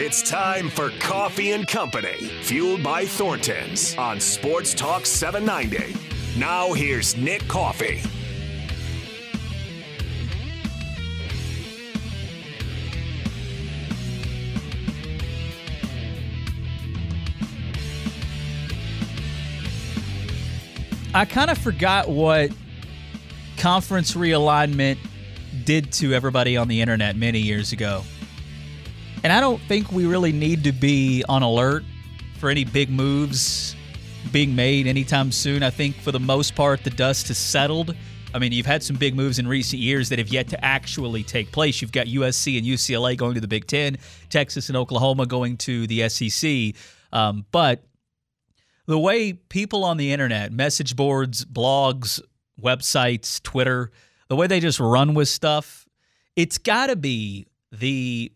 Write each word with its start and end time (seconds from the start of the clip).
It's 0.00 0.22
time 0.22 0.70
for 0.70 0.90
Coffee 1.00 1.50
and 1.50 1.66
Company, 1.66 2.18
fueled 2.42 2.84
by 2.84 3.04
Thornton's 3.04 3.96
on 3.96 4.20
Sports 4.20 4.72
Talk 4.72 5.04
790. 5.04 5.92
Now 6.38 6.72
here's 6.72 7.16
Nick 7.16 7.48
Coffee. 7.48 8.00
I 21.12 21.24
kind 21.24 21.50
of 21.50 21.58
forgot 21.58 22.08
what 22.08 22.52
conference 23.56 24.14
realignment 24.14 24.98
did 25.64 25.90
to 25.94 26.14
everybody 26.14 26.56
on 26.56 26.68
the 26.68 26.80
internet 26.80 27.16
many 27.16 27.40
years 27.40 27.72
ago. 27.72 28.04
And 29.28 29.36
I 29.36 29.40
don't 29.40 29.60
think 29.60 29.92
we 29.92 30.06
really 30.06 30.32
need 30.32 30.64
to 30.64 30.72
be 30.72 31.22
on 31.28 31.42
alert 31.42 31.84
for 32.38 32.48
any 32.48 32.64
big 32.64 32.88
moves 32.88 33.76
being 34.32 34.56
made 34.56 34.86
anytime 34.86 35.32
soon. 35.32 35.62
I 35.62 35.68
think 35.68 35.96
for 35.96 36.12
the 36.12 36.18
most 36.18 36.54
part, 36.54 36.82
the 36.82 36.88
dust 36.88 37.28
has 37.28 37.36
settled. 37.36 37.94
I 38.32 38.38
mean, 38.38 38.52
you've 38.52 38.64
had 38.64 38.82
some 38.82 38.96
big 38.96 39.14
moves 39.14 39.38
in 39.38 39.46
recent 39.46 39.82
years 39.82 40.08
that 40.08 40.18
have 40.18 40.28
yet 40.28 40.48
to 40.48 40.64
actually 40.64 41.24
take 41.24 41.52
place. 41.52 41.82
You've 41.82 41.92
got 41.92 42.06
USC 42.06 42.56
and 42.56 42.66
UCLA 42.66 43.18
going 43.18 43.34
to 43.34 43.40
the 43.42 43.48
Big 43.48 43.66
Ten, 43.66 43.98
Texas 44.30 44.70
and 44.70 44.78
Oklahoma 44.78 45.26
going 45.26 45.58
to 45.58 45.86
the 45.86 46.08
SEC. 46.08 46.74
Um, 47.12 47.44
but 47.52 47.84
the 48.86 48.98
way 48.98 49.34
people 49.34 49.84
on 49.84 49.98
the 49.98 50.10
internet, 50.10 50.52
message 50.52 50.96
boards, 50.96 51.44
blogs, 51.44 52.18
websites, 52.58 53.42
Twitter, 53.42 53.90
the 54.28 54.36
way 54.36 54.46
they 54.46 54.60
just 54.60 54.80
run 54.80 55.12
with 55.12 55.28
stuff, 55.28 55.86
it's 56.34 56.56
got 56.56 56.86
to 56.86 56.96
be 56.96 57.46
the 57.70 58.32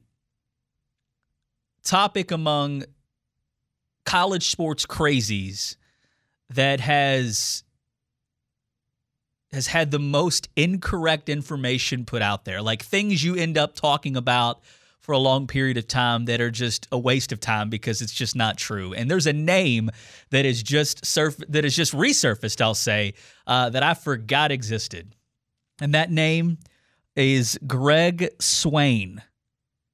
topic 1.82 2.30
among 2.30 2.84
college 4.04 4.50
sports 4.50 4.86
crazies 4.86 5.76
that 6.50 6.80
has 6.80 7.64
has 9.52 9.66
had 9.66 9.90
the 9.90 9.98
most 9.98 10.48
incorrect 10.56 11.28
information 11.28 12.06
put 12.06 12.22
out 12.22 12.46
there. 12.46 12.62
Like 12.62 12.82
things 12.82 13.22
you 13.22 13.36
end 13.36 13.58
up 13.58 13.74
talking 13.74 14.16
about 14.16 14.62
for 15.00 15.12
a 15.12 15.18
long 15.18 15.46
period 15.46 15.76
of 15.76 15.86
time 15.86 16.24
that 16.24 16.40
are 16.40 16.50
just 16.50 16.86
a 16.90 16.98
waste 16.98 17.32
of 17.32 17.40
time 17.40 17.68
because 17.68 18.00
it's 18.00 18.14
just 18.14 18.34
not 18.34 18.56
true. 18.56 18.94
And 18.94 19.10
there's 19.10 19.26
a 19.26 19.32
name 19.32 19.90
that 20.30 20.46
is 20.46 20.62
just 20.62 21.04
surf 21.04 21.36
that 21.48 21.64
is 21.64 21.76
just 21.76 21.92
resurfaced 21.92 22.60
i'll 22.60 22.74
say 22.74 23.14
uh, 23.46 23.68
that 23.70 23.82
i 23.82 23.94
forgot 23.94 24.52
existed. 24.52 25.14
And 25.80 25.94
that 25.94 26.10
name 26.10 26.58
is 27.16 27.58
greg 27.66 28.30
swain. 28.40 29.22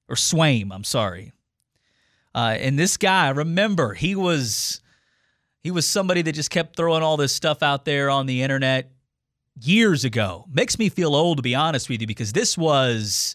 Or 0.08 0.14
swaim 0.14 0.72
i'm 0.72 0.84
sorry 0.84 1.32
uh, 2.38 2.52
and 2.52 2.78
this 2.78 2.96
guy, 2.96 3.30
remember, 3.30 3.94
he 3.94 4.14
was 4.14 4.80
he 5.64 5.72
was 5.72 5.88
somebody 5.88 6.22
that 6.22 6.36
just 6.36 6.50
kept 6.50 6.76
throwing 6.76 7.02
all 7.02 7.16
this 7.16 7.34
stuff 7.34 7.64
out 7.64 7.84
there 7.84 8.10
on 8.10 8.26
the 8.26 8.42
internet 8.42 8.92
years 9.60 10.04
ago. 10.04 10.44
Makes 10.48 10.78
me 10.78 10.88
feel 10.88 11.16
old 11.16 11.38
to 11.38 11.42
be 11.42 11.56
honest 11.56 11.88
with 11.88 12.00
you 12.00 12.06
because 12.06 12.32
this 12.32 12.56
was 12.56 13.34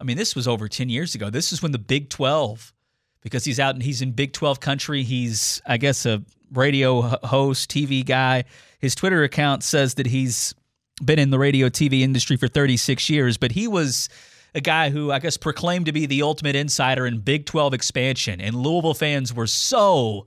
I 0.00 0.04
mean, 0.04 0.16
this 0.16 0.36
was 0.36 0.46
over 0.46 0.68
10 0.68 0.88
years 0.88 1.16
ago. 1.16 1.28
This 1.28 1.52
is 1.52 1.60
when 1.60 1.72
the 1.72 1.78
Big 1.80 2.08
12 2.08 2.72
because 3.20 3.44
he's 3.44 3.58
out 3.58 3.74
and 3.74 3.82
he's 3.82 4.00
in 4.00 4.12
Big 4.12 4.32
12 4.32 4.60
country. 4.60 5.02
He's 5.02 5.60
I 5.66 5.76
guess 5.76 6.06
a 6.06 6.22
radio 6.52 7.02
host, 7.02 7.68
TV 7.68 8.06
guy. 8.06 8.44
His 8.78 8.94
Twitter 8.94 9.24
account 9.24 9.64
says 9.64 9.94
that 9.94 10.06
he's 10.06 10.54
been 11.04 11.18
in 11.18 11.30
the 11.30 11.38
radio 11.40 11.68
TV 11.68 12.02
industry 12.02 12.36
for 12.36 12.46
36 12.46 13.10
years, 13.10 13.38
but 13.38 13.50
he 13.50 13.66
was 13.66 14.08
a 14.56 14.60
guy 14.60 14.88
who 14.88 15.12
I 15.12 15.18
guess 15.18 15.36
proclaimed 15.36 15.84
to 15.86 15.92
be 15.92 16.06
the 16.06 16.22
ultimate 16.22 16.56
insider 16.56 17.06
in 17.06 17.18
Big 17.18 17.44
12 17.44 17.74
expansion. 17.74 18.40
And 18.40 18.56
Louisville 18.56 18.94
fans 18.94 19.32
were 19.32 19.46
so, 19.46 20.26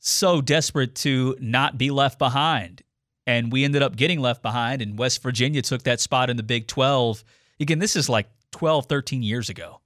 so 0.00 0.40
desperate 0.40 0.94
to 0.96 1.36
not 1.38 1.76
be 1.76 1.90
left 1.90 2.18
behind. 2.18 2.82
And 3.26 3.52
we 3.52 3.64
ended 3.64 3.82
up 3.82 3.94
getting 3.94 4.20
left 4.20 4.42
behind, 4.42 4.82
and 4.82 4.98
West 4.98 5.22
Virginia 5.22 5.62
took 5.62 5.84
that 5.84 6.00
spot 6.00 6.30
in 6.30 6.36
the 6.36 6.42
Big 6.42 6.66
12. 6.66 7.22
Again, 7.60 7.78
this 7.78 7.94
is 7.94 8.08
like 8.08 8.26
12, 8.50 8.86
13 8.86 9.22
years 9.22 9.50
ago. 9.50 9.80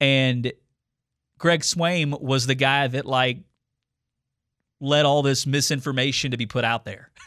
And 0.00 0.52
Greg 1.38 1.60
Swaim 1.60 2.20
was 2.20 2.46
the 2.46 2.56
guy 2.56 2.88
that 2.88 3.06
like 3.06 3.38
led 4.80 5.06
all 5.06 5.22
this 5.22 5.46
misinformation 5.46 6.32
to 6.32 6.36
be 6.36 6.46
put 6.46 6.64
out 6.64 6.84
there. 6.84 7.10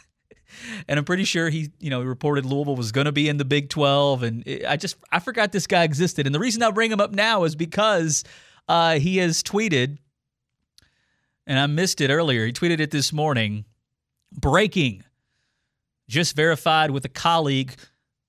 and 0.88 0.98
I'm 0.98 1.04
pretty 1.04 1.24
sure 1.24 1.48
he, 1.48 1.70
you 1.80 1.90
know, 1.90 2.02
reported 2.02 2.44
Louisville 2.44 2.76
was 2.76 2.92
going 2.92 3.04
to 3.04 3.12
be 3.12 3.28
in 3.28 3.36
the 3.36 3.44
Big 3.44 3.68
12, 3.68 4.22
and 4.22 4.46
it, 4.46 4.66
I 4.66 4.76
just 4.76 4.96
I 5.10 5.18
forgot 5.18 5.52
this 5.52 5.66
guy 5.66 5.84
existed. 5.84 6.26
And 6.26 6.34
the 6.34 6.38
reason 6.38 6.62
I 6.62 6.70
bring 6.70 6.90
him 6.90 7.00
up 7.00 7.12
now 7.12 7.44
is 7.44 7.54
because 7.54 8.24
uh, 8.68 8.98
he 8.98 9.18
has 9.18 9.42
tweeted, 9.42 9.98
and 11.46 11.58
I 11.58 11.66
missed 11.66 12.00
it 12.00 12.10
earlier. 12.10 12.46
He 12.46 12.52
tweeted 12.52 12.80
it 12.80 12.90
this 12.90 13.12
morning. 13.12 13.64
Breaking, 14.34 15.04
just 16.08 16.34
verified 16.34 16.90
with 16.90 17.04
a 17.04 17.10
colleague 17.10 17.74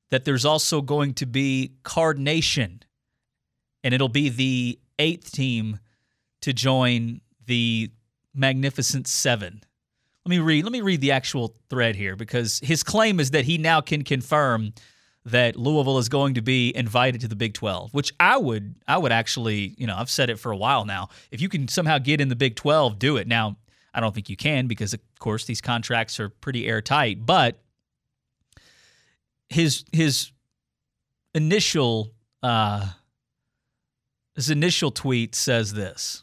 that 0.09 0.25
there's 0.25 0.45
also 0.45 0.81
going 0.81 1.13
to 1.16 1.25
be 1.25 1.72
Card 1.84 2.19
Nation, 2.19 2.84
and 3.84 3.94
it'll 3.94 4.09
be 4.09 4.29
the 4.29 4.79
eighth 5.00 5.31
team 5.31 5.79
to 6.41 6.51
join 6.51 7.22
the 7.45 7.90
Magnificent 8.34 9.07
Seven. 9.07 9.63
Let 10.25 10.29
me 10.29 10.39
read. 10.39 10.63
Let 10.63 10.72
me 10.72 10.81
read 10.81 11.01
the 11.01 11.11
actual 11.11 11.53
thread 11.69 11.95
here 11.95 12.16
because 12.16 12.59
his 12.63 12.84
claim 12.84 13.19
is 13.19 13.31
that 13.31 13.45
he 13.45 13.57
now 13.57 13.81
can 13.81 14.03
confirm 14.03 14.73
that 15.25 15.56
Louisville 15.56 15.97
is 15.97 16.09
going 16.09 16.34
to 16.34 16.41
be 16.41 16.75
invited 16.75 17.22
to 17.22 17.28
the 17.28 17.35
Big 17.35 17.53
12, 17.53 17.94
which 17.94 18.13
I 18.19 18.38
would 18.38 18.75
I 18.88 18.97
would 18.97 19.11
actually, 19.11 19.73
you 19.78 19.88
know, 19.88 19.95
I've 19.95 20.09
said 20.09 20.29
it 20.29 20.39
for 20.39 20.51
a 20.51 20.57
while 20.57 20.85
now. 20.85 21.09
If 21.31 21.41
you 21.41 21.50
can 21.50 21.67
somehow 21.67 21.97
get 21.97 22.22
in 22.22 22.29
the 22.29 22.35
Big 22.35 22.56
12, 22.56 23.00
do 23.00 23.17
it. 23.17 23.28
Now, 23.28 23.57
I 23.94 24.00
don't 24.00 24.13
think 24.13 24.29
you 24.29 24.38
can 24.38 24.67
because 24.67 24.94
of 24.94 25.00
course 25.19 25.45
these 25.45 25.61
contracts 25.61 26.19
are 26.19 26.29
pretty 26.29 26.67
airtight, 26.67 27.25
but 27.25 27.59
his 29.50 29.85
his 29.91 30.31
initial 31.34 32.13
uh 32.41 32.90
his 34.35 34.50
initial 34.50 34.91
tweet 34.91 35.35
says 35.35 35.73
this. 35.73 36.22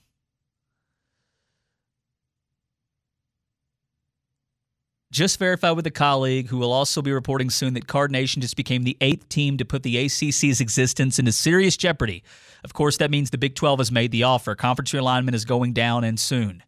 Just 5.12 5.41
verified 5.41 5.75
with 5.75 5.87
a 5.88 5.91
colleague 5.91 6.48
who 6.48 6.59
will 6.59 6.72
also 6.72 7.03
be 7.03 7.10
reporting 7.10 7.50
soon 7.50 7.75
that 7.75 7.88
Card 7.88 8.12
Nation 8.12 8.41
just 8.41 8.56
became 8.56 8.84
the 8.84 8.97
eighth 9.00 9.28
team 9.28 9.56
to 9.56 9.65
put 9.65 9.82
the 9.82 9.97
ACC's 9.97 10.60
existence 10.60 11.19
into 11.19 11.32
serious 11.32 11.76
jeopardy. 11.76 12.22
Of 12.62 12.75
course, 12.75 12.97
that 12.98 13.10
means 13.10 13.31
the 13.31 13.38
Big 13.38 13.56
12 13.56 13.81
has 13.81 13.91
made 13.91 14.12
the 14.12 14.22
offer. 14.22 14.54
Conference 14.54 14.93
realignment 14.93 15.34
is 15.34 15.44
going 15.44 15.72
down 15.72 16.04
and 16.04 16.19
soon. 16.19 16.62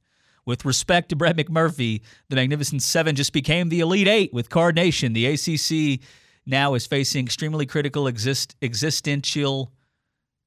With 0.44 0.64
respect 0.64 1.10
to 1.10 1.16
Brett 1.16 1.36
McMurphy, 1.36 2.00
the 2.30 2.34
Magnificent 2.36 2.82
Seven 2.82 3.14
just 3.14 3.32
became 3.32 3.68
the 3.68 3.78
Elite 3.78 4.08
Eight 4.08 4.34
with 4.34 4.50
Card 4.50 4.74
Nation. 4.74 5.12
The 5.12 5.26
ACC 5.26 6.00
now 6.44 6.74
is 6.74 6.84
facing 6.84 7.24
extremely 7.24 7.64
critical 7.64 8.08
exist- 8.08 8.56
existential 8.60 9.72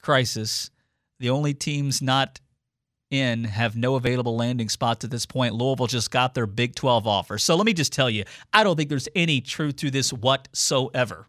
crisis. 0.01 0.69
The 1.19 1.29
only 1.29 1.53
teams 1.53 2.01
not 2.01 2.41
in 3.15 3.45
have 3.45 3.75
no 3.75 3.95
available 3.95 4.35
landing 4.35 4.69
spots 4.69 5.03
at 5.03 5.11
this 5.11 5.25
point. 5.25 5.55
Louisville 5.55 5.87
just 5.87 6.11
got 6.11 6.33
their 6.33 6.45
Big 6.45 6.75
12 6.75 7.07
offer. 7.07 7.37
So 7.37 7.55
let 7.55 7.65
me 7.65 7.73
just 7.73 7.91
tell 7.91 8.09
you, 8.09 8.25
I 8.53 8.63
don't 8.63 8.75
think 8.75 8.89
there's 8.89 9.09
any 9.15 9.41
truth 9.41 9.77
to 9.77 9.89
this 9.89 10.13
whatsoever. 10.13 11.27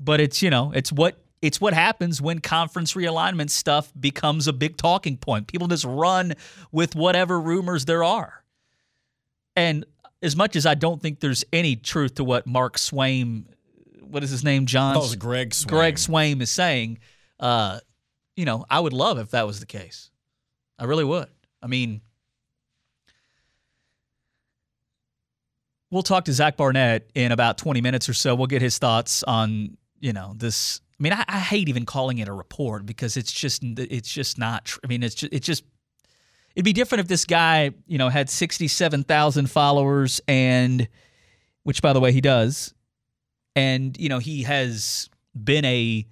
But 0.00 0.20
it's, 0.20 0.42
you 0.42 0.50
know, 0.50 0.72
it's 0.74 0.92
what 0.92 1.22
it's 1.40 1.60
what 1.60 1.72
happens 1.72 2.20
when 2.20 2.40
conference 2.40 2.94
realignment 2.94 3.50
stuff 3.50 3.92
becomes 3.98 4.48
a 4.48 4.52
big 4.52 4.76
talking 4.76 5.16
point. 5.16 5.46
People 5.46 5.68
just 5.68 5.84
run 5.84 6.34
with 6.72 6.96
whatever 6.96 7.40
rumors 7.40 7.84
there 7.84 8.02
are. 8.02 8.42
And 9.54 9.84
as 10.22 10.36
much 10.36 10.56
as 10.56 10.66
I 10.66 10.74
don't 10.74 11.00
think 11.00 11.20
there's 11.20 11.44
any 11.52 11.76
truth 11.76 12.16
to 12.16 12.24
what 12.24 12.46
Mark 12.46 12.76
Swaim, 12.76 13.44
what 14.00 14.24
is 14.24 14.30
his 14.30 14.42
name, 14.42 14.66
John? 14.66 14.94
That 14.94 15.00
was 15.00 15.16
Greg 15.16 15.50
Swaim. 15.50 15.68
Greg 15.68 15.94
Swaim 15.94 16.40
is 16.40 16.50
saying, 16.50 16.98
uh, 17.38 17.80
you 18.36 18.44
know, 18.44 18.64
I 18.68 18.80
would 18.80 18.92
love 18.92 19.18
if 19.18 19.30
that 19.30 19.46
was 19.46 19.60
the 19.60 19.66
case. 19.66 20.10
I 20.78 20.84
really 20.84 21.04
would. 21.04 21.28
I 21.62 21.66
mean, 21.66 22.00
we'll 25.90 26.02
talk 26.02 26.26
to 26.26 26.32
Zach 26.32 26.56
Barnett 26.56 27.10
in 27.14 27.32
about 27.32 27.58
20 27.58 27.80
minutes 27.80 28.08
or 28.08 28.14
so. 28.14 28.34
We'll 28.34 28.46
get 28.46 28.62
his 28.62 28.78
thoughts 28.78 29.22
on 29.24 29.76
you 30.00 30.12
know, 30.12 30.34
this. 30.36 30.80
I 30.98 31.02
mean, 31.02 31.12
I, 31.12 31.24
I 31.28 31.38
hate 31.38 31.68
even 31.68 31.86
calling 31.86 32.18
it 32.18 32.28
a 32.28 32.32
report 32.32 32.86
because 32.86 33.16
it's 33.16 33.32
just 33.32 33.62
it's 33.62 34.12
just 34.12 34.38
not. 34.38 34.76
I 34.84 34.86
mean, 34.86 35.02
it's 35.02 35.14
just, 35.14 35.32
it's 35.32 35.46
just 35.46 35.64
it'd 36.54 36.64
be 36.64 36.72
different 36.72 37.00
if 37.00 37.08
this 37.08 37.24
guy, 37.24 37.72
you 37.86 37.98
know, 37.98 38.08
had 38.08 38.30
sixty-seven 38.30 39.04
thousand 39.04 39.50
followers 39.50 40.20
and, 40.26 40.88
which 41.62 41.82
by 41.82 41.92
the 41.92 42.00
way 42.00 42.12
he 42.12 42.20
does, 42.20 42.74
and 43.54 43.98
you 43.98 44.08
know 44.08 44.18
he 44.18 44.42
has 44.44 45.08
been 45.42 45.64
a 45.64 46.06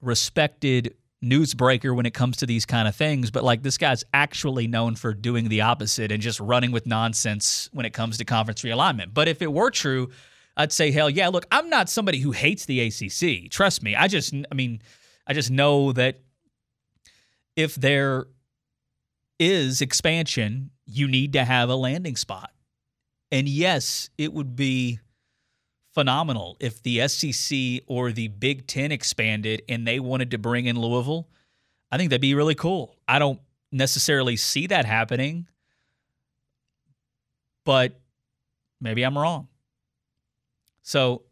respected 0.00 0.94
newsbreaker 1.24 1.94
when 1.94 2.06
it 2.06 2.14
comes 2.14 2.36
to 2.38 2.46
these 2.46 2.66
kind 2.66 2.86
of 2.86 2.94
things, 2.94 3.30
but 3.30 3.42
like 3.42 3.62
this 3.62 3.78
guy's 3.78 4.04
actually 4.12 4.66
known 4.66 4.94
for 4.94 5.14
doing 5.14 5.48
the 5.48 5.62
opposite 5.62 6.12
and 6.12 6.22
just 6.22 6.38
running 6.40 6.72
with 6.72 6.86
nonsense 6.86 7.68
when 7.72 7.86
it 7.86 7.92
comes 7.92 8.18
to 8.18 8.24
conference 8.24 8.62
realignment. 8.62 9.14
But 9.14 9.28
if 9.28 9.40
it 9.40 9.52
were 9.52 9.70
true, 9.70 10.10
I'd 10.56 10.72
say, 10.72 10.90
hell 10.90 11.10
yeah, 11.10 11.28
look, 11.28 11.46
I'm 11.50 11.68
not 11.68 11.88
somebody 11.88 12.18
who 12.18 12.32
hates 12.32 12.66
the 12.66 12.80
ACC. 12.80 13.50
Trust 13.50 13.82
me. 13.82 13.94
I 13.94 14.08
just, 14.08 14.34
I 14.50 14.54
mean, 14.54 14.80
I 15.26 15.32
just 15.32 15.50
know 15.50 15.92
that 15.92 16.20
if 17.56 17.74
there 17.74 18.26
is 19.38 19.80
expansion, 19.80 20.70
you 20.86 21.08
need 21.08 21.32
to 21.34 21.44
have 21.44 21.68
a 21.68 21.76
landing 21.76 22.16
spot. 22.16 22.50
And 23.32 23.48
yes, 23.48 24.08
it 24.16 24.32
would 24.32 24.54
be 24.54 25.00
phenomenal 25.96 26.58
if 26.60 26.82
the 26.82 27.08
SEC 27.08 27.82
or 27.86 28.12
the 28.12 28.28
Big 28.28 28.66
Ten 28.66 28.92
expanded 28.92 29.62
and 29.66 29.88
they 29.88 29.98
wanted 29.98 30.30
to 30.32 30.38
bring 30.38 30.66
in 30.66 30.78
Louisville. 30.78 31.26
I 31.90 31.96
think 31.96 32.10
that'd 32.10 32.20
be 32.20 32.34
really 32.34 32.54
cool. 32.54 32.98
I 33.08 33.18
don't 33.18 33.40
necessarily 33.72 34.36
see 34.36 34.66
that 34.66 34.84
happening, 34.84 35.46
but 37.64 37.98
maybe 38.78 39.04
I'm 39.04 39.16
wrong. 39.16 39.48
So 40.82 41.22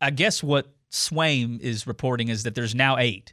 I 0.00 0.10
guess 0.10 0.42
what 0.42 0.66
Swaim 0.90 1.60
is 1.60 1.86
reporting 1.86 2.30
is 2.30 2.42
that 2.42 2.56
there's 2.56 2.74
now 2.74 2.98
eight. 2.98 3.32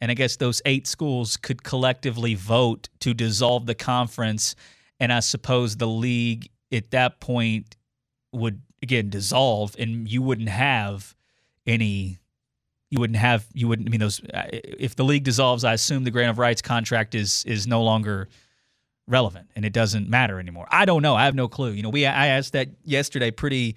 And 0.00 0.10
I 0.10 0.14
guess 0.14 0.36
those 0.36 0.62
eight 0.64 0.86
schools 0.86 1.36
could 1.36 1.62
collectively 1.62 2.34
vote 2.34 2.88
to 3.00 3.12
dissolve 3.12 3.66
the 3.66 3.74
conference. 3.74 4.56
And 4.98 5.12
I 5.12 5.20
suppose 5.20 5.76
the 5.76 5.86
league 5.86 6.48
at 6.72 6.92
that 6.92 7.20
point 7.20 7.76
would 8.32 8.62
again 8.84 9.08
dissolve 9.08 9.74
and 9.78 10.08
you 10.08 10.22
wouldn't 10.22 10.50
have 10.50 11.16
any 11.66 12.18
you 12.90 13.00
wouldn't 13.00 13.18
have 13.18 13.46
you 13.52 13.66
wouldn't 13.66 13.88
I 13.88 13.90
mean 13.90 14.00
those 14.00 14.20
if 14.78 14.94
the 14.94 15.04
league 15.04 15.24
dissolves 15.24 15.64
I 15.64 15.72
assume 15.72 16.04
the 16.04 16.12
grant 16.12 16.30
of 16.30 16.38
rights 16.38 16.62
contract 16.62 17.14
is 17.14 17.42
is 17.46 17.66
no 17.66 17.82
longer 17.82 18.28
relevant 19.08 19.50
and 19.56 19.64
it 19.64 19.72
doesn't 19.72 20.08
matter 20.08 20.38
anymore. 20.38 20.66
I 20.70 20.84
don't 20.84 21.02
know. 21.02 21.14
I 21.14 21.24
have 21.24 21.34
no 21.34 21.48
clue. 21.48 21.72
You 21.72 21.82
know, 21.82 21.88
we 21.88 22.06
I 22.06 22.28
asked 22.28 22.52
that 22.52 22.68
yesterday 22.84 23.30
pretty 23.30 23.74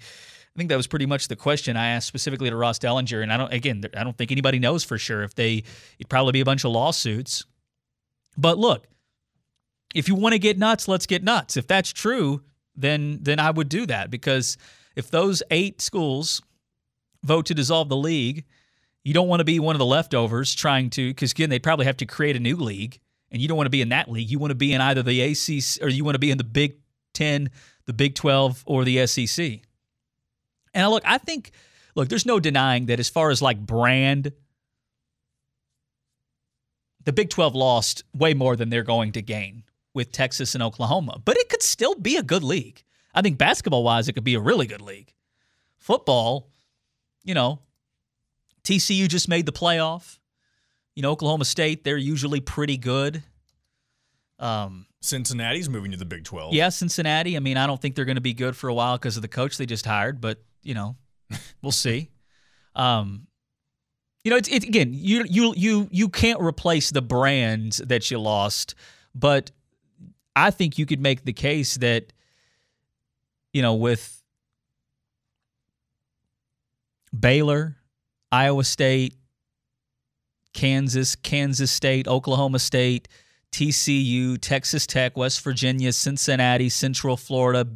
I 0.54 0.58
think 0.58 0.68
that 0.68 0.76
was 0.76 0.86
pretty 0.86 1.06
much 1.06 1.28
the 1.28 1.36
question 1.36 1.76
I 1.76 1.88
asked 1.88 2.06
specifically 2.06 2.50
to 2.50 2.56
Ross 2.56 2.78
Dellenger 2.78 3.22
and 3.22 3.32
I 3.32 3.38
don't 3.38 3.52
again 3.52 3.82
I 3.96 4.04
don't 4.04 4.16
think 4.16 4.30
anybody 4.30 4.58
knows 4.58 4.84
for 4.84 4.98
sure 4.98 5.22
if 5.22 5.34
they 5.34 5.64
it'd 5.98 6.10
probably 6.10 6.32
be 6.32 6.40
a 6.40 6.44
bunch 6.44 6.64
of 6.64 6.70
lawsuits. 6.70 7.46
But 8.36 8.58
look, 8.58 8.86
if 9.94 10.06
you 10.06 10.14
want 10.14 10.34
to 10.34 10.38
get 10.38 10.58
nuts, 10.58 10.86
let's 10.86 11.06
get 11.06 11.24
nuts. 11.24 11.56
If 11.56 11.66
that's 11.66 11.92
true, 11.92 12.42
then 12.76 13.18
then 13.22 13.40
I 13.40 13.50
would 13.50 13.68
do 13.68 13.86
that 13.86 14.10
because 14.10 14.56
if 14.98 15.12
those 15.12 15.44
eight 15.52 15.80
schools 15.80 16.42
vote 17.22 17.46
to 17.46 17.54
dissolve 17.54 17.88
the 17.88 17.96
league, 17.96 18.44
you 19.04 19.14
don't 19.14 19.28
want 19.28 19.38
to 19.38 19.44
be 19.44 19.60
one 19.60 19.76
of 19.76 19.78
the 19.78 19.86
leftovers 19.86 20.56
trying 20.56 20.90
to, 20.90 21.10
because 21.10 21.30
again, 21.30 21.50
they 21.50 21.60
probably 21.60 21.86
have 21.86 21.98
to 21.98 22.04
create 22.04 22.34
a 22.34 22.40
new 22.40 22.56
league, 22.56 22.98
and 23.30 23.40
you 23.40 23.46
don't 23.46 23.56
want 23.56 23.66
to 23.66 23.70
be 23.70 23.80
in 23.80 23.90
that 23.90 24.10
league. 24.10 24.28
You 24.28 24.40
want 24.40 24.50
to 24.50 24.56
be 24.56 24.72
in 24.72 24.80
either 24.80 25.04
the 25.04 25.20
ACC 25.20 25.80
or 25.80 25.88
you 25.88 26.04
want 26.04 26.16
to 26.16 26.18
be 26.18 26.32
in 26.32 26.38
the 26.38 26.42
Big 26.42 26.78
Ten, 27.14 27.50
the 27.86 27.92
Big 27.92 28.16
12, 28.16 28.64
or 28.66 28.84
the 28.84 29.06
SEC. 29.06 29.60
And 30.74 30.90
look, 30.90 31.04
I 31.06 31.18
think, 31.18 31.52
look, 31.94 32.08
there's 32.08 32.26
no 32.26 32.40
denying 32.40 32.86
that 32.86 32.98
as 32.98 33.08
far 33.08 33.30
as 33.30 33.40
like 33.40 33.64
brand, 33.64 34.32
the 37.04 37.12
Big 37.12 37.30
12 37.30 37.54
lost 37.54 38.02
way 38.12 38.34
more 38.34 38.56
than 38.56 38.68
they're 38.68 38.82
going 38.82 39.12
to 39.12 39.22
gain 39.22 39.62
with 39.94 40.10
Texas 40.10 40.56
and 40.56 40.62
Oklahoma, 40.62 41.22
but 41.24 41.36
it 41.36 41.48
could 41.48 41.62
still 41.62 41.94
be 41.94 42.16
a 42.16 42.22
good 42.24 42.42
league. 42.42 42.82
I 43.14 43.22
think 43.22 43.38
basketball 43.38 43.84
wise, 43.84 44.08
it 44.08 44.12
could 44.12 44.24
be 44.24 44.34
a 44.34 44.40
really 44.40 44.66
good 44.66 44.82
league. 44.82 45.12
Football, 45.76 46.50
you 47.24 47.34
know, 47.34 47.60
TCU 48.64 49.08
just 49.08 49.28
made 49.28 49.46
the 49.46 49.52
playoff. 49.52 50.18
You 50.94 51.02
know, 51.02 51.10
Oklahoma 51.12 51.44
State, 51.44 51.84
they're 51.84 51.96
usually 51.96 52.40
pretty 52.40 52.76
good. 52.76 53.22
Um, 54.38 54.86
Cincinnati's 55.00 55.68
moving 55.68 55.92
to 55.92 55.96
the 55.96 56.04
Big 56.04 56.24
12. 56.24 56.54
Yeah, 56.54 56.68
Cincinnati. 56.68 57.36
I 57.36 57.40
mean, 57.40 57.56
I 57.56 57.66
don't 57.66 57.80
think 57.80 57.94
they're 57.94 58.04
going 58.04 58.16
to 58.16 58.20
be 58.20 58.34
good 58.34 58.56
for 58.56 58.68
a 58.68 58.74
while 58.74 58.96
because 58.96 59.16
of 59.16 59.22
the 59.22 59.28
coach 59.28 59.56
they 59.56 59.66
just 59.66 59.86
hired, 59.86 60.20
but, 60.20 60.42
you 60.62 60.74
know, 60.74 60.96
we'll 61.62 61.72
see. 61.72 62.10
Um, 62.74 63.28
you 64.24 64.30
know, 64.30 64.36
it's, 64.36 64.48
it's 64.48 64.64
again, 64.64 64.90
you 64.92 65.24
you 65.28 65.54
you 65.56 65.88
you 65.90 66.08
can't 66.08 66.40
replace 66.40 66.90
the 66.90 67.00
brands 67.00 67.78
that 67.78 68.10
you 68.10 68.18
lost, 68.18 68.74
but 69.14 69.50
I 70.36 70.50
think 70.50 70.76
you 70.76 70.86
could 70.86 71.00
make 71.00 71.24
the 71.24 71.32
case 71.32 71.76
that 71.78 72.12
you 73.52 73.62
know, 73.62 73.74
with 73.74 74.22
Baylor, 77.18 77.76
Iowa 78.30 78.64
State, 78.64 79.14
Kansas, 80.52 81.14
Kansas 81.16 81.70
State, 81.70 82.08
Oklahoma 82.08 82.58
State, 82.58 83.08
TCU, 83.52 84.38
Texas 84.40 84.86
Tech, 84.86 85.16
West 85.16 85.42
Virginia, 85.42 85.92
Cincinnati, 85.92 86.68
Central 86.68 87.16
Florida, 87.16 87.66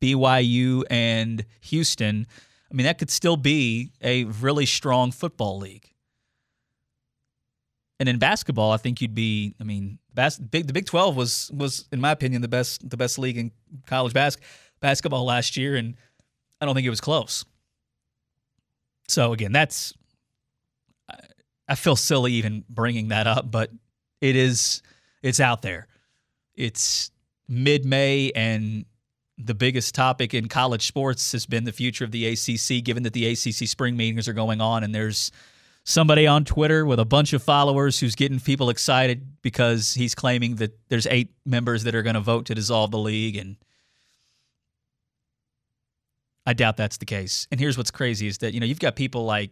BYU, 0.00 0.84
and 0.90 1.44
Houston. 1.62 2.26
I 2.70 2.74
mean, 2.74 2.84
that 2.84 2.98
could 2.98 3.10
still 3.10 3.36
be 3.36 3.92
a 4.02 4.24
really 4.24 4.66
strong 4.66 5.10
football 5.10 5.58
league. 5.58 5.90
And 8.00 8.08
in 8.08 8.18
basketball, 8.18 8.70
I 8.70 8.76
think 8.76 9.00
you'd 9.00 9.14
be. 9.14 9.54
I 9.60 9.64
mean, 9.64 9.98
bas- 10.14 10.38
big, 10.38 10.66
the 10.66 10.72
Big 10.72 10.86
Twelve 10.86 11.16
was 11.16 11.50
was, 11.52 11.88
in 11.90 12.00
my 12.00 12.12
opinion, 12.12 12.42
the 12.42 12.48
best 12.48 12.88
the 12.88 12.96
best 12.96 13.18
league 13.18 13.36
in 13.36 13.50
college 13.86 14.14
basketball 14.14 14.48
basketball 14.80 15.24
last 15.24 15.56
year, 15.56 15.76
and 15.76 15.96
I 16.60 16.66
don't 16.66 16.74
think 16.74 16.86
it 16.86 16.90
was 16.90 17.00
close. 17.00 17.44
So 19.08 19.32
again, 19.32 19.52
that's 19.52 19.94
I 21.68 21.74
feel 21.74 21.96
silly 21.96 22.32
even 22.34 22.64
bringing 22.68 23.08
that 23.08 23.26
up, 23.26 23.50
but 23.50 23.70
it 24.20 24.36
is 24.36 24.82
it's 25.22 25.40
out 25.40 25.62
there. 25.62 25.86
It's 26.54 27.10
mid-May 27.48 28.32
and 28.34 28.84
the 29.36 29.54
biggest 29.54 29.94
topic 29.94 30.34
in 30.34 30.48
college 30.48 30.86
sports 30.86 31.32
has 31.32 31.46
been 31.46 31.64
the 31.64 31.72
future 31.72 32.04
of 32.04 32.10
the 32.10 32.26
ACC 32.26 32.82
given 32.84 33.04
that 33.04 33.12
the 33.12 33.26
ACC 33.26 33.68
spring 33.68 33.96
meetings 33.96 34.28
are 34.28 34.32
going 34.32 34.60
on 34.60 34.82
and 34.82 34.94
there's 34.94 35.30
somebody 35.88 36.26
on 36.26 36.44
Twitter 36.44 36.84
with 36.84 37.00
a 37.00 37.04
bunch 37.06 37.32
of 37.32 37.42
followers 37.42 37.98
who's 37.98 38.14
getting 38.14 38.38
people 38.38 38.68
excited 38.68 39.26
because 39.40 39.94
he's 39.94 40.14
claiming 40.14 40.56
that 40.56 40.78
there's 40.90 41.06
eight 41.06 41.32
members 41.46 41.84
that 41.84 41.94
are 41.94 42.02
going 42.02 42.14
to 42.14 42.20
vote 42.20 42.44
to 42.44 42.54
dissolve 42.54 42.90
the 42.90 42.98
league 42.98 43.36
and 43.36 43.56
I 46.44 46.52
doubt 46.52 46.76
that's 46.76 46.98
the 46.98 47.06
case. 47.06 47.46
And 47.50 47.58
here's 47.58 47.78
what's 47.78 47.90
crazy 47.90 48.26
is 48.26 48.38
that, 48.38 48.52
you 48.52 48.60
know, 48.60 48.66
you've 48.66 48.78
got 48.78 48.96
people 48.96 49.24
like 49.24 49.50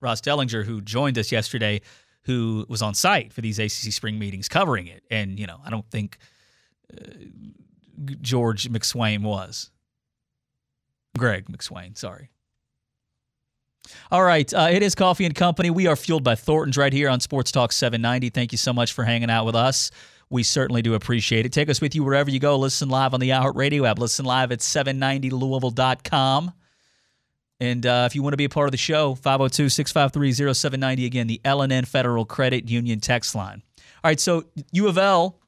Ross 0.00 0.20
Dellenger 0.20 0.64
who 0.64 0.80
joined 0.80 1.16
us 1.16 1.30
yesterday 1.30 1.80
who 2.24 2.66
was 2.68 2.82
on 2.82 2.94
site 2.94 3.32
for 3.32 3.40
these 3.40 3.60
ACC 3.60 3.92
spring 3.92 4.18
meetings 4.18 4.48
covering 4.48 4.88
it. 4.88 5.04
And, 5.12 5.38
you 5.38 5.46
know, 5.46 5.60
I 5.64 5.70
don't 5.70 5.88
think 5.90 6.18
uh, 6.92 7.06
George 8.20 8.68
McSwain 8.68 9.22
was. 9.22 9.70
Greg 11.16 11.46
McSwain, 11.46 11.96
sorry. 11.96 12.30
All 14.10 14.22
right, 14.22 14.52
uh, 14.52 14.68
it 14.70 14.82
is 14.82 14.94
Coffee 14.94 15.24
and 15.24 15.34
Company. 15.34 15.70
We 15.70 15.86
are 15.86 15.96
fueled 15.96 16.22
by 16.22 16.34
Thornton's 16.34 16.76
right 16.76 16.92
here 16.92 17.08
on 17.08 17.20
Sports 17.20 17.50
Talk 17.50 17.72
790. 17.72 18.30
Thank 18.30 18.52
you 18.52 18.58
so 18.58 18.72
much 18.72 18.92
for 18.92 19.04
hanging 19.04 19.30
out 19.30 19.44
with 19.44 19.56
us. 19.56 19.90
We 20.30 20.42
certainly 20.42 20.82
do 20.82 20.94
appreciate 20.94 21.46
it. 21.46 21.52
Take 21.52 21.68
us 21.68 21.80
with 21.80 21.94
you 21.94 22.04
wherever 22.04 22.30
you 22.30 22.38
go. 22.40 22.56
Listen 22.56 22.88
live 22.88 23.12
on 23.12 23.20
the 23.20 23.30
iHeartRadio 23.30 23.88
app. 23.88 23.98
Listen 23.98 24.24
live 24.24 24.50
at 24.50 24.60
790louisville.com. 24.60 26.52
And 27.60 27.86
uh, 27.86 28.04
if 28.06 28.14
you 28.14 28.22
want 28.22 28.32
to 28.32 28.38
be 28.38 28.44
a 28.44 28.48
part 28.48 28.66
of 28.66 28.72
the 28.72 28.78
show, 28.78 29.14
502 29.14 29.68
653 29.68 30.54
0790. 30.54 31.06
Again, 31.06 31.26
the 31.26 31.40
L&N 31.44 31.84
Federal 31.84 32.24
Credit 32.24 32.68
Union 32.68 32.98
text 32.98 33.34
line. 33.34 33.62
All 34.02 34.08
right, 34.08 34.18
so 34.18 34.44
U 34.72 34.88
of 34.88 34.96
L 34.96 35.38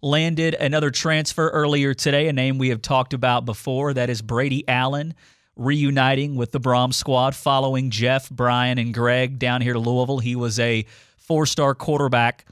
landed 0.00 0.54
another 0.54 0.90
transfer 0.90 1.48
earlier 1.50 1.94
today, 1.94 2.28
a 2.28 2.32
name 2.32 2.58
we 2.58 2.70
have 2.70 2.82
talked 2.82 3.12
about 3.14 3.44
before. 3.44 3.94
That 3.94 4.10
is 4.10 4.22
Brady 4.22 4.66
Allen 4.66 5.14
reuniting 5.56 6.34
with 6.34 6.52
the 6.52 6.60
Brohm 6.60 6.92
squad 6.94 7.34
following 7.34 7.90
Jeff, 7.90 8.30
Brian, 8.30 8.78
and 8.78 8.94
Greg 8.94 9.38
down 9.38 9.60
here 9.60 9.74
to 9.74 9.78
Louisville. 9.78 10.18
He 10.18 10.36
was 10.36 10.58
a 10.58 10.86
four 11.18 11.46
star 11.46 11.74
quarterback 11.74 12.46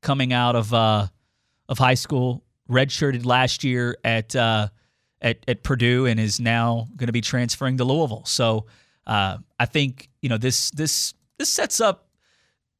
coming 0.00 0.32
out 0.32 0.56
of 0.56 0.74
uh, 0.74 1.06
of 1.68 1.78
high 1.78 1.94
school, 1.94 2.44
redshirted 2.68 3.24
last 3.24 3.64
year 3.64 3.96
at 4.04 4.34
uh, 4.34 4.68
at 5.20 5.38
at 5.48 5.62
Purdue, 5.62 6.06
and 6.06 6.18
is 6.18 6.40
now 6.40 6.88
going 6.96 7.06
to 7.06 7.12
be 7.12 7.20
transferring 7.20 7.78
to 7.78 7.84
Louisville. 7.84 8.24
So 8.24 8.66
uh, 9.06 9.38
I 9.58 9.66
think 9.66 10.10
you 10.20 10.28
know 10.28 10.38
this 10.38 10.70
this 10.70 11.14
this 11.38 11.48
sets 11.48 11.80
up 11.80 12.08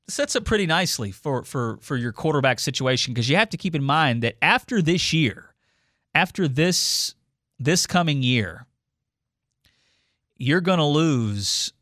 sets 0.09 0.37
up 0.37 0.45
pretty 0.45 0.67
nicely 0.67 1.11
for 1.11 1.45
for 1.45 1.79
for 1.81 1.97
your 1.97 2.13
quarterback 2.13 2.61
situation 2.61 3.15
because 3.15 3.29
you 3.29 3.37
have 3.37 3.51
to 3.51 3.57
keep 3.57 3.75
in 3.75 3.83
mind 3.83 4.23
that 4.23 4.37
after 4.43 4.83
this 4.83 5.13
year, 5.13 5.55
after 6.15 6.49
this 6.49 7.15
this 7.59 7.87
coming 7.87 8.23
year, 8.23 8.67
you're 10.43 10.61
going 10.61 10.81
to 10.81 10.85
lose. 10.85 11.73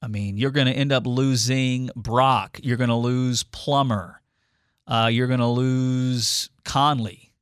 I 0.00 0.08
mean, 0.08 0.38
you're 0.38 0.50
going 0.50 0.66
to 0.66 0.72
end 0.72 0.92
up 0.92 1.06
losing 1.06 1.90
Brock. 1.94 2.58
You're 2.62 2.78
going 2.78 2.88
to 2.88 2.96
lose 2.96 3.42
Plummer. 3.42 4.22
Uh, 4.86 5.10
you're 5.12 5.26
going 5.26 5.40
to 5.40 5.46
lose 5.46 6.48
Conley. 6.64 7.34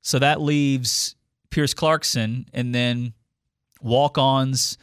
So 0.00 0.20
that 0.20 0.40
leaves 0.40 1.16
Pierce 1.50 1.74
Clarkson 1.74 2.46
and 2.52 2.72
then 2.72 3.14
walk 3.82 4.16
ons. 4.16 4.78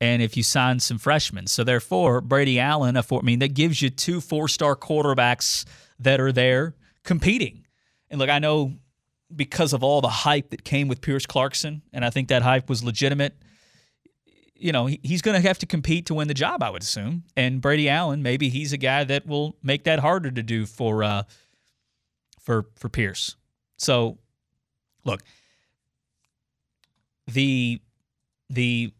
And 0.00 0.22
if 0.22 0.36
you 0.36 0.44
sign 0.44 0.78
some 0.78 0.98
freshmen. 0.98 1.48
So 1.48 1.64
therefore, 1.64 2.20
Brady 2.20 2.60
Allen, 2.60 2.96
a 2.96 3.02
four, 3.02 3.20
I 3.20 3.24
mean, 3.24 3.40
that 3.40 3.54
gives 3.54 3.82
you 3.82 3.90
two 3.90 4.20
four 4.20 4.46
star 4.46 4.76
quarterbacks 4.76 5.64
that 5.98 6.20
are 6.20 6.30
there 6.30 6.76
competing. 7.02 7.66
And 8.10 8.20
look, 8.20 8.30
I 8.30 8.38
know 8.38 8.74
because 9.34 9.72
of 9.72 9.82
all 9.82 10.02
the 10.02 10.08
hype 10.08 10.50
that 10.50 10.62
came 10.62 10.86
with 10.86 11.00
Pierce 11.00 11.26
Clarkson, 11.26 11.82
and 11.92 12.04
I 12.04 12.10
think 12.10 12.28
that 12.28 12.42
hype 12.42 12.68
was 12.68 12.84
legitimate. 12.84 13.34
You 14.58 14.72
know, 14.72 14.86
he's 14.86 15.22
going 15.22 15.40
to 15.40 15.46
have 15.46 15.58
to 15.58 15.66
compete 15.66 16.06
to 16.06 16.14
win 16.14 16.28
the 16.28 16.34
job, 16.34 16.62
I 16.62 16.70
would 16.70 16.82
assume. 16.82 17.24
And 17.36 17.60
Brady 17.60 17.88
Allen, 17.88 18.22
maybe 18.22 18.48
he's 18.48 18.72
a 18.72 18.78
guy 18.78 19.04
that 19.04 19.26
will 19.26 19.56
make 19.62 19.84
that 19.84 19.98
harder 19.98 20.30
to 20.30 20.42
do 20.42 20.66
for 20.66 21.04
uh, 21.04 21.22
for 22.40 22.66
for 22.76 22.88
Pierce. 22.88 23.36
So, 23.76 24.18
look, 25.04 25.22
the 27.26 27.80
the 28.48 28.92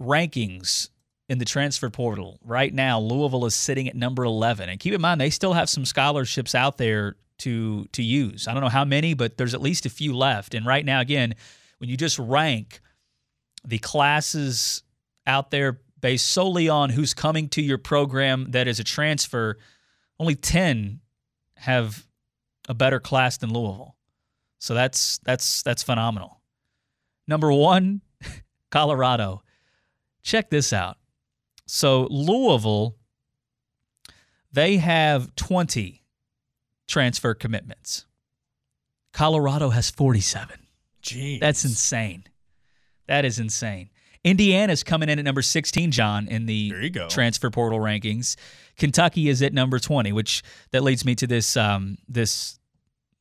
rankings 0.00 0.88
in 1.28 1.38
the 1.38 1.44
transfer 1.44 1.90
portal 1.90 2.38
right 2.44 2.72
now, 2.72 3.00
Louisville 3.00 3.46
is 3.46 3.54
sitting 3.54 3.88
at 3.88 3.94
number 3.94 4.24
eleven. 4.24 4.68
And 4.68 4.78
keep 4.80 4.94
in 4.94 5.00
mind, 5.00 5.20
they 5.20 5.30
still 5.30 5.52
have 5.52 5.68
some 5.68 5.84
scholarships 5.84 6.54
out 6.54 6.78
there 6.78 7.16
to 7.38 7.86
to 7.92 8.02
use. 8.02 8.48
I 8.48 8.54
don't 8.54 8.62
know 8.62 8.68
how 8.68 8.84
many, 8.84 9.14
but 9.14 9.36
there's 9.36 9.54
at 9.54 9.60
least 9.60 9.86
a 9.86 9.90
few 9.90 10.16
left. 10.16 10.54
And 10.54 10.64
right 10.64 10.84
now, 10.84 11.00
again, 11.00 11.34
when 11.78 11.90
you 11.90 11.96
just 11.96 12.18
rank 12.18 12.80
the 13.66 13.78
classes 13.78 14.82
out 15.26 15.50
there 15.50 15.80
based 16.00 16.26
solely 16.26 16.68
on 16.68 16.90
who's 16.90 17.14
coming 17.14 17.48
to 17.48 17.62
your 17.62 17.78
program 17.78 18.50
that 18.50 18.68
is 18.68 18.78
a 18.78 18.84
transfer, 18.84 19.58
only 20.18 20.34
10 20.34 21.00
have 21.56 22.06
a 22.68 22.74
better 22.74 23.00
class 23.00 23.38
than 23.38 23.52
Louisville. 23.52 23.96
So 24.58 24.74
that's 24.74 25.18
that's 25.18 25.62
that's 25.62 25.82
phenomenal. 25.82 26.40
Number 27.26 27.52
1, 27.52 28.00
Colorado. 28.70 29.42
Check 30.22 30.50
this 30.50 30.72
out. 30.72 30.96
So 31.66 32.06
Louisville 32.10 32.96
they 34.54 34.76
have 34.76 35.34
20 35.34 36.04
transfer 36.86 37.34
commitments. 37.34 38.06
Colorado 39.12 39.70
has 39.70 39.90
47. 39.90 40.58
Gee. 41.02 41.38
That's 41.40 41.64
insane. 41.64 42.24
That 43.06 43.24
is 43.24 43.38
insane. 43.38 43.90
Indiana's 44.24 44.82
coming 44.82 45.10
in 45.10 45.18
at 45.18 45.24
number 45.24 45.42
16, 45.42 45.90
John, 45.90 46.28
in 46.28 46.46
the 46.46 46.70
There 46.70 46.82
you 46.82 46.90
go. 46.90 47.08
transfer 47.08 47.50
portal 47.50 47.78
rankings. 47.78 48.36
Kentucky 48.78 49.28
is 49.28 49.42
at 49.42 49.52
number 49.52 49.78
20, 49.78 50.12
which 50.12 50.42
that 50.70 50.82
leads 50.82 51.04
me 51.04 51.14
to 51.16 51.26
this 51.26 51.56
um, 51.56 51.98
this 52.08 52.58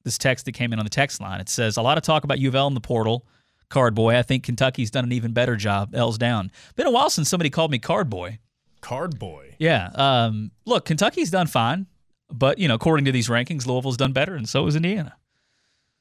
this 0.04 0.18
text 0.18 0.46
that 0.46 0.54
came 0.54 0.74
in 0.74 0.80
on 0.80 0.86
the 0.86 0.90
text 0.90 1.20
line. 1.22 1.40
It 1.42 1.50
says 1.50 1.78
a 1.78 1.82
lot 1.82 1.98
of 1.98 2.04
talk 2.04 2.24
about 2.24 2.40
U 2.40 2.48
of 2.50 2.56
L 2.56 2.68
in 2.68 2.74
the 2.74 2.82
portal. 2.82 3.26
Card 3.70 3.96
boy, 3.96 4.16
I 4.18 4.22
think 4.22 4.44
Kentucky's 4.44 4.92
done 4.92 5.04
an 5.04 5.12
even 5.12 5.32
better 5.34 5.56
job. 5.56 5.96
L's 5.96 6.18
down. 6.18 6.52
Been 6.76 6.88
a 6.88 6.92
while 6.92 7.10
since 7.10 7.28
somebody 7.30 7.50
called 7.50 7.72
me 7.72 7.80
card 7.80 8.10
boy. 8.10 8.40
Card 8.82 9.18
boy. 9.18 9.56
Yeah. 9.60 9.90
Um, 9.96 10.52
look, 10.66 10.86
Kentucky's 10.86 11.32
done 11.32 11.48
fine, 11.48 11.88
but 12.30 12.60
you 12.60 12.68
know, 12.68 12.76
according 12.76 13.06
to 13.06 13.12
these 13.12 13.30
rankings, 13.30 13.66
Louisville's 13.66 13.98
done 13.98 14.14
better, 14.14 14.36
and 14.36 14.48
so 14.48 14.68
is 14.68 14.76
Indiana. 14.76 15.16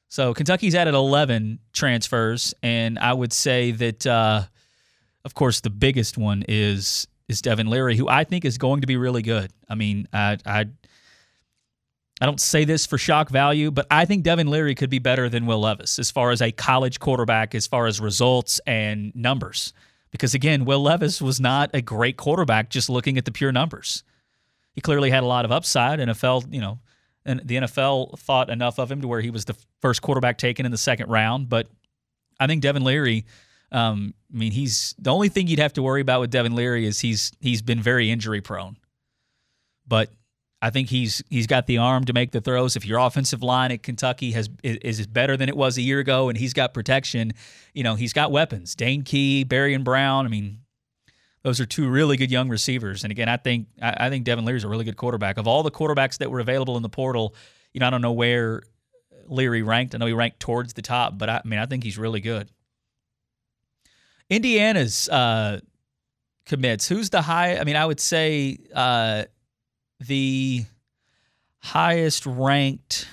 So 0.09 0.33
Kentucky's 0.33 0.75
added 0.75 0.93
11 0.93 1.59
transfers, 1.73 2.53
and 2.61 2.99
I 2.99 3.13
would 3.13 3.33
say 3.33 3.71
that, 3.71 4.05
uh, 4.05 4.43
of 5.25 5.33
course, 5.33 5.61
the 5.61 5.69
biggest 5.69 6.17
one 6.17 6.43
is 6.47 7.07
is 7.29 7.41
Devin 7.41 7.67
Leary, 7.67 7.95
who 7.95 8.09
I 8.09 8.25
think 8.25 8.45
is 8.45 8.57
going 8.57 8.81
to 8.81 8.87
be 8.87 8.97
really 8.97 9.21
good. 9.21 9.51
I 9.69 9.75
mean, 9.75 10.07
I 10.13 10.37
I, 10.45 10.65
I 12.21 12.25
don't 12.25 12.39
say 12.39 12.63
this 12.63 12.85
for 12.85 12.97
shock 12.97 13.29
value, 13.29 13.71
but 13.71 13.87
I 13.89 14.05
think 14.05 14.23
Devin 14.23 14.47
Leary 14.47 14.75
could 14.75 14.89
be 14.89 14.99
better 14.99 15.29
than 15.29 15.45
Will 15.45 15.61
Levis 15.61 15.97
as 15.99 16.11
far 16.11 16.31
as 16.31 16.41
a 16.41 16.51
college 16.51 16.99
quarterback, 16.99 17.55
as 17.55 17.65
far 17.65 17.87
as 17.87 17.99
results 17.99 18.61
and 18.67 19.15
numbers. 19.15 19.73
Because 20.11 20.35
again, 20.35 20.63
Will 20.63 20.81
Levis 20.81 21.21
was 21.21 21.39
not 21.39 21.71
a 21.73 21.81
great 21.81 22.17
quarterback 22.17 22.69
just 22.69 22.87
looking 22.87 23.17
at 23.17 23.25
the 23.25 23.31
pure 23.31 23.51
numbers. 23.51 24.03
He 24.73 24.81
clearly 24.81 25.09
had 25.09 25.23
a 25.23 25.25
lot 25.25 25.43
of 25.43 25.51
upside. 25.51 25.99
And 25.99 26.11
NFL, 26.11 26.53
you 26.53 26.61
know, 26.61 26.79
and 27.25 27.41
the 27.43 27.55
NFL 27.55 28.19
thought 28.19 28.49
enough 28.49 28.79
of 28.79 28.91
him 28.91 29.01
to 29.01 29.07
where 29.07 29.21
he 29.21 29.29
was 29.29 29.45
the 29.45 29.55
first 29.81 30.01
quarterback 30.01 30.37
taken 30.37 30.65
in 30.65 30.71
the 30.71 30.77
second 30.77 31.09
round. 31.09 31.49
But 31.49 31.67
I 32.39 32.47
think 32.47 32.61
Devin 32.61 32.83
Leary, 32.83 33.25
um, 33.71 34.13
I 34.33 34.37
mean, 34.37 34.51
he's 34.51 34.93
the 34.99 35.11
only 35.11 35.29
thing 35.29 35.47
you'd 35.47 35.59
have 35.59 35.73
to 35.73 35.83
worry 35.83 36.01
about 36.01 36.19
with 36.19 36.31
Devin 36.31 36.55
Leary 36.55 36.85
is 36.85 36.99
he's 36.99 37.31
he's 37.39 37.61
been 37.61 37.81
very 37.81 38.11
injury 38.11 38.41
prone. 38.41 38.77
But 39.87 40.11
I 40.61 40.69
think 40.69 40.89
he's 40.89 41.21
he's 41.29 41.47
got 41.47 41.67
the 41.67 41.77
arm 41.77 42.05
to 42.05 42.13
make 42.13 42.31
the 42.31 42.41
throws. 42.41 42.75
If 42.75 42.85
your 42.85 42.99
offensive 42.99 43.43
line 43.43 43.71
at 43.71 43.83
Kentucky 43.83 44.31
has 44.31 44.49
is, 44.63 44.99
is 44.99 45.07
better 45.07 45.35
than 45.35 45.49
it 45.49 45.57
was 45.57 45.77
a 45.77 45.81
year 45.81 45.99
ago, 45.99 46.29
and 46.29 46.37
he's 46.37 46.53
got 46.53 46.73
protection, 46.73 47.33
you 47.73 47.83
know, 47.83 47.95
he's 47.95 48.13
got 48.13 48.31
weapons. 48.31 48.73
Dane 48.73 49.03
Key, 49.03 49.45
Barion 49.45 49.83
Brown. 49.83 50.25
I 50.25 50.29
mean, 50.29 50.59
those 51.43 51.59
are 51.59 51.65
two 51.65 51.89
really 51.89 52.17
good 52.17 52.31
young 52.31 52.49
receivers. 52.49 53.03
And 53.03 53.11
again, 53.11 53.29
I 53.29 53.37
think 53.37 53.67
I, 53.81 54.07
I 54.07 54.09
think 54.09 54.25
Devin 54.25 54.45
Leary's 54.45 54.63
a 54.63 54.69
really 54.69 54.85
good 54.85 54.97
quarterback. 54.97 55.37
Of 55.37 55.47
all 55.47 55.63
the 55.63 55.71
quarterbacks 55.71 56.17
that 56.19 56.31
were 56.31 56.39
available 56.39 56.77
in 56.77 56.83
the 56.83 56.89
portal, 56.89 57.35
you 57.73 57.79
know, 57.79 57.87
I 57.87 57.89
don't 57.89 58.01
know 58.01 58.13
where 58.13 58.63
Leary 59.27 59.61
ranked. 59.61 59.93
I 59.93 59.97
know 59.97 60.05
he 60.05 60.13
ranked 60.13 60.39
towards 60.39 60.73
the 60.73 60.81
top, 60.81 61.17
but 61.17 61.29
I, 61.29 61.41
I 61.43 61.47
mean, 61.47 61.59
I 61.59 61.65
think 61.65 61.83
he's 61.83 61.97
really 61.97 62.21
good. 62.21 62.49
Indiana's 64.29 65.09
uh, 65.09 65.59
commits. 66.45 66.87
Who's 66.87 67.09
the 67.09 67.21
high? 67.21 67.57
I 67.57 67.63
mean, 67.65 67.75
I 67.75 67.85
would 67.85 67.99
say 67.99 68.57
uh, 68.73 69.23
the 69.99 70.65
highest 71.59 72.25
ranked. 72.25 73.07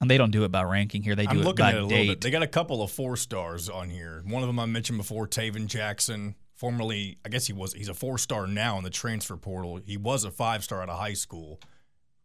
And 0.00 0.10
they 0.10 0.18
don't 0.18 0.32
do 0.32 0.42
it 0.42 0.50
by 0.50 0.64
ranking 0.64 1.04
here. 1.04 1.14
They 1.14 1.26
do 1.26 1.30
I'm 1.30 1.38
it 1.38 1.44
looking 1.44 1.64
by 1.64 1.70
at 1.70 1.76
it 1.76 1.84
a 1.84 1.86
date. 1.86 1.94
little 1.94 2.14
bit. 2.14 2.20
They 2.22 2.32
got 2.32 2.42
a 2.42 2.48
couple 2.48 2.82
of 2.82 2.90
four 2.90 3.16
stars 3.16 3.68
on 3.68 3.88
here. 3.88 4.20
One 4.26 4.42
of 4.42 4.48
them 4.48 4.58
I 4.58 4.66
mentioned 4.66 4.98
before, 4.98 5.28
Tayven 5.28 5.68
Jackson, 5.68 6.34
formerly, 6.62 7.18
I 7.24 7.28
guess 7.28 7.48
he 7.48 7.52
was, 7.52 7.72
he's 7.72 7.88
a 7.88 7.94
four 7.94 8.18
star 8.18 8.46
now 8.46 8.78
in 8.78 8.84
the 8.84 8.90
transfer 8.90 9.36
portal. 9.36 9.80
He 9.84 9.96
was 9.96 10.22
a 10.22 10.30
five 10.30 10.62
star 10.62 10.80
out 10.80 10.88
of 10.88 10.96
high 10.96 11.14
school, 11.14 11.58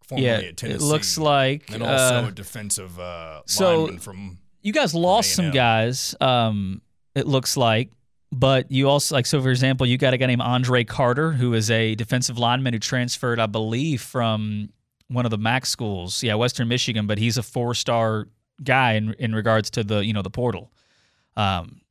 formerly 0.03 0.27
yeah, 0.27 0.37
at 0.37 0.63
it 0.63 0.79
looks 0.79 1.17
like 1.17 1.73
and 1.73 1.81
also 1.81 2.25
uh, 2.25 2.27
a 2.27 2.31
defensive 2.31 2.99
uh, 2.99 3.41
so- 3.47 3.85
lineman 3.85 3.99
from. 3.99 4.37
you 4.61 4.71
guys 4.71 4.93
lost 4.93 5.33
some 5.33 5.49
guys. 5.49 6.13
Um, 6.21 6.83
it 7.15 7.25
looks 7.25 7.57
like, 7.57 7.89
but 8.31 8.71
you 8.71 8.87
also 8.87 9.15
like 9.15 9.25
so. 9.25 9.41
For 9.41 9.49
example, 9.49 9.87
you 9.87 9.97
got 9.97 10.13
a 10.13 10.17
guy 10.17 10.27
named 10.27 10.43
Andre 10.43 10.83
Carter, 10.83 11.31
who 11.31 11.55
is 11.55 11.71
a 11.71 11.95
defensive 11.95 12.37
lineman 12.37 12.73
who 12.73 12.79
transferred, 12.79 13.39
I 13.39 13.47
believe, 13.47 14.03
from 14.03 14.69
one 15.07 15.25
of 15.25 15.31
the 15.31 15.39
MAC 15.39 15.65
schools. 15.65 16.21
Yeah, 16.21 16.35
Western 16.35 16.67
Michigan, 16.67 17.07
but 17.07 17.17
he's 17.17 17.39
a 17.39 17.43
four-star 17.43 18.27
guy 18.63 18.93
in 18.93 19.15
in 19.17 19.33
regards 19.33 19.71
to 19.71 19.83
the 19.83 20.05
you 20.05 20.13
know 20.13 20.21
the 20.21 20.29
portal. 20.29 20.71
Um, 21.35 21.81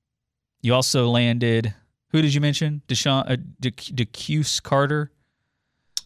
you 0.62 0.74
also 0.74 1.08
landed. 1.08 1.74
Who 2.10 2.22
did 2.22 2.34
you 2.34 2.40
mention? 2.40 2.82
Deshaun 2.88 3.30
uh, 3.30 3.36
DeCuse 3.60 4.62
Carter 4.62 5.10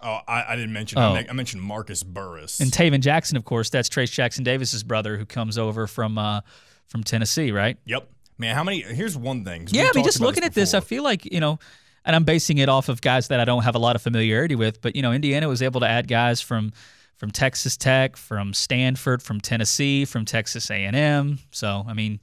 Oh, 0.02 0.18
I, 0.26 0.44
I 0.52 0.56
didn't 0.56 0.72
mention. 0.72 0.98
Oh. 0.98 1.14
I, 1.14 1.26
I 1.28 1.32
mentioned 1.32 1.62
Marcus 1.62 2.02
Burris. 2.02 2.60
and 2.60 2.70
Tayven 2.70 3.00
Jackson. 3.00 3.36
Of 3.36 3.44
course, 3.44 3.68
that's 3.68 3.88
Trayce 3.88 4.10
Jackson-Davis's 4.10 4.82
brother, 4.82 5.18
who 5.18 5.26
comes 5.26 5.58
over 5.58 5.86
from 5.86 6.16
uh, 6.16 6.40
from 6.86 7.04
Tennessee, 7.04 7.52
right? 7.52 7.76
yep, 7.84 8.08
man. 8.38 8.54
How 8.54 8.64
many? 8.64 8.80
Here's 8.82 9.16
one 9.16 9.44
thing. 9.44 9.68
Yeah, 9.70 9.90
I 9.92 9.92
mean, 9.94 10.04
just 10.04 10.20
looking 10.20 10.44
at 10.44 10.54
this, 10.54 10.72
I 10.72 10.80
feel 10.80 11.02
like 11.02 11.26
you 11.26 11.40
know, 11.40 11.58
and 12.04 12.16
I'm 12.16 12.24
basing 12.24 12.58
it 12.58 12.68
off 12.68 12.88
of 12.88 13.00
guys 13.02 13.28
that 13.28 13.40
I 13.40 13.44
don't 13.44 13.62
have 13.62 13.74
a 13.74 13.78
lot 13.78 13.94
of 13.94 14.02
familiarity 14.02 14.54
with. 14.54 14.80
But 14.80 14.96
you 14.96 15.02
know, 15.02 15.12
Indiana 15.12 15.48
was 15.48 15.60
able 15.60 15.80
to 15.80 15.88
add 15.88 16.08
guys 16.08 16.40
from 16.40 16.72
from 17.16 17.30
Texas 17.30 17.76
Tech, 17.76 18.16
from 18.16 18.54
Stanford, 18.54 19.22
from 19.22 19.38
Tennessee, 19.38 20.06
from 20.06 20.24
Texas 20.24 20.70
A&M. 20.70 21.38
So 21.50 21.84
I 21.86 21.92
mean, 21.92 22.20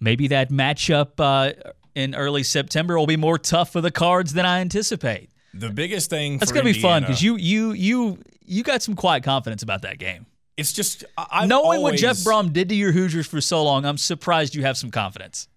maybe 0.00 0.28
that 0.28 0.50
matchup 0.50 1.10
uh, 1.18 1.52
in 1.94 2.14
early 2.14 2.42
September 2.42 2.98
will 2.98 3.06
be 3.06 3.16
more 3.16 3.38
tough 3.38 3.72
for 3.72 3.80
the 3.80 3.90
Cards 3.90 4.32
than 4.32 4.46
I 4.46 4.60
anticipate. 4.60 5.30
the 5.54 5.70
biggest 5.70 6.10
thing. 6.10 6.38
That's 6.38 6.52
gonna 6.52 6.64
be 6.64 6.80
fun 6.80 7.02
because 7.02 7.22
you 7.22 7.36
you 7.36 7.72
you 7.72 8.18
you 8.44 8.62
got 8.62 8.82
some 8.82 8.94
quiet 8.96 9.22
confidence 9.24 9.62
about 9.62 9.82
that 9.82 9.98
game. 9.98 10.26
It's 10.56 10.72
just 10.72 11.04
I, 11.16 11.26
I've 11.30 11.48
Knowing 11.48 11.80
what 11.80 11.96
Jeff 11.96 12.16
Brohm 12.18 12.52
did 12.52 12.68
to 12.68 12.74
your 12.74 12.92
Hoosiers 12.92 13.26
for 13.26 13.40
so 13.40 13.62
long, 13.62 13.84
I'm 13.84 13.96
surprised 13.96 14.54
you 14.54 14.62
have 14.62 14.76
some 14.76 14.90
confidence. 14.90 15.48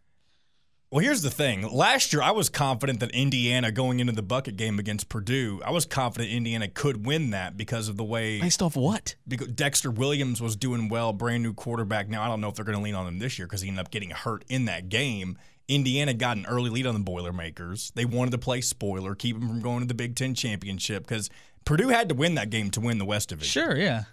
Well, 0.94 1.04
here's 1.04 1.24
the 1.24 1.32
thing. 1.32 1.68
Last 1.74 2.14
year, 2.14 2.22
I 2.22 2.30
was 2.30 2.50
confident 2.50 3.00
that 3.00 3.10
Indiana 3.10 3.72
going 3.72 4.00
into 4.00 4.14
the 4.14 4.22
bucket 4.22 4.58
game 4.58 4.78
against 4.78 5.10
Purdue, 5.10 5.60
I 5.66 5.72
was 5.72 5.88
confident 5.88 6.32
Indiana 6.32 6.68
could 6.68 7.04
win 7.04 7.32
that 7.32 7.58
because 7.58 7.90
of 7.90 7.98
the 7.98 8.04
way 8.04 8.40
Based 8.40 8.62
off 8.62 8.76
what? 8.76 9.16
because 9.28 9.48
Dexter 9.48 9.90
Williams 9.90 10.40
was 10.40 10.56
doing 10.56 10.90
well, 10.90 11.12
brand 11.12 11.42
new 11.42 11.52
quarterback. 11.52 12.10
Now 12.10 12.22
I 12.22 12.28
don't 12.28 12.42
know 12.42 12.48
if 12.48 12.54
they're 12.54 12.64
going 12.64 12.78
to 12.78 12.84
lean 12.84 12.94
on 12.94 13.08
him 13.08 13.18
this 13.18 13.40
year 13.40 13.48
because 13.48 13.62
he 13.62 13.70
ended 13.70 13.84
up 13.84 13.90
getting 13.90 14.12
hurt 14.12 14.46
in 14.50 14.66
that 14.66 14.88
game. 14.90 15.40
Indiana 15.74 16.14
got 16.14 16.38
an 16.38 16.46
early 16.46 16.70
lead 16.70 16.86
on 16.88 16.94
the 16.94 17.00
Boilermakers. 17.00 17.92
They 17.96 18.06
wanted 18.06 18.32
to 18.32 18.38
play 18.38 18.62
spoiler, 18.62 19.16
keep 19.16 19.40
them 19.40 19.48
from 19.48 19.62
going 19.62 19.82
to 19.82 19.86
the 19.88 19.94
Big 19.94 20.16
Ten 20.16 20.36
championship 20.36 21.08
because 21.08 21.30
Purdue 21.66 21.90
had 21.90 22.10
to 22.10 22.16
win 22.16 22.36
that 22.36 22.50
game 22.50 22.70
to 22.72 22.80
win 22.82 22.98
the 22.98 23.06
West 23.06 23.30
Division. 23.30 23.50
Sure, 23.64 23.76
yeah. 23.78 24.04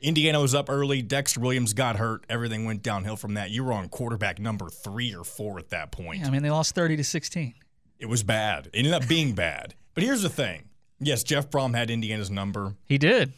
Indiana 0.00 0.40
was 0.40 0.54
up 0.54 0.70
early. 0.70 1.02
Dexter 1.02 1.40
Williams 1.40 1.72
got 1.72 1.96
hurt. 1.96 2.24
Everything 2.28 2.64
went 2.64 2.82
downhill 2.82 3.16
from 3.16 3.34
that. 3.34 3.50
You 3.50 3.64
were 3.64 3.72
on 3.72 3.88
quarterback 3.88 4.38
number 4.38 4.68
three 4.68 5.14
or 5.14 5.24
four 5.24 5.58
at 5.58 5.70
that 5.70 5.90
point. 5.90 6.20
Yeah, 6.20 6.28
I 6.28 6.30
mean, 6.30 6.42
they 6.42 6.50
lost 6.50 6.74
30 6.74 6.96
to 6.98 7.04
16. 7.04 7.54
It 7.98 8.06
was 8.06 8.22
bad. 8.22 8.66
It 8.66 8.74
ended 8.78 8.92
up 8.92 9.08
being 9.08 9.34
bad. 9.34 9.74
But 9.94 10.04
here's 10.04 10.22
the 10.22 10.28
thing. 10.28 10.68
Yes, 11.00 11.24
Jeff 11.24 11.50
Brohm 11.50 11.74
had 11.74 11.90
Indiana's 11.90 12.30
number, 12.30 12.74
He 12.86 12.96
did. 12.98 13.32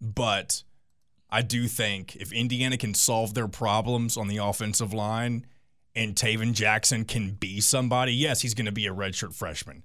but 0.00 0.62
I 1.30 1.42
do 1.42 1.66
think 1.68 2.16
if 2.16 2.32
Indiana 2.32 2.76
can 2.76 2.94
solve 2.94 3.34
their 3.34 3.48
problems 3.48 4.16
on 4.16 4.28
the 4.28 4.38
offensive 4.38 4.92
line 4.94 5.46
and 5.98 6.14
Tayven 6.14 6.54
Jackson 6.54 7.04
can 7.04 7.32
be 7.32 7.60
somebody, 7.60 8.12
yes, 8.12 8.40
he's 8.40 8.54
going 8.54 8.66
to 8.66 8.72
be 8.72 8.86
a 8.86 8.94
redshirt 8.94 9.34
freshman. 9.34 9.82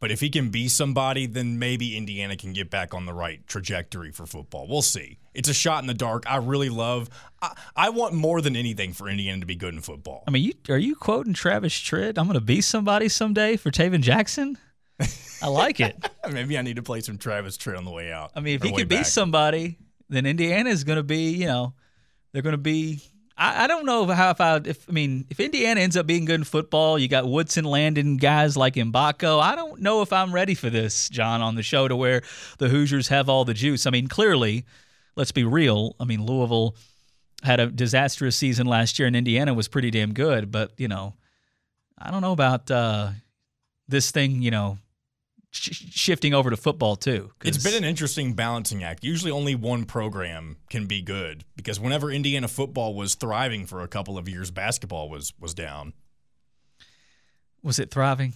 But 0.00 0.10
if 0.10 0.18
he 0.18 0.30
can 0.30 0.50
be 0.50 0.66
somebody, 0.66 1.26
then 1.26 1.60
maybe 1.60 1.96
Indiana 1.96 2.36
can 2.36 2.52
get 2.52 2.70
back 2.70 2.92
on 2.92 3.06
the 3.06 3.12
right 3.12 3.46
trajectory 3.46 4.10
for 4.10 4.26
football. 4.26 4.66
We'll 4.68 4.82
see. 4.82 5.20
It's 5.32 5.48
a 5.48 5.54
shot 5.54 5.84
in 5.84 5.86
the 5.86 5.94
dark. 5.94 6.24
I 6.26 6.38
really 6.38 6.70
love. 6.70 7.08
I, 7.40 7.52
I 7.76 7.90
want 7.90 8.12
more 8.12 8.40
than 8.40 8.56
anything 8.56 8.92
for 8.94 9.08
Indiana 9.08 9.38
to 9.38 9.46
be 9.46 9.54
good 9.54 9.72
in 9.72 9.80
football. 9.80 10.24
I 10.26 10.32
mean, 10.32 10.42
you 10.42 10.54
are 10.68 10.78
you 10.78 10.96
quoting 10.96 11.34
Travis 11.34 11.72
Tritt? 11.72 12.18
I'm 12.18 12.26
going 12.26 12.34
to 12.34 12.40
be 12.40 12.60
somebody 12.60 13.08
someday 13.08 13.56
for 13.56 13.70
Tayven 13.70 14.00
Jackson. 14.00 14.58
I 15.40 15.46
like 15.46 15.78
it. 15.78 15.96
Maybe 16.30 16.58
I 16.58 16.62
need 16.62 16.76
to 16.76 16.82
play 16.82 17.00
some 17.00 17.16
Travis 17.16 17.56
Tritt 17.56 17.78
on 17.78 17.84
the 17.84 17.92
way 17.92 18.10
out. 18.10 18.32
I 18.34 18.40
mean, 18.40 18.56
if 18.56 18.62
he 18.64 18.72
could 18.72 18.88
be 18.88 19.04
somebody, 19.04 19.78
then 20.08 20.26
Indiana 20.26 20.70
is 20.70 20.82
going 20.82 20.96
to 20.96 21.04
be, 21.04 21.30
you 21.30 21.46
know, 21.46 21.74
they're 22.32 22.42
going 22.42 22.54
to 22.54 22.58
be. 22.58 23.00
I, 23.36 23.64
I 23.64 23.66
don't 23.66 23.86
know 23.86 24.06
how 24.06 24.30
if 24.30 24.40
I 24.40 24.56
if 24.56 24.88
I 24.88 24.92
mean 24.92 25.26
if 25.30 25.40
Indiana 25.40 25.80
ends 25.80 25.96
up 25.96 26.06
being 26.06 26.24
good 26.24 26.40
in 26.40 26.44
football, 26.44 26.98
you 26.98 27.08
got 27.08 27.28
Woodson, 27.28 27.64
Landon, 27.64 28.16
guys 28.16 28.56
like 28.56 28.74
Mgbako. 28.74 29.40
I 29.40 29.54
don't 29.54 29.80
know 29.80 30.02
if 30.02 30.12
I'm 30.12 30.32
ready 30.32 30.54
for 30.54 30.70
this, 30.70 31.08
John, 31.08 31.40
on 31.42 31.54
the 31.54 31.62
show 31.62 31.88
to 31.88 31.96
where 31.96 32.22
the 32.58 32.68
Hoosiers 32.68 33.08
have 33.08 33.28
all 33.28 33.44
the 33.44 33.54
juice. 33.54 33.86
I 33.86 33.90
mean, 33.90 34.08
clearly, 34.08 34.64
let's 35.16 35.32
be 35.32 35.44
real. 35.44 35.96
I 35.98 36.04
mean, 36.04 36.24
Louisville 36.24 36.76
had 37.42 37.60
a 37.60 37.66
disastrous 37.66 38.36
season 38.36 38.66
last 38.66 38.98
year, 38.98 39.06
and 39.06 39.16
Indiana 39.16 39.54
was 39.54 39.68
pretty 39.68 39.90
damn 39.90 40.12
good. 40.12 40.50
But 40.50 40.72
you 40.76 40.88
know, 40.88 41.14
I 41.98 42.10
don't 42.10 42.22
know 42.22 42.32
about 42.32 42.70
uh, 42.70 43.10
this 43.88 44.10
thing. 44.10 44.42
You 44.42 44.50
know, 44.50 44.78
sh- 45.52 45.84
shifting 45.92 46.34
over 46.34 46.50
to 46.50 46.56
football 46.56 46.96
too. 46.96 47.30
'cause- 47.38 47.54
It's 47.54 47.62
been 47.64 47.74
an 47.74 47.84
interesting 47.84 48.34
balancing 48.34 48.82
act. 48.82 49.04
Usually, 49.04 49.30
only 49.30 49.54
one 49.54 49.84
program 49.84 50.56
can 50.70 50.86
be 50.86 51.00
good 51.02 51.44
because 51.54 51.78
whenever 51.78 52.10
Indiana 52.10 52.48
football 52.48 52.94
was 52.94 53.14
thriving 53.14 53.66
for 53.66 53.80
a 53.82 53.88
couple 53.88 54.18
of 54.18 54.28
years, 54.28 54.50
basketball 54.50 55.08
was 55.08 55.32
was 55.38 55.54
down. 55.54 55.92
was 57.62 57.78
it 57.78 57.90
thriving? 57.92 58.32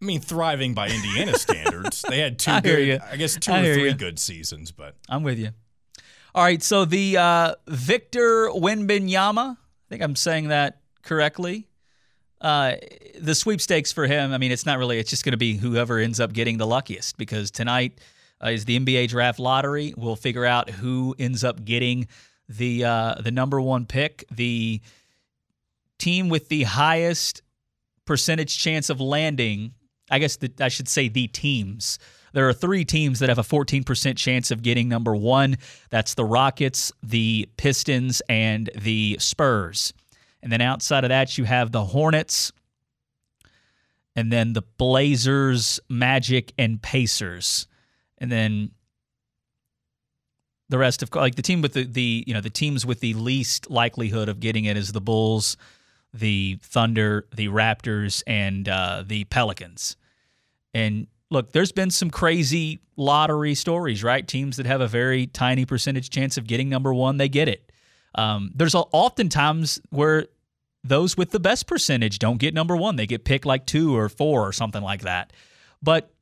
I 0.00 0.04
mean, 0.04 0.20
thriving 0.20 0.74
by 0.74 0.88
Indiana 0.88 1.36
standards. 1.38 2.04
They 2.08 2.18
had 2.20 2.38
two 2.38 2.50
I 2.52 2.60
good. 2.60 3.00
I 3.00 3.16
guess 3.16 3.36
two 3.36 3.50
I 3.52 3.60
or 3.66 3.74
three 3.74 3.88
you. 3.88 3.94
good 3.94 4.18
seasons, 4.20 4.70
but 4.70 4.96
I'm 5.08 5.22
with 5.24 5.38
you. 5.38 5.50
All 6.34 6.42
right, 6.44 6.62
so 6.62 6.84
the 6.84 7.16
uh, 7.16 7.54
Victor 7.68 8.50
Wembanyama, 8.50 9.56
I 9.56 9.56
think 9.88 10.02
I'm 10.02 10.16
saying 10.16 10.48
that 10.48 10.80
correctly. 11.02 11.68
Uh, 12.44 12.76
the 13.18 13.34
sweepstakes 13.34 13.90
for 13.90 14.06
him, 14.06 14.34
I 14.34 14.38
mean, 14.38 14.52
it's 14.52 14.66
not 14.66 14.78
really, 14.78 14.98
it's 14.98 15.08
just 15.08 15.24
going 15.24 15.32
to 15.32 15.38
be 15.38 15.56
whoever 15.56 15.98
ends 15.98 16.20
up 16.20 16.34
getting 16.34 16.58
the 16.58 16.66
luckiest 16.66 17.16
because 17.16 17.50
tonight 17.50 17.98
uh, 18.44 18.50
is 18.50 18.66
the 18.66 18.78
NBA 18.78 19.08
draft 19.08 19.38
lottery. 19.38 19.94
We'll 19.96 20.14
figure 20.14 20.44
out 20.44 20.68
who 20.68 21.14
ends 21.18 21.42
up 21.42 21.64
getting 21.64 22.06
the 22.46 22.84
uh, 22.84 23.14
the 23.22 23.30
number 23.30 23.62
one 23.62 23.86
pick. 23.86 24.26
The 24.30 24.82
team 25.98 26.28
with 26.28 26.50
the 26.50 26.64
highest 26.64 27.40
percentage 28.04 28.58
chance 28.58 28.90
of 28.90 29.00
landing, 29.00 29.72
I 30.10 30.18
guess 30.18 30.36
the, 30.36 30.52
I 30.60 30.68
should 30.68 30.88
say 30.88 31.08
the 31.08 31.28
teams. 31.28 31.98
There 32.34 32.46
are 32.46 32.52
three 32.52 32.84
teams 32.84 33.20
that 33.20 33.30
have 33.30 33.38
a 33.38 33.42
14% 33.42 34.18
chance 34.18 34.50
of 34.50 34.60
getting 34.60 34.88
number 34.88 35.16
one. 35.16 35.56
That's 35.88 36.12
the 36.14 36.24
Rockets, 36.26 36.92
the 37.02 37.48
Pistons, 37.56 38.20
and 38.28 38.68
the 38.76 39.16
Spurs. 39.18 39.94
And 40.44 40.52
then 40.52 40.60
outside 40.60 41.04
of 41.04 41.08
that, 41.08 41.38
you 41.38 41.44
have 41.44 41.72
the 41.72 41.82
Hornets, 41.86 42.52
and 44.14 44.30
then 44.30 44.52
the 44.52 44.60
Blazers, 44.60 45.80
Magic, 45.88 46.52
and 46.58 46.80
Pacers. 46.82 47.66
And 48.18 48.30
then 48.30 48.70
the 50.68 50.76
rest 50.76 51.02
of 51.02 51.12
like 51.14 51.36
the 51.36 51.42
team 51.42 51.62
with 51.62 51.72
the, 51.72 51.84
the 51.84 52.24
you 52.26 52.34
know 52.34 52.42
the 52.42 52.50
teams 52.50 52.84
with 52.84 53.00
the 53.00 53.14
least 53.14 53.70
likelihood 53.70 54.28
of 54.28 54.38
getting 54.38 54.66
it 54.66 54.76
is 54.76 54.92
the 54.92 55.00
Bulls, 55.00 55.56
the 56.12 56.58
Thunder, 56.62 57.26
the 57.34 57.48
Raptors, 57.48 58.22
and 58.26 58.68
uh, 58.68 59.02
the 59.06 59.24
Pelicans. 59.24 59.96
And 60.74 61.06
look, 61.30 61.52
there's 61.52 61.72
been 61.72 61.90
some 61.90 62.10
crazy 62.10 62.80
lottery 62.98 63.54
stories, 63.54 64.04
right? 64.04 64.28
Teams 64.28 64.58
that 64.58 64.66
have 64.66 64.82
a 64.82 64.88
very 64.88 65.26
tiny 65.26 65.64
percentage 65.64 66.10
chance 66.10 66.36
of 66.36 66.46
getting 66.46 66.68
number 66.68 66.92
one, 66.92 67.16
they 67.16 67.30
get 67.30 67.48
it. 67.48 67.72
Um, 68.14 68.52
there's 68.54 68.74
oftentimes 68.74 69.80
where 69.88 70.26
those 70.84 71.16
with 71.16 71.30
the 71.30 71.40
best 71.40 71.66
percentage 71.66 72.18
don't 72.18 72.38
get 72.38 72.54
number 72.54 72.76
one; 72.76 72.96
they 72.96 73.06
get 73.06 73.24
picked 73.24 73.46
like 73.46 73.66
two 73.66 73.96
or 73.96 74.08
four 74.08 74.46
or 74.46 74.52
something 74.52 74.82
like 74.82 75.02
that. 75.02 75.32
But 75.82 76.12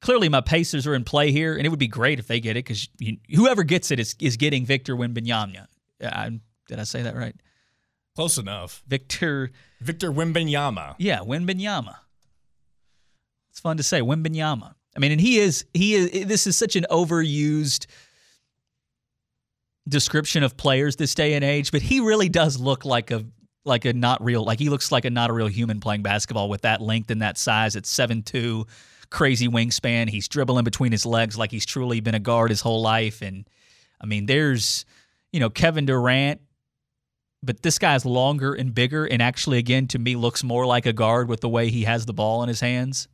clearly, 0.00 0.28
my 0.28 0.40
Pacers 0.40 0.86
are 0.86 0.94
in 0.94 1.04
play 1.04 1.32
here, 1.32 1.56
and 1.56 1.66
it 1.66 1.68
would 1.68 1.78
be 1.78 1.88
great 1.88 2.18
if 2.18 2.26
they 2.26 2.40
get 2.40 2.56
it 2.56 2.64
because 2.64 2.88
whoever 3.34 3.64
gets 3.64 3.90
it 3.90 4.00
is 4.00 4.14
is 4.20 4.36
getting 4.36 4.64
Victor 4.64 4.96
Wembanyama. 4.96 5.66
Uh, 6.02 6.30
did 6.68 6.78
I 6.78 6.84
say 6.84 7.02
that 7.02 7.16
right? 7.16 7.34
close 8.20 8.36
enough. 8.36 8.82
Victor. 8.86 9.50
Victor 9.80 10.12
Wembanyama. 10.12 10.94
Yeah, 10.98 11.20
Wembanyama. 11.20 11.96
It's 13.50 13.60
fun 13.60 13.78
to 13.78 13.82
say 13.82 14.00
Wembanyama. 14.00 14.74
I 14.94 14.98
mean, 14.98 15.12
and 15.12 15.20
he 15.20 15.38
is 15.38 15.64
he 15.72 15.94
is 15.94 16.26
this 16.26 16.46
is 16.46 16.56
such 16.56 16.76
an 16.76 16.84
overused 16.90 17.86
description 19.90 20.42
of 20.42 20.56
players 20.56 20.96
this 20.96 21.14
day 21.14 21.34
and 21.34 21.44
age, 21.44 21.70
but 21.70 21.82
he 21.82 22.00
really 22.00 22.28
does 22.28 22.58
look 22.58 22.84
like 22.84 23.10
a 23.10 23.24
like 23.66 23.84
a 23.84 23.92
not 23.92 24.24
real 24.24 24.42
like 24.42 24.58
he 24.58 24.70
looks 24.70 24.90
like 24.90 25.04
a 25.04 25.10
not 25.10 25.28
a 25.28 25.34
real 25.34 25.46
human 25.46 25.80
playing 25.80 26.02
basketball 26.02 26.48
with 26.48 26.62
that 26.62 26.80
length 26.80 27.10
and 27.10 27.20
that 27.20 27.36
size 27.36 27.76
at 27.76 27.84
seven 27.84 28.22
two, 28.22 28.66
crazy 29.10 29.48
wingspan. 29.48 30.08
He's 30.08 30.28
dribbling 30.28 30.64
between 30.64 30.92
his 30.92 31.04
legs 31.04 31.36
like 31.36 31.50
he's 31.50 31.66
truly 31.66 32.00
been 32.00 32.14
a 32.14 32.20
guard 32.20 32.50
his 32.50 32.62
whole 32.62 32.80
life. 32.80 33.20
And 33.20 33.46
I 34.00 34.06
mean, 34.06 34.26
there's 34.26 34.86
you 35.32 35.40
know, 35.40 35.50
Kevin 35.50 35.86
Durant 35.86 36.40
but 37.42 37.62
this 37.62 37.78
guy's 37.78 38.04
longer 38.04 38.54
and 38.54 38.74
bigger 38.74 39.04
and 39.04 39.22
actually 39.22 39.58
again 39.58 39.86
to 39.88 39.98
me 39.98 40.16
looks 40.16 40.44
more 40.44 40.66
like 40.66 40.86
a 40.86 40.92
guard 40.92 41.28
with 41.28 41.40
the 41.40 41.48
way 41.48 41.70
he 41.70 41.84
has 41.84 42.06
the 42.06 42.12
ball 42.12 42.42
in 42.42 42.48
his 42.48 42.60
hands 42.60 43.08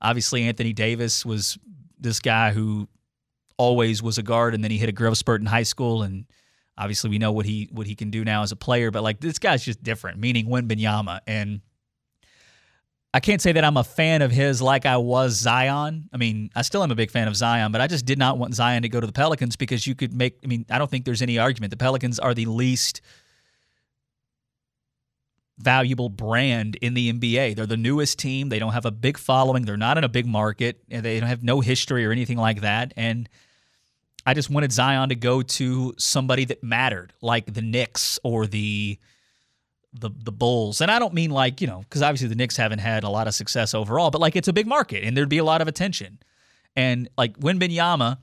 obviously 0.00 0.42
anthony 0.44 0.72
davis 0.72 1.24
was 1.24 1.58
this 1.98 2.20
guy 2.20 2.52
who 2.52 2.88
always 3.58 4.02
was 4.02 4.18
a 4.18 4.22
guard 4.22 4.54
and 4.54 4.64
then 4.64 4.70
he 4.70 4.78
hit 4.78 4.88
a 4.88 4.92
growth 4.92 5.18
spurt 5.18 5.40
in 5.40 5.46
high 5.46 5.62
school 5.62 6.02
and 6.02 6.24
obviously 6.78 7.10
we 7.10 7.18
know 7.18 7.32
what 7.32 7.44
he 7.44 7.68
what 7.72 7.86
he 7.86 7.94
can 7.94 8.10
do 8.10 8.24
now 8.24 8.42
as 8.42 8.52
a 8.52 8.56
player 8.56 8.90
but 8.90 9.02
like 9.02 9.20
this 9.20 9.38
guy's 9.38 9.64
just 9.64 9.82
different 9.82 10.18
meaning 10.18 10.46
Wembanyama 10.46 11.20
and 11.26 11.60
I 13.12 13.20
can't 13.20 13.40
say 13.40 13.52
that 13.52 13.64
I'm 13.64 13.76
a 13.76 13.84
fan 13.84 14.20
of 14.20 14.30
his 14.30 14.60
like 14.60 14.84
I 14.84 14.98
was 14.98 15.32
Zion. 15.32 16.10
I 16.12 16.18
mean, 16.18 16.50
I 16.54 16.60
still 16.60 16.82
am 16.82 16.90
a 16.90 16.94
big 16.94 17.10
fan 17.10 17.26
of 17.26 17.34
Zion, 17.34 17.72
but 17.72 17.80
I 17.80 17.86
just 17.86 18.04
did 18.04 18.18
not 18.18 18.36
want 18.36 18.54
Zion 18.54 18.82
to 18.82 18.88
go 18.90 19.00
to 19.00 19.06
the 19.06 19.14
Pelicans 19.14 19.56
because 19.56 19.86
you 19.86 19.94
could 19.94 20.12
make 20.12 20.38
I 20.44 20.46
mean, 20.46 20.66
I 20.68 20.78
don't 20.78 20.90
think 20.90 21.06
there's 21.06 21.22
any 21.22 21.38
argument. 21.38 21.70
The 21.70 21.78
Pelicans 21.78 22.18
are 22.18 22.34
the 22.34 22.44
least 22.44 23.00
valuable 25.58 26.08
brand 26.08 26.76
in 26.76 26.94
the 26.94 27.12
NBA. 27.12 27.56
They're 27.56 27.66
the 27.66 27.76
newest 27.76 28.18
team. 28.18 28.50
They 28.50 28.58
don't 28.58 28.72
have 28.72 28.86
a 28.86 28.90
big 28.90 29.18
following. 29.18 29.64
They're 29.64 29.76
not 29.76 29.98
in 29.98 30.04
a 30.04 30.08
big 30.08 30.26
market. 30.26 30.82
They 30.88 31.18
don't 31.18 31.28
have 31.28 31.42
no 31.42 31.60
history 31.60 32.06
or 32.06 32.12
anything 32.12 32.38
like 32.38 32.60
that. 32.60 32.92
And 32.96 33.28
I 34.28 34.34
just 34.34 34.50
wanted 34.50 34.72
Zion 34.72 35.08
to 35.08 35.14
go 35.14 35.40
to 35.40 35.94
somebody 35.96 36.44
that 36.44 36.62
mattered, 36.62 37.14
like 37.22 37.54
the 37.54 37.62
Knicks 37.62 38.18
or 38.22 38.46
the 38.46 38.98
the 39.94 40.10
the 40.22 40.30
Bulls. 40.30 40.82
And 40.82 40.90
I 40.90 40.98
don't 40.98 41.14
mean 41.14 41.30
like, 41.30 41.62
you 41.62 41.66
know, 41.66 41.78
because 41.80 42.02
obviously 42.02 42.28
the 42.28 42.34
Knicks 42.34 42.54
haven't 42.54 42.80
had 42.80 43.04
a 43.04 43.08
lot 43.08 43.26
of 43.26 43.34
success 43.34 43.72
overall, 43.72 44.10
but 44.10 44.20
like 44.20 44.36
it's 44.36 44.46
a 44.46 44.52
big 44.52 44.66
market 44.66 45.02
and 45.02 45.16
there'd 45.16 45.30
be 45.30 45.38
a 45.38 45.44
lot 45.44 45.62
of 45.62 45.66
attention. 45.66 46.18
And 46.76 47.08
like 47.16 47.38
Wembanyama, 47.38 48.18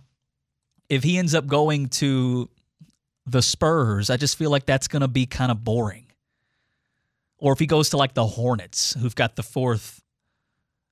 if 0.90 1.02
he 1.02 1.18
ends 1.18 1.34
up 1.34 1.48
going 1.48 1.88
to 1.88 2.52
the 3.26 3.42
Spurs, 3.42 4.12
I 4.12 4.18
just 4.18 4.38
feel 4.38 4.52
like 4.52 4.68
that's 4.68 4.88
to 4.88 5.08
be 5.08 5.26
kind 5.26 5.52
of 5.52 5.64
boring. 5.64 6.06
Or 7.40 7.52
if 7.52 7.58
he 7.58 7.66
goes 7.66 7.90
to 7.90 7.98
like 7.98 8.14
the 8.14 8.28
Hornets, 8.28 8.94
who've 8.94 9.16
got 9.16 9.36
the 9.38 9.44
fourth 9.44 10.04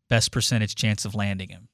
best 0.10 0.32
percentage 0.32 0.74
chance 0.74 1.06
of 1.06 1.14
landing 1.14 1.50
him. 1.50 1.68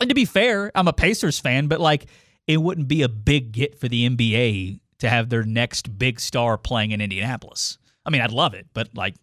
And 0.00 0.08
to 0.08 0.14
be 0.14 0.24
fair, 0.24 0.72
I'm 0.74 0.88
a 0.88 0.94
Pacers 0.94 1.38
fan, 1.38 1.66
but 1.66 1.78
like 1.78 2.06
it 2.48 2.56
wouldn't 2.56 2.88
be 2.88 3.02
a 3.02 3.08
big 3.08 3.52
get 3.52 3.78
for 3.78 3.86
the 3.86 4.08
NBA 4.08 4.80
to 4.98 5.08
have 5.08 5.28
their 5.28 5.44
next 5.44 5.96
big 5.98 6.18
star 6.18 6.58
playing 6.58 6.90
in 6.90 7.00
Indianapolis. 7.00 7.78
I 8.04 8.10
mean, 8.10 8.20
I'd 8.20 8.32
love 8.32 8.54
it, 8.54 8.66
but 8.72 8.88
like 8.96 9.14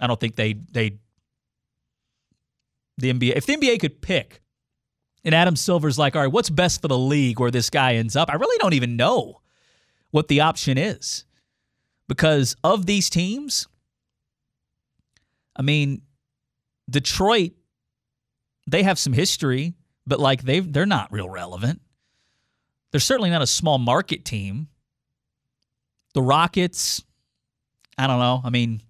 I 0.00 0.06
don't 0.06 0.20
think 0.20 0.36
they 0.36 0.52
they 0.52 0.98
the 2.98 3.12
NBA 3.12 3.36
if 3.36 3.46
the 3.46 3.56
NBA 3.56 3.80
could 3.80 4.00
pick 4.00 4.40
and 5.24 5.34
Adam 5.34 5.56
Silver's 5.56 5.98
like, 5.98 6.14
all 6.14 6.22
right, 6.22 6.32
what's 6.32 6.50
best 6.50 6.82
for 6.82 6.88
the 6.88 6.98
league 6.98 7.40
where 7.40 7.50
this 7.50 7.70
guy 7.70 7.94
ends 7.94 8.14
up? 8.14 8.28
I 8.30 8.34
really 8.34 8.58
don't 8.58 8.74
even 8.74 8.96
know 8.96 9.40
what 10.10 10.28
the 10.28 10.40
option 10.40 10.78
is. 10.78 11.24
Because 12.08 12.56
of 12.62 12.84
these 12.84 13.08
teams, 13.08 13.68
I 15.56 15.62
mean, 15.62 16.02
Detroit, 16.90 17.52
they 18.66 18.82
have 18.82 18.98
some 18.98 19.12
history 19.12 19.74
but 20.06 20.20
like 20.20 20.42
they 20.42 20.60
they're 20.60 20.86
not 20.86 21.12
real 21.12 21.28
relevant. 21.28 21.80
They're 22.92 23.00
certainly 23.00 23.30
not 23.30 23.42
a 23.42 23.46
small 23.46 23.78
market 23.78 24.24
team. 24.24 24.68
The 26.14 26.22
Rockets, 26.22 27.02
I 27.98 28.06
don't 28.06 28.18
know. 28.18 28.40
I 28.44 28.50
mean, 28.50 28.82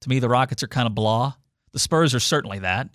to 0.00 0.08
me, 0.08 0.18
the 0.18 0.28
Rockets 0.28 0.62
are 0.62 0.68
kind 0.68 0.86
of 0.86 0.94
blah. 0.94 1.34
The 1.72 1.78
Spurs 1.78 2.14
are 2.14 2.20
certainly 2.20 2.60
that. 2.60 2.88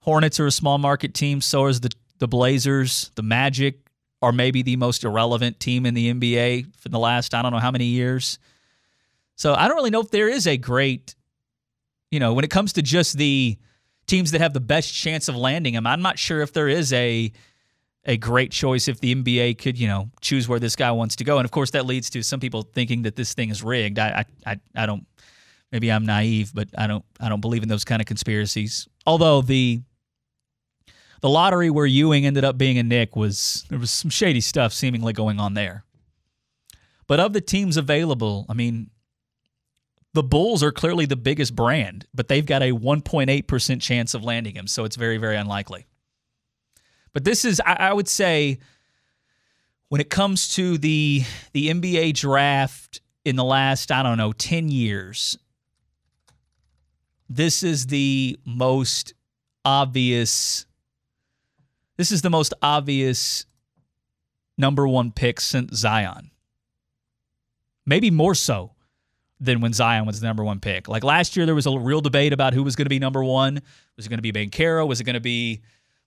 Hornets 0.00 0.40
are 0.40 0.46
a 0.46 0.52
small 0.52 0.78
market 0.78 1.14
team. 1.14 1.40
So 1.40 1.66
is 1.66 1.80
the 1.80 1.90
the 2.18 2.28
Blazers. 2.28 3.10
The 3.14 3.22
Magic 3.22 3.78
are 4.22 4.32
maybe 4.32 4.62
the 4.62 4.76
most 4.76 5.04
irrelevant 5.04 5.60
team 5.60 5.86
in 5.86 5.94
the 5.94 6.12
NBA 6.12 6.74
for 6.76 6.88
the 6.88 6.98
last 6.98 7.34
I 7.34 7.42
don't 7.42 7.52
know 7.52 7.58
how 7.58 7.70
many 7.70 7.86
years. 7.86 8.38
So 9.36 9.54
I 9.54 9.68
don't 9.68 9.76
really 9.76 9.90
know 9.90 10.00
if 10.00 10.10
there 10.10 10.28
is 10.28 10.46
a 10.46 10.56
great, 10.56 11.14
you 12.10 12.18
know, 12.18 12.32
when 12.32 12.44
it 12.44 12.50
comes 12.50 12.72
to 12.74 12.82
just 12.82 13.18
the 13.18 13.58
teams 14.06 14.30
that 14.30 14.40
have 14.40 14.54
the 14.54 14.60
best 14.60 14.94
chance 14.94 15.28
of 15.28 15.36
landing 15.36 15.74
him. 15.74 15.86
I'm 15.86 16.02
not 16.02 16.18
sure 16.18 16.40
if 16.40 16.52
there 16.52 16.68
is 16.68 16.92
a 16.92 17.32
a 18.06 18.16
great 18.16 18.52
choice 18.52 18.86
if 18.88 19.00
the 19.00 19.14
NBA 19.14 19.58
could, 19.58 19.76
you 19.78 19.88
know, 19.88 20.10
choose 20.20 20.48
where 20.48 20.60
this 20.60 20.76
guy 20.76 20.92
wants 20.92 21.16
to 21.16 21.24
go. 21.24 21.38
And 21.38 21.44
of 21.44 21.50
course, 21.50 21.72
that 21.72 21.84
leads 21.84 22.08
to 22.10 22.22
some 22.22 22.40
people 22.40 22.62
thinking 22.62 23.02
that 23.02 23.16
this 23.16 23.34
thing 23.34 23.50
is 23.50 23.62
rigged. 23.62 23.98
I, 23.98 24.24
I, 24.46 24.60
I, 24.74 24.86
don't. 24.86 25.06
Maybe 25.72 25.90
I'm 25.90 26.06
naive, 26.06 26.52
but 26.54 26.68
I 26.78 26.86
don't. 26.86 27.04
I 27.20 27.28
don't 27.28 27.40
believe 27.40 27.64
in 27.64 27.68
those 27.68 27.84
kind 27.84 28.00
of 28.00 28.06
conspiracies. 28.06 28.88
Although 29.06 29.42
the 29.42 29.82
the 31.20 31.28
lottery 31.28 31.70
where 31.70 31.86
Ewing 31.86 32.24
ended 32.24 32.44
up 32.44 32.56
being 32.56 32.78
a 32.78 32.84
Knick 32.84 33.16
was 33.16 33.66
there 33.68 33.78
was 33.78 33.90
some 33.90 34.10
shady 34.10 34.40
stuff 34.40 34.72
seemingly 34.72 35.12
going 35.12 35.40
on 35.40 35.54
there. 35.54 35.84
But 37.08 37.20
of 37.20 37.32
the 37.32 37.40
teams 37.40 37.76
available, 37.76 38.46
I 38.48 38.54
mean, 38.54 38.90
the 40.12 40.22
Bulls 40.22 40.62
are 40.62 40.72
clearly 40.72 41.06
the 41.06 41.16
biggest 41.16 41.54
brand, 41.54 42.06
but 42.14 42.28
they've 42.28 42.44
got 42.44 42.62
a 42.62 42.72
1.8% 42.72 43.80
chance 43.80 44.14
of 44.14 44.24
landing 44.24 44.56
him, 44.56 44.66
so 44.66 44.84
it's 44.84 44.96
very, 44.96 45.18
very 45.18 45.36
unlikely. 45.36 45.86
But 47.16 47.24
this 47.24 47.46
is, 47.46 47.62
I, 47.64 47.94
would 47.94 48.08
say, 48.08 48.58
when 49.88 50.02
it 50.02 50.10
comes 50.10 50.48
to 50.56 50.76
the 50.76 51.24
the 51.52 51.70
NBA 51.70 52.12
draft 52.12 53.00
in 53.24 53.36
the 53.36 53.42
last, 53.42 53.90
I 53.90 54.02
don't 54.02 54.18
know, 54.18 54.32
10 54.32 54.68
years, 54.68 55.38
this 57.26 57.62
is 57.62 57.86
the 57.86 58.38
most 58.44 59.14
obvious 59.64 60.66
this 61.96 62.12
is 62.12 62.20
the 62.20 62.28
most 62.28 62.52
obvious 62.60 63.46
number 64.58 64.86
one 64.86 65.10
pick 65.10 65.40
since 65.40 65.74
Zion. 65.74 66.30
Maybe 67.86 68.10
more 68.10 68.34
so 68.34 68.72
than 69.40 69.62
when 69.62 69.72
Zion 69.72 70.04
was 70.04 70.20
the 70.20 70.26
number 70.26 70.44
one 70.44 70.60
pick. 70.60 70.86
Like 70.86 71.02
last 71.02 71.34
year, 71.34 71.46
there 71.46 71.54
was 71.54 71.66
a 71.66 71.78
real 71.78 72.02
debate 72.02 72.34
about 72.34 72.52
who 72.52 72.62
was 72.62 72.76
going 72.76 72.84
to 72.84 72.90
be 72.90 72.98
number 72.98 73.24
one. 73.24 73.62
Was 73.96 74.04
it 74.04 74.10
going 74.10 74.18
to 74.18 74.32
be 74.32 74.32
Banchero? 74.32 74.86
Was 74.86 75.00
it 75.00 75.04
going 75.04 75.14
to 75.14 75.20
be 75.20 75.62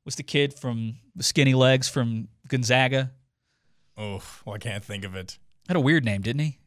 was 0.10 0.16
the 0.16 0.24
kid 0.24 0.56
from 0.56 0.96
the 1.16 1.22
skinny 1.22 1.54
legs 1.54 1.88
from 1.88 2.30
Gonzaga? 2.48 3.12
Oh, 3.96 4.24
well, 4.44 4.56
I 4.56 4.58
can't 4.58 4.84
think 4.84 5.06
of 5.06 5.14
it. 5.14 5.38
Had 5.68 5.78
a 5.78 5.80
weird 5.80 6.04
name, 6.04 6.24
didn't 6.24 6.40
he? 6.40 6.58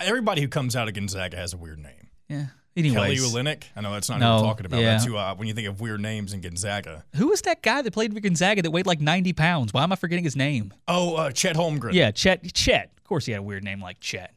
Everybody 0.00 0.40
who 0.40 0.48
comes 0.48 0.74
out 0.74 0.88
of 0.88 0.94
Gonzaga 0.94 1.36
has 1.36 1.52
a 1.52 1.58
weird 1.58 1.80
name. 1.80 2.08
Yeah. 2.30 2.46
Anyways. 2.74 3.20
Kelly 3.20 3.44
Olynyk. 3.44 3.64
I 3.76 3.82
know 3.82 3.92
that's 3.92 4.08
not 4.08 4.20
no, 4.20 4.38
who 4.38 4.42
we're 4.42 4.48
talking 4.48 4.64
about. 4.64 4.80
Yeah. 4.80 4.92
That's 4.92 5.04
who, 5.04 5.18
uh, 5.18 5.34
when 5.34 5.48
you 5.48 5.52
think 5.54 5.68
of 5.68 5.82
weird 5.82 6.00
names 6.00 6.32
in 6.32 6.40
Gonzaga. 6.40 7.04
Who 7.16 7.28
was 7.28 7.42
that 7.42 7.60
guy 7.60 7.82
that 7.82 7.92
played 7.92 8.14
for 8.14 8.20
Gonzaga 8.20 8.62
that 8.62 8.70
weighed 8.70 8.86
like 8.86 9.02
90 9.02 9.34
pounds? 9.34 9.74
Why 9.74 9.82
am 9.82 9.92
I 9.92 9.96
forgetting 9.96 10.24
his 10.24 10.34
name? 10.34 10.72
Oh, 10.88 11.16
uh, 11.16 11.32
Chet 11.32 11.56
Holmgren. 11.56 11.92
Yeah, 11.92 12.10
Chet. 12.10 12.54
Chet. 12.54 12.90
Of 12.96 13.04
course, 13.04 13.26
he 13.26 13.32
had 13.32 13.40
a 13.40 13.42
weird 13.42 13.64
name 13.64 13.82
like 13.82 14.00
Chet. 14.00 14.32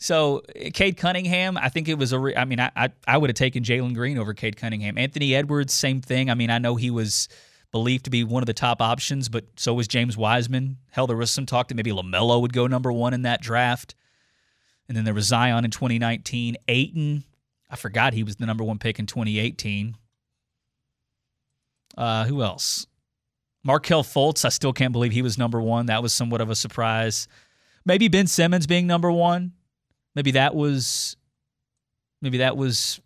So 0.00 0.42
Cade 0.72 0.96
Cunningham, 0.96 1.58
I 1.58 1.68
think 1.68 1.88
it 1.88 1.98
was 1.98 2.12
a. 2.12 2.18
Re- 2.18 2.34
I 2.34 2.46
mean, 2.46 2.58
I 2.58 2.70
I, 2.74 2.88
I 3.06 3.18
would 3.18 3.28
have 3.28 3.36
taken 3.36 3.62
Jalen 3.62 3.94
Green 3.94 4.16
over 4.16 4.32
Cade 4.32 4.56
Cunningham. 4.56 4.96
Anthony 4.96 5.34
Edwards, 5.34 5.74
same 5.74 6.00
thing. 6.00 6.30
I 6.30 6.34
mean, 6.34 6.50
I 6.50 6.58
know 6.58 6.76
he 6.76 6.90
was 6.90 7.28
believed 7.70 8.04
to 8.04 8.10
be 8.10 8.24
one 8.24 8.42
of 8.42 8.46
the 8.46 8.54
top 8.54 8.80
options, 8.80 9.28
but 9.28 9.44
so 9.56 9.74
was 9.74 9.86
James 9.86 10.16
Wiseman. 10.16 10.78
Hell, 10.90 11.06
there 11.06 11.16
was 11.16 11.30
some 11.30 11.46
talk 11.46 11.68
that 11.68 11.74
maybe 11.74 11.92
LaMelo 11.92 12.40
would 12.40 12.52
go 12.52 12.66
number 12.66 12.90
one 12.90 13.14
in 13.14 13.22
that 13.22 13.42
draft. 13.42 13.94
And 14.88 14.96
then 14.96 15.04
there 15.04 15.14
was 15.14 15.26
Zion 15.26 15.64
in 15.64 15.70
2019. 15.70 16.56
Ayton, 16.66 17.22
I 17.70 17.76
forgot 17.76 18.12
he 18.12 18.24
was 18.24 18.36
the 18.36 18.46
number 18.46 18.64
one 18.64 18.78
pick 18.78 18.98
in 18.98 19.06
2018. 19.06 19.94
Uh, 21.96 22.24
who 22.24 22.42
else? 22.42 22.86
Markelle 23.62 24.02
Fultz. 24.02 24.44
I 24.44 24.48
still 24.48 24.72
can't 24.72 24.92
believe 24.92 25.12
he 25.12 25.22
was 25.22 25.38
number 25.38 25.60
one. 25.60 25.86
That 25.86 26.02
was 26.02 26.12
somewhat 26.12 26.40
of 26.40 26.50
a 26.50 26.56
surprise. 26.56 27.28
Maybe 27.84 28.08
Ben 28.08 28.26
Simmons 28.26 28.66
being 28.66 28.86
number 28.86 29.12
one. 29.12 29.52
Maybe 30.14 30.32
that 30.32 30.54
was. 30.54 31.16
Maybe 32.22 32.38
that 32.38 32.56
was. 32.56 33.00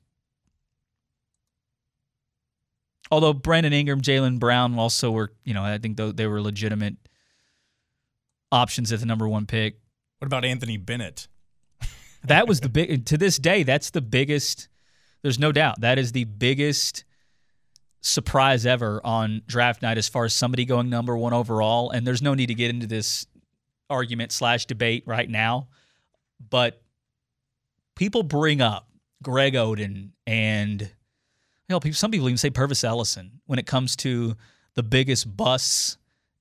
Although 3.10 3.32
Brandon 3.32 3.72
Ingram, 3.72 4.00
Jaylen 4.00 4.38
Brown 4.38 4.78
also 4.78 5.10
were, 5.10 5.32
you 5.44 5.54
know, 5.54 5.62
I 5.62 5.78
think 5.78 5.96
they 5.96 6.26
were 6.26 6.40
legitimate 6.40 6.96
options 8.50 8.92
at 8.92 9.00
the 9.00 9.06
number 9.06 9.28
one 9.28 9.46
pick. 9.46 9.78
What 10.18 10.26
about 10.26 10.44
Anthony 10.44 10.76
Bennett? 10.76 11.28
that 12.24 12.48
was 12.48 12.60
the 12.60 12.68
big 12.68 13.04
to 13.06 13.18
this 13.18 13.38
day 13.38 13.62
that's 13.62 13.90
the 13.90 14.00
biggest 14.00 14.68
there's 15.22 15.38
no 15.38 15.52
doubt 15.52 15.80
that 15.80 15.98
is 15.98 16.12
the 16.12 16.24
biggest 16.24 17.04
surprise 18.00 18.64
ever 18.66 19.00
on 19.04 19.42
draft 19.46 19.82
night 19.82 19.98
as 19.98 20.08
far 20.08 20.24
as 20.24 20.34
somebody 20.34 20.64
going 20.64 20.88
number 20.88 21.16
one 21.16 21.32
overall 21.32 21.90
and 21.90 22.06
there's 22.06 22.22
no 22.22 22.34
need 22.34 22.46
to 22.46 22.54
get 22.54 22.70
into 22.70 22.86
this 22.86 23.26
argument 23.90 24.32
slash 24.32 24.66
debate 24.66 25.02
right 25.06 25.28
now 25.28 25.68
but 26.50 26.82
people 27.96 28.22
bring 28.22 28.60
up 28.60 28.88
greg 29.22 29.54
oden 29.54 30.10
and 30.26 30.90
you 31.68 31.74
know, 31.74 31.92
some 31.92 32.10
people 32.10 32.28
even 32.28 32.36
say 32.36 32.50
Pervis 32.50 32.84
Ellison 32.84 33.40
when 33.46 33.58
it 33.58 33.66
comes 33.66 33.96
to 33.96 34.36
the 34.74 34.82
biggest 34.82 35.34
busts 35.36 35.96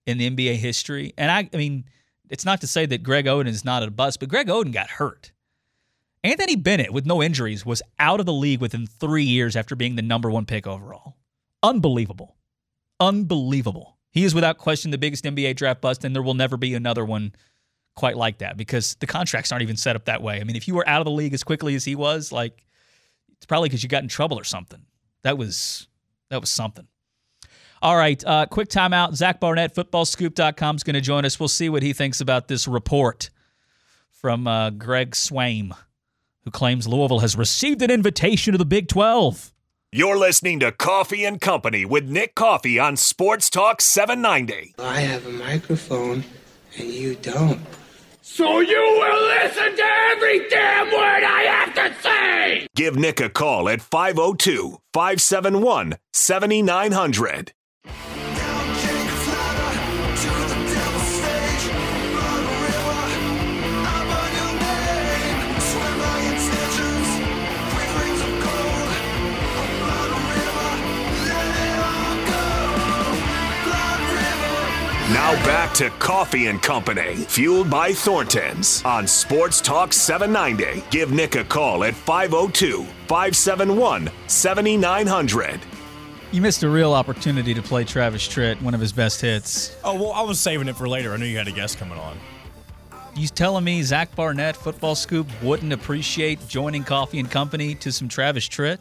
in 0.05 0.17
the 0.17 0.29
NBA 0.29 0.55
history. 0.55 1.13
And 1.17 1.31
I, 1.31 1.49
I 1.53 1.57
mean, 1.57 1.85
it's 2.29 2.45
not 2.45 2.61
to 2.61 2.67
say 2.67 2.85
that 2.85 3.03
Greg 3.03 3.25
Oden 3.25 3.47
is 3.47 3.63
not 3.63 3.83
a 3.83 3.91
bust, 3.91 4.19
but 4.19 4.29
Greg 4.29 4.47
Oden 4.47 4.73
got 4.73 4.89
hurt. 4.89 5.31
Anthony 6.25 6.55
Bennett, 6.55 6.93
with 6.93 7.05
no 7.05 7.21
injuries, 7.21 7.65
was 7.65 7.81
out 7.99 8.19
of 8.19 8.25
the 8.25 8.33
league 8.33 8.61
within 8.61 8.87
three 8.87 9.23
years 9.23 9.55
after 9.55 9.75
being 9.75 9.95
the 9.95 10.01
number 10.01 10.29
one 10.29 10.45
pick 10.45 10.65
overall. 10.65 11.17
Unbelievable. 11.61 12.35
Unbelievable. 12.99 13.97
He 14.09 14.23
is 14.23 14.35
without 14.35 14.57
question 14.57 14.91
the 14.91 14.97
biggest 14.97 15.25
NBA 15.25 15.55
draft 15.55 15.81
bust, 15.81 16.03
and 16.03 16.15
there 16.15 16.21
will 16.21 16.33
never 16.33 16.55
be 16.55 16.75
another 16.75 17.03
one 17.03 17.33
quite 17.95 18.17
like 18.17 18.39
that 18.39 18.57
because 18.57 18.95
the 18.95 19.07
contracts 19.07 19.51
aren't 19.51 19.61
even 19.61 19.77
set 19.77 19.95
up 19.95 20.05
that 20.05 20.21
way. 20.21 20.39
I 20.39 20.43
mean, 20.43 20.55
if 20.55 20.67
you 20.67 20.75
were 20.75 20.87
out 20.87 21.01
of 21.01 21.05
the 21.05 21.11
league 21.11 21.33
as 21.33 21.43
quickly 21.43 21.75
as 21.75 21.85
he 21.85 21.95
was, 21.95 22.31
like 22.31 22.65
it's 23.37 23.45
probably 23.45 23.69
because 23.69 23.83
you 23.83 23.89
got 23.89 24.03
in 24.03 24.09
trouble 24.09 24.39
or 24.39 24.43
something. 24.43 24.81
That 25.23 25.37
was 25.37 25.87
that 26.29 26.41
was 26.41 26.49
something. 26.49 26.87
All 27.81 27.97
right, 27.97 28.23
uh, 28.25 28.45
quick 28.45 28.69
timeout. 28.69 29.13
Zach 29.15 29.41
Barnett, 29.41 29.75
footballscoop.com 29.75 30.77
is 30.77 30.83
going 30.83 30.93
to 30.93 31.01
join 31.01 31.25
us. 31.25 31.37
We'll 31.37 31.49
see 31.49 31.67
what 31.67 31.83
he 31.83 31.91
thinks 31.91 32.21
about 32.21 32.47
this 32.47 32.65
report 32.65 33.29
from 34.11 34.47
uh, 34.47 34.69
Greg 34.69 35.11
Swaim 35.11 35.75
who 36.43 36.51
claims 36.51 36.87
Louisville 36.87 37.19
has 37.19 37.35
received 37.35 37.81
an 37.81 37.91
invitation 37.91 38.51
to 38.51 38.57
the 38.57 38.65
Big 38.65 38.87
12. 38.87 39.53
You're 39.91 40.17
listening 40.17 40.59
to 40.59 40.71
Coffee 40.71 41.23
and 41.23 41.39
Company 41.39 41.85
with 41.85 42.09
Nick 42.09 42.35
Coffee 42.35 42.79
on 42.79 42.97
Sports 42.97 43.49
Talk 43.49 43.79
790. 43.79 44.75
I 44.79 45.01
have 45.01 45.25
a 45.25 45.31
microphone 45.31 46.23
and 46.77 46.89
you 46.89 47.15
don't. 47.15 47.61
So 48.25 48.61
you 48.61 48.77
will 48.77 49.27
listen 49.27 49.75
to 49.75 49.83
every 50.11 50.47
damn 50.47 50.85
word 50.85 51.23
I 51.25 51.41
have 51.41 51.73
to 51.75 52.01
say! 52.01 52.67
Give 52.73 52.95
Nick 52.95 53.19
a 53.19 53.27
call 53.27 53.67
at 53.67 53.81
502 53.81 54.77
571 54.93 55.97
7900. 56.13 57.51
Now 75.13 75.33
back 75.45 75.75
to 75.75 75.91
Coffee 75.91 76.47
and 76.47 76.59
Company, 76.59 77.13
fueled 77.13 77.69
by 77.69 77.93
Thornton's 77.93 78.83
on 78.83 79.05
Sports 79.05 79.61
Talk 79.61 79.93
790. 79.93 80.83
Give 80.89 81.11
Nick 81.11 81.35
a 81.35 81.43
call 81.43 81.83
at 81.83 81.93
502 81.93 82.83
571 83.07 84.09
7900. 84.25 85.59
You 86.31 86.41
missed 86.41 86.63
a 86.63 86.69
real 86.69 86.93
opportunity 86.93 87.53
to 87.53 87.61
play 87.61 87.83
Travis 87.83 88.27
Tritt, 88.27 88.59
one 88.63 88.73
of 88.73 88.81
his 88.81 88.91
best 88.91 89.21
hits. 89.21 89.77
Oh, 89.83 89.93
well, 89.93 90.13
I 90.13 90.23
was 90.23 90.39
saving 90.39 90.67
it 90.67 90.75
for 90.75 90.89
later. 90.89 91.13
I 91.13 91.17
knew 91.17 91.25
you 91.25 91.37
had 91.37 91.47
a 91.47 91.51
guest 91.51 91.77
coming 91.77 91.99
on. 91.99 92.17
You 93.15 93.27
telling 93.27 93.63
me 93.63 93.83
Zach 93.83 94.15
Barnett, 94.15 94.55
Football 94.55 94.95
Scoop, 94.95 95.27
wouldn't 95.43 95.73
appreciate 95.73 96.47
joining 96.47 96.83
Coffee 96.83 97.19
and 97.19 97.29
Company 97.29 97.75
to 97.75 97.91
some 97.91 98.07
Travis 98.07 98.49
Tritt? 98.49 98.79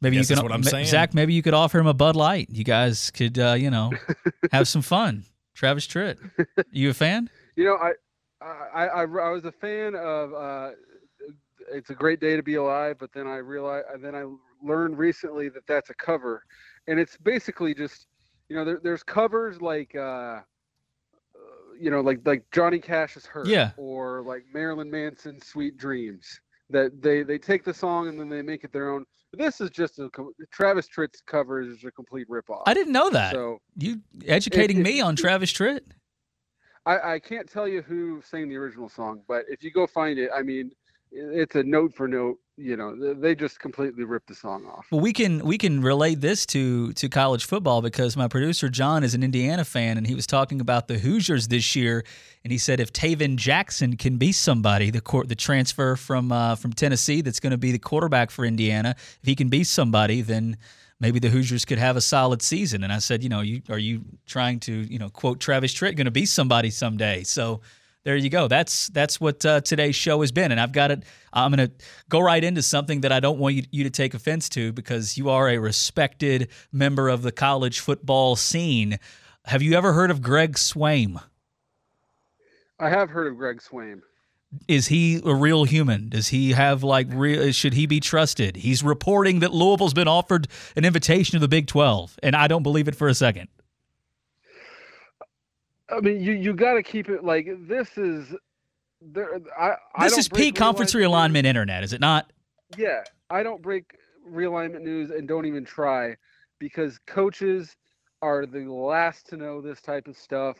Maybe 0.00 0.16
you 0.16 0.24
could, 0.24 0.42
what 0.42 0.52
I'm 0.52 0.62
saying. 0.62 0.86
Zach. 0.86 1.14
Maybe 1.14 1.34
you 1.34 1.42
could 1.42 1.54
offer 1.54 1.78
him 1.78 1.86
a 1.86 1.94
Bud 1.94 2.14
Light. 2.14 2.48
You 2.50 2.64
guys 2.64 3.10
could, 3.10 3.38
uh, 3.38 3.54
you 3.58 3.70
know, 3.70 3.92
have 4.52 4.68
some 4.68 4.82
fun. 4.82 5.24
Travis 5.58 5.88
Tritt. 5.88 6.18
You 6.70 6.90
a 6.90 6.94
fan? 6.94 7.28
You 7.56 7.64
know, 7.64 7.74
I, 7.76 7.92
I, 8.40 8.86
I, 8.86 9.02
I 9.02 9.30
was 9.30 9.44
a 9.44 9.50
fan 9.50 9.96
of 9.96 10.32
uh, 10.32 10.70
it's 11.72 11.90
a 11.90 11.94
great 11.94 12.20
day 12.20 12.36
to 12.36 12.44
be 12.44 12.54
alive. 12.54 12.96
But 13.00 13.12
then 13.12 13.26
I 13.26 13.38
realized, 13.38 13.86
then 14.00 14.14
I 14.14 14.22
learned 14.62 14.98
recently 14.98 15.48
that 15.48 15.66
that's 15.66 15.90
a 15.90 15.94
cover, 15.94 16.44
and 16.86 17.00
it's 17.00 17.16
basically 17.16 17.74
just, 17.74 18.06
you 18.48 18.54
know, 18.54 18.64
there, 18.64 18.78
there's 18.80 19.02
covers 19.02 19.60
like, 19.60 19.96
uh, 19.96 20.40
you 21.80 21.90
know, 21.90 22.02
like 22.02 22.20
like 22.24 22.44
Johnny 22.52 22.78
Cash's 22.78 23.26
"Hurt," 23.26 23.48
Yeah. 23.48 23.72
or 23.76 24.22
like 24.22 24.44
Marilyn 24.54 24.88
Manson's 24.88 25.44
"Sweet 25.44 25.76
Dreams." 25.76 26.40
That 26.70 27.02
they 27.02 27.24
they 27.24 27.38
take 27.38 27.64
the 27.64 27.74
song 27.74 28.06
and 28.06 28.20
then 28.20 28.28
they 28.28 28.42
make 28.42 28.62
it 28.62 28.72
their 28.72 28.90
own. 28.90 29.04
This 29.32 29.60
is 29.60 29.70
just 29.70 29.98
a 29.98 30.08
Travis 30.50 30.88
Tritt's 30.88 31.20
cover 31.20 31.60
is 31.60 31.84
a 31.84 31.90
complete 31.90 32.28
ripoff. 32.28 32.62
I 32.66 32.74
didn't 32.74 32.92
know 32.92 33.10
that. 33.10 33.32
So 33.32 33.58
you 33.76 34.00
educating 34.26 34.78
it- 34.78 34.82
me 34.82 35.00
on 35.00 35.16
Travis 35.16 35.52
Tritt? 35.52 35.80
I, 36.86 37.14
I 37.14 37.18
can't 37.18 37.46
tell 37.50 37.68
you 37.68 37.82
who 37.82 38.22
sang 38.24 38.48
the 38.48 38.56
original 38.56 38.88
song, 38.88 39.22
but 39.28 39.44
if 39.48 39.62
you 39.62 39.70
go 39.70 39.86
find 39.86 40.18
it, 40.18 40.30
I 40.34 40.40
mean, 40.42 40.70
it's 41.12 41.54
a 41.54 41.62
note 41.62 41.94
for 41.94 42.08
note. 42.08 42.38
You 42.60 42.76
know, 42.76 43.14
they 43.14 43.36
just 43.36 43.60
completely 43.60 44.02
ripped 44.02 44.26
the 44.26 44.34
song 44.34 44.66
off. 44.66 44.88
Well, 44.90 45.00
we 45.00 45.12
can 45.12 45.44
we 45.44 45.58
can 45.58 45.80
relate 45.80 46.20
this 46.20 46.44
to 46.46 46.92
to 46.94 47.08
college 47.08 47.44
football 47.44 47.82
because 47.82 48.16
my 48.16 48.26
producer 48.26 48.68
John 48.68 49.04
is 49.04 49.14
an 49.14 49.22
Indiana 49.22 49.64
fan, 49.64 49.96
and 49.96 50.04
he 50.04 50.16
was 50.16 50.26
talking 50.26 50.60
about 50.60 50.88
the 50.88 50.98
Hoosiers 50.98 51.46
this 51.46 51.76
year, 51.76 52.04
and 52.42 52.50
he 52.50 52.58
said 52.58 52.80
if 52.80 52.92
Tayven 52.92 53.36
Jackson 53.36 53.96
can 53.96 54.16
be 54.16 54.32
somebody, 54.32 54.90
the 54.90 55.00
court 55.00 55.28
the 55.28 55.36
transfer 55.36 55.94
from 55.94 56.32
uh, 56.32 56.56
from 56.56 56.72
Tennessee 56.72 57.20
that's 57.20 57.38
going 57.38 57.52
to 57.52 57.58
be 57.58 57.70
the 57.70 57.78
quarterback 57.78 58.28
for 58.32 58.44
Indiana, 58.44 58.96
if 58.98 59.20
he 59.22 59.36
can 59.36 59.48
be 59.48 59.62
somebody, 59.62 60.20
then 60.20 60.56
maybe 60.98 61.20
the 61.20 61.28
Hoosiers 61.28 61.64
could 61.64 61.78
have 61.78 61.96
a 61.96 62.00
solid 62.00 62.42
season. 62.42 62.82
And 62.82 62.92
I 62.92 62.98
said, 62.98 63.22
you 63.22 63.28
know, 63.28 63.40
you 63.40 63.62
are 63.70 63.78
you 63.78 64.02
trying 64.26 64.58
to 64.60 64.72
you 64.72 64.98
know 64.98 65.10
quote 65.10 65.38
Travis 65.38 65.72
Tritt 65.72 65.94
going 65.94 66.06
to 66.06 66.10
be 66.10 66.26
somebody 66.26 66.70
someday? 66.70 67.22
So 67.22 67.60
there 68.08 68.16
you 68.16 68.30
go. 68.30 68.48
That's 68.48 68.88
that's 68.88 69.20
what 69.20 69.44
uh, 69.44 69.60
today's 69.60 69.94
show 69.94 70.22
has 70.22 70.32
been, 70.32 70.50
and 70.50 70.58
I've 70.58 70.72
got 70.72 70.90
it. 70.90 71.04
I'm 71.30 71.52
going 71.52 71.68
to 71.68 71.74
go 72.08 72.20
right 72.20 72.42
into 72.42 72.62
something 72.62 73.02
that 73.02 73.12
I 73.12 73.20
don't 73.20 73.38
want 73.38 73.56
you, 73.56 73.64
you 73.70 73.84
to 73.84 73.90
take 73.90 74.14
offense 74.14 74.48
to 74.50 74.72
because 74.72 75.18
you 75.18 75.28
are 75.28 75.50
a 75.50 75.58
respected 75.58 76.48
member 76.72 77.10
of 77.10 77.20
the 77.20 77.32
college 77.32 77.80
football 77.80 78.34
scene. 78.34 78.98
Have 79.44 79.60
you 79.60 79.74
ever 79.74 79.92
heard 79.92 80.10
of 80.10 80.22
Greg 80.22 80.54
Swaim? 80.54 81.22
I 82.78 82.88
have 82.88 83.10
heard 83.10 83.26
of 83.26 83.36
Greg 83.36 83.58
Swaim. 83.58 84.00
Is 84.66 84.86
he 84.86 85.20
a 85.22 85.34
real 85.34 85.64
human? 85.64 86.08
Does 86.08 86.28
he 86.28 86.52
have 86.52 86.82
like 86.82 87.08
real? 87.10 87.52
Should 87.52 87.74
he 87.74 87.84
be 87.84 88.00
trusted? 88.00 88.56
He's 88.56 88.82
reporting 88.82 89.40
that 89.40 89.52
Louisville's 89.52 89.92
been 89.92 90.08
offered 90.08 90.48
an 90.76 90.86
invitation 90.86 91.32
to 91.32 91.40
the 91.40 91.48
Big 91.48 91.66
12, 91.66 92.18
and 92.22 92.34
I 92.34 92.46
don't 92.46 92.62
believe 92.62 92.88
it 92.88 92.96
for 92.96 93.08
a 93.08 93.14
second. 93.14 93.48
I 95.90 96.00
mean, 96.00 96.20
you 96.20 96.32
you 96.32 96.54
got 96.54 96.74
to 96.74 96.82
keep 96.82 97.08
it 97.08 97.24
like 97.24 97.48
this 97.66 97.96
is. 97.96 98.34
There, 99.00 99.38
I, 99.56 99.76
I 99.94 100.04
This 100.04 100.12
don't 100.12 100.18
is 100.20 100.28
peak 100.28 100.56
conference 100.56 100.92
realignment 100.92 101.30
realignment 101.30 101.44
internet, 101.44 101.84
is 101.84 101.92
it 101.92 102.00
not? 102.00 102.32
Yeah, 102.76 103.04
I 103.30 103.42
don't 103.42 103.62
break 103.62 103.96
realignment 104.28 104.82
news 104.82 105.10
and 105.10 105.28
don't 105.28 105.46
even 105.46 105.64
try 105.64 106.16
because 106.58 106.98
coaches 107.06 107.76
are 108.22 108.44
the 108.44 108.70
last 108.70 109.26
to 109.28 109.36
know 109.36 109.60
this 109.60 109.80
type 109.80 110.08
of 110.08 110.16
stuff. 110.16 110.56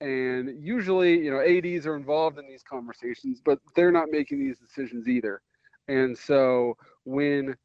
And 0.00 0.62
usually, 0.62 1.18
you 1.18 1.30
know, 1.30 1.40
ADs 1.40 1.86
are 1.86 1.96
involved 1.96 2.38
in 2.38 2.46
these 2.46 2.62
conversations, 2.62 3.40
but 3.42 3.58
they're 3.74 3.92
not 3.92 4.08
making 4.10 4.40
these 4.40 4.58
decisions 4.58 5.08
either. 5.08 5.40
And 5.88 6.16
so 6.16 6.76
when 7.04 7.56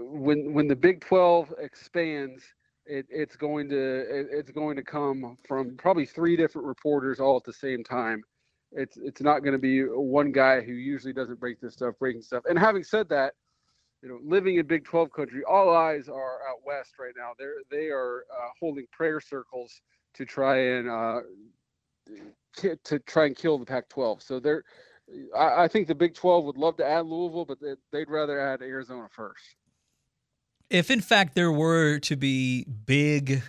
when 0.00 0.54
when 0.54 0.68
the 0.68 0.76
Big 0.76 1.00
12 1.02 1.52
expands, 1.58 2.42
it, 2.88 3.06
it's 3.10 3.36
going 3.36 3.68
to 3.68 3.76
it, 3.76 4.28
it's 4.30 4.50
going 4.50 4.76
to 4.76 4.82
come 4.82 5.36
from 5.46 5.76
probably 5.76 6.06
three 6.06 6.36
different 6.36 6.66
reporters 6.66 7.20
all 7.20 7.36
at 7.36 7.44
the 7.44 7.52
same 7.52 7.84
time. 7.84 8.22
It's 8.72 8.96
it's 8.96 9.20
not 9.20 9.40
going 9.40 9.52
to 9.52 9.58
be 9.58 9.82
one 9.82 10.32
guy 10.32 10.60
who 10.60 10.72
usually 10.72 11.12
doesn't 11.12 11.38
break 11.38 11.60
this 11.60 11.74
stuff 11.74 11.94
breaking 11.98 12.22
stuff. 12.22 12.44
And 12.48 12.58
having 12.58 12.82
said 12.82 13.08
that, 13.10 13.34
you 14.02 14.08
know, 14.08 14.18
living 14.24 14.56
in 14.56 14.66
Big 14.66 14.84
12 14.84 15.12
country, 15.12 15.42
all 15.48 15.74
eyes 15.74 16.08
are 16.08 16.40
out 16.48 16.58
west 16.64 16.92
right 16.98 17.14
now. 17.16 17.32
They're 17.38 17.54
they 17.70 17.88
are 17.88 18.24
uh, 18.32 18.48
holding 18.60 18.86
prayer 18.90 19.20
circles 19.20 19.80
to 20.14 20.24
try 20.24 20.56
and 20.56 20.88
uh, 20.88 21.20
to 22.84 22.98
try 23.00 23.26
and 23.26 23.36
kill 23.36 23.58
the 23.58 23.66
Pac-12. 23.66 24.22
So 24.22 24.40
they're 24.40 24.64
I, 25.36 25.64
I 25.64 25.68
think 25.68 25.88
the 25.88 25.94
Big 25.94 26.14
12 26.14 26.44
would 26.44 26.56
love 26.56 26.76
to 26.78 26.86
add 26.86 27.06
Louisville, 27.06 27.44
but 27.44 27.58
they'd 27.92 28.10
rather 28.10 28.40
add 28.40 28.62
Arizona 28.62 29.08
first. 29.10 29.56
If 30.70 30.90
in 30.90 31.00
fact 31.00 31.34
there 31.34 31.52
were 31.52 31.98
to 31.98 32.16
be 32.16 32.64
big 32.64 33.42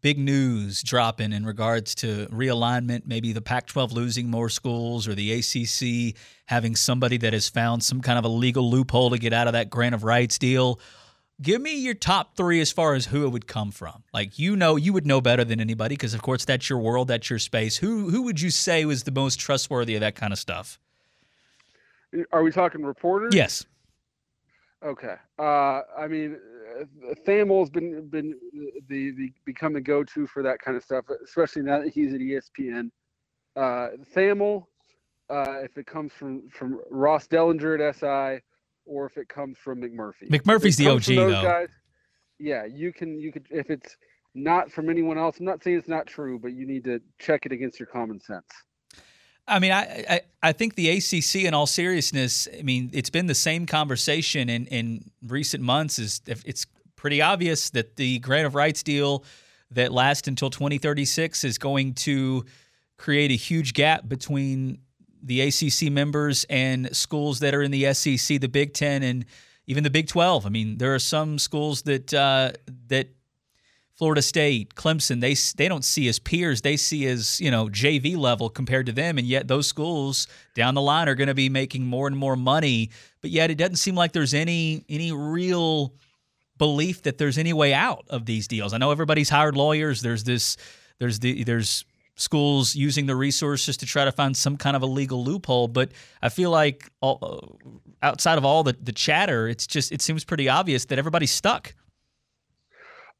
big 0.00 0.18
news 0.18 0.82
dropping 0.82 1.32
in 1.32 1.44
regards 1.44 1.94
to 1.94 2.26
realignment 2.26 3.06
maybe 3.06 3.32
the 3.32 3.40
pac-12 3.40 3.92
losing 3.92 4.30
more 4.30 4.48
schools 4.48 5.08
or 5.08 5.14
the 5.14 5.38
acc 5.38 6.14
having 6.46 6.76
somebody 6.76 7.16
that 7.16 7.32
has 7.32 7.48
found 7.48 7.82
some 7.82 8.00
kind 8.00 8.18
of 8.18 8.24
a 8.24 8.28
legal 8.28 8.70
loophole 8.70 9.10
to 9.10 9.18
get 9.18 9.32
out 9.32 9.46
of 9.46 9.52
that 9.54 9.70
grant 9.70 9.94
of 9.94 10.04
rights 10.04 10.38
deal 10.38 10.78
give 11.40 11.60
me 11.60 11.74
your 11.74 11.94
top 11.94 12.36
three 12.36 12.60
as 12.60 12.72
far 12.72 12.94
as 12.94 13.06
who 13.06 13.24
it 13.24 13.30
would 13.30 13.46
come 13.46 13.70
from. 13.70 14.02
Like 14.12 14.38
you 14.38 14.56
know 14.56 14.76
you 14.76 14.92
would 14.92 15.06
know 15.06 15.20
better 15.20 15.44
than 15.44 15.60
anybody 15.60 15.94
because 15.94 16.14
of 16.14 16.22
course 16.22 16.44
that's 16.44 16.68
your 16.68 16.78
world 16.78 17.08
that's 17.08 17.30
your 17.30 17.38
space. 17.38 17.76
Who 17.76 18.10
who 18.10 18.22
would 18.22 18.40
you 18.40 18.50
say 18.50 18.84
was 18.84 19.04
the 19.04 19.10
most 19.10 19.38
trustworthy 19.38 19.94
of 19.94 20.00
that 20.00 20.14
kind 20.14 20.32
of 20.32 20.38
stuff? 20.38 20.78
Are 22.32 22.42
we 22.42 22.50
talking 22.50 22.84
reporters? 22.84 23.34
yes 23.34 23.64
Okay. 24.84 25.14
Uh, 25.38 25.80
I 25.96 26.06
mean, 26.08 26.38
uh, 26.80 27.14
Thamel's 27.26 27.70
been 27.70 28.08
been 28.08 28.34
the, 28.88 29.10
the 29.10 29.32
become 29.44 29.72
the 29.72 29.80
go-to 29.80 30.26
for 30.26 30.42
that 30.42 30.60
kind 30.60 30.76
of 30.76 30.84
stuff, 30.84 31.06
especially 31.24 31.62
now 31.62 31.80
that 31.80 31.92
he's 31.92 32.14
at 32.14 32.20
ESPN. 32.20 32.90
Uh, 33.56 33.88
Thamel, 34.14 34.66
uh, 35.30 35.62
if 35.62 35.76
it 35.76 35.86
comes 35.86 36.12
from 36.12 36.48
from 36.50 36.80
Ross 36.90 37.26
Dellenger 37.26 37.88
at 37.88 37.96
SI, 37.96 38.42
or 38.86 39.06
if 39.06 39.16
it 39.16 39.28
comes 39.28 39.58
from 39.58 39.82
McMurphy. 39.82 40.28
McMurphy's 40.30 40.76
the 40.76 40.88
OG, 40.88 41.04
though. 41.04 41.42
Guys, 41.42 41.68
yeah, 42.38 42.64
you 42.64 42.92
can 42.92 43.18
you 43.18 43.32
could 43.32 43.46
if 43.50 43.70
it's 43.70 43.96
not 44.34 44.70
from 44.70 44.88
anyone 44.90 45.18
else. 45.18 45.38
I'm 45.40 45.46
not 45.46 45.62
saying 45.62 45.78
it's 45.78 45.88
not 45.88 46.06
true, 46.06 46.38
but 46.38 46.52
you 46.52 46.66
need 46.66 46.84
to 46.84 47.00
check 47.18 47.46
it 47.46 47.52
against 47.52 47.80
your 47.80 47.88
common 47.88 48.20
sense. 48.20 48.46
I 49.48 49.58
mean, 49.58 49.72
I, 49.72 50.04
I 50.08 50.20
I 50.42 50.52
think 50.52 50.74
the 50.74 50.90
ACC, 50.90 51.44
in 51.44 51.54
all 51.54 51.66
seriousness, 51.66 52.46
I 52.56 52.62
mean, 52.62 52.90
it's 52.92 53.10
been 53.10 53.26
the 53.26 53.34
same 53.34 53.66
conversation 53.66 54.48
in 54.48 54.66
in 54.66 55.10
recent 55.26 55.62
months. 55.62 55.98
Is 55.98 56.20
it's 56.26 56.66
pretty 56.96 57.22
obvious 57.22 57.70
that 57.70 57.96
the 57.96 58.18
grant 58.18 58.46
of 58.46 58.54
rights 58.54 58.82
deal 58.82 59.24
that 59.70 59.92
lasts 59.92 60.28
until 60.28 60.50
2036 60.50 61.44
is 61.44 61.58
going 61.58 61.94
to 61.94 62.44
create 62.96 63.30
a 63.30 63.36
huge 63.36 63.74
gap 63.74 64.08
between 64.08 64.78
the 65.22 65.40
ACC 65.40 65.90
members 65.90 66.44
and 66.48 66.94
schools 66.96 67.40
that 67.40 67.54
are 67.54 67.62
in 67.62 67.70
the 67.70 67.92
SEC, 67.92 68.40
the 68.40 68.48
Big 68.48 68.72
Ten, 68.72 69.02
and 69.02 69.24
even 69.66 69.84
the 69.84 69.90
Big 69.90 70.08
12. 70.08 70.46
I 70.46 70.48
mean, 70.48 70.78
there 70.78 70.94
are 70.94 70.98
some 70.98 71.38
schools 71.38 71.82
that 71.82 72.12
uh, 72.14 72.52
that 72.88 73.08
Florida 73.98 74.22
State, 74.22 74.76
Clemson, 74.76 75.20
they 75.20 75.34
they 75.56 75.68
don't 75.68 75.84
see 75.84 76.06
as 76.06 76.20
peers. 76.20 76.60
They 76.60 76.76
see 76.76 77.04
as 77.06 77.40
you 77.40 77.50
know 77.50 77.66
JV 77.66 78.16
level 78.16 78.48
compared 78.48 78.86
to 78.86 78.92
them, 78.92 79.18
and 79.18 79.26
yet 79.26 79.48
those 79.48 79.66
schools 79.66 80.28
down 80.54 80.74
the 80.74 80.80
line 80.80 81.08
are 81.08 81.16
going 81.16 81.26
to 81.26 81.34
be 81.34 81.48
making 81.48 81.84
more 81.84 82.06
and 82.06 82.16
more 82.16 82.36
money. 82.36 82.90
But 83.20 83.32
yet 83.32 83.50
it 83.50 83.56
doesn't 83.56 83.76
seem 83.76 83.96
like 83.96 84.12
there's 84.12 84.34
any 84.34 84.84
any 84.88 85.10
real 85.10 85.94
belief 86.58 87.02
that 87.02 87.18
there's 87.18 87.38
any 87.38 87.52
way 87.52 87.74
out 87.74 88.04
of 88.08 88.24
these 88.24 88.46
deals. 88.46 88.72
I 88.72 88.78
know 88.78 88.92
everybody's 88.92 89.30
hired 89.30 89.56
lawyers. 89.56 90.00
There's 90.00 90.22
this 90.22 90.56
there's 91.00 91.18
the 91.18 91.42
there's 91.42 91.84
schools 92.14 92.76
using 92.76 93.06
the 93.06 93.16
resources 93.16 93.76
to 93.78 93.86
try 93.86 94.04
to 94.04 94.12
find 94.12 94.36
some 94.36 94.56
kind 94.56 94.76
of 94.76 94.82
a 94.82 94.86
legal 94.86 95.24
loophole. 95.24 95.66
But 95.66 95.90
I 96.22 96.28
feel 96.28 96.50
like 96.50 96.88
all, 97.00 97.18
uh, 97.20 98.06
outside 98.06 98.38
of 98.38 98.44
all 98.44 98.62
the 98.62 98.76
the 98.80 98.92
chatter, 98.92 99.48
it's 99.48 99.66
just 99.66 99.90
it 99.90 100.02
seems 100.02 100.24
pretty 100.24 100.48
obvious 100.48 100.84
that 100.84 101.00
everybody's 101.00 101.32
stuck. 101.32 101.74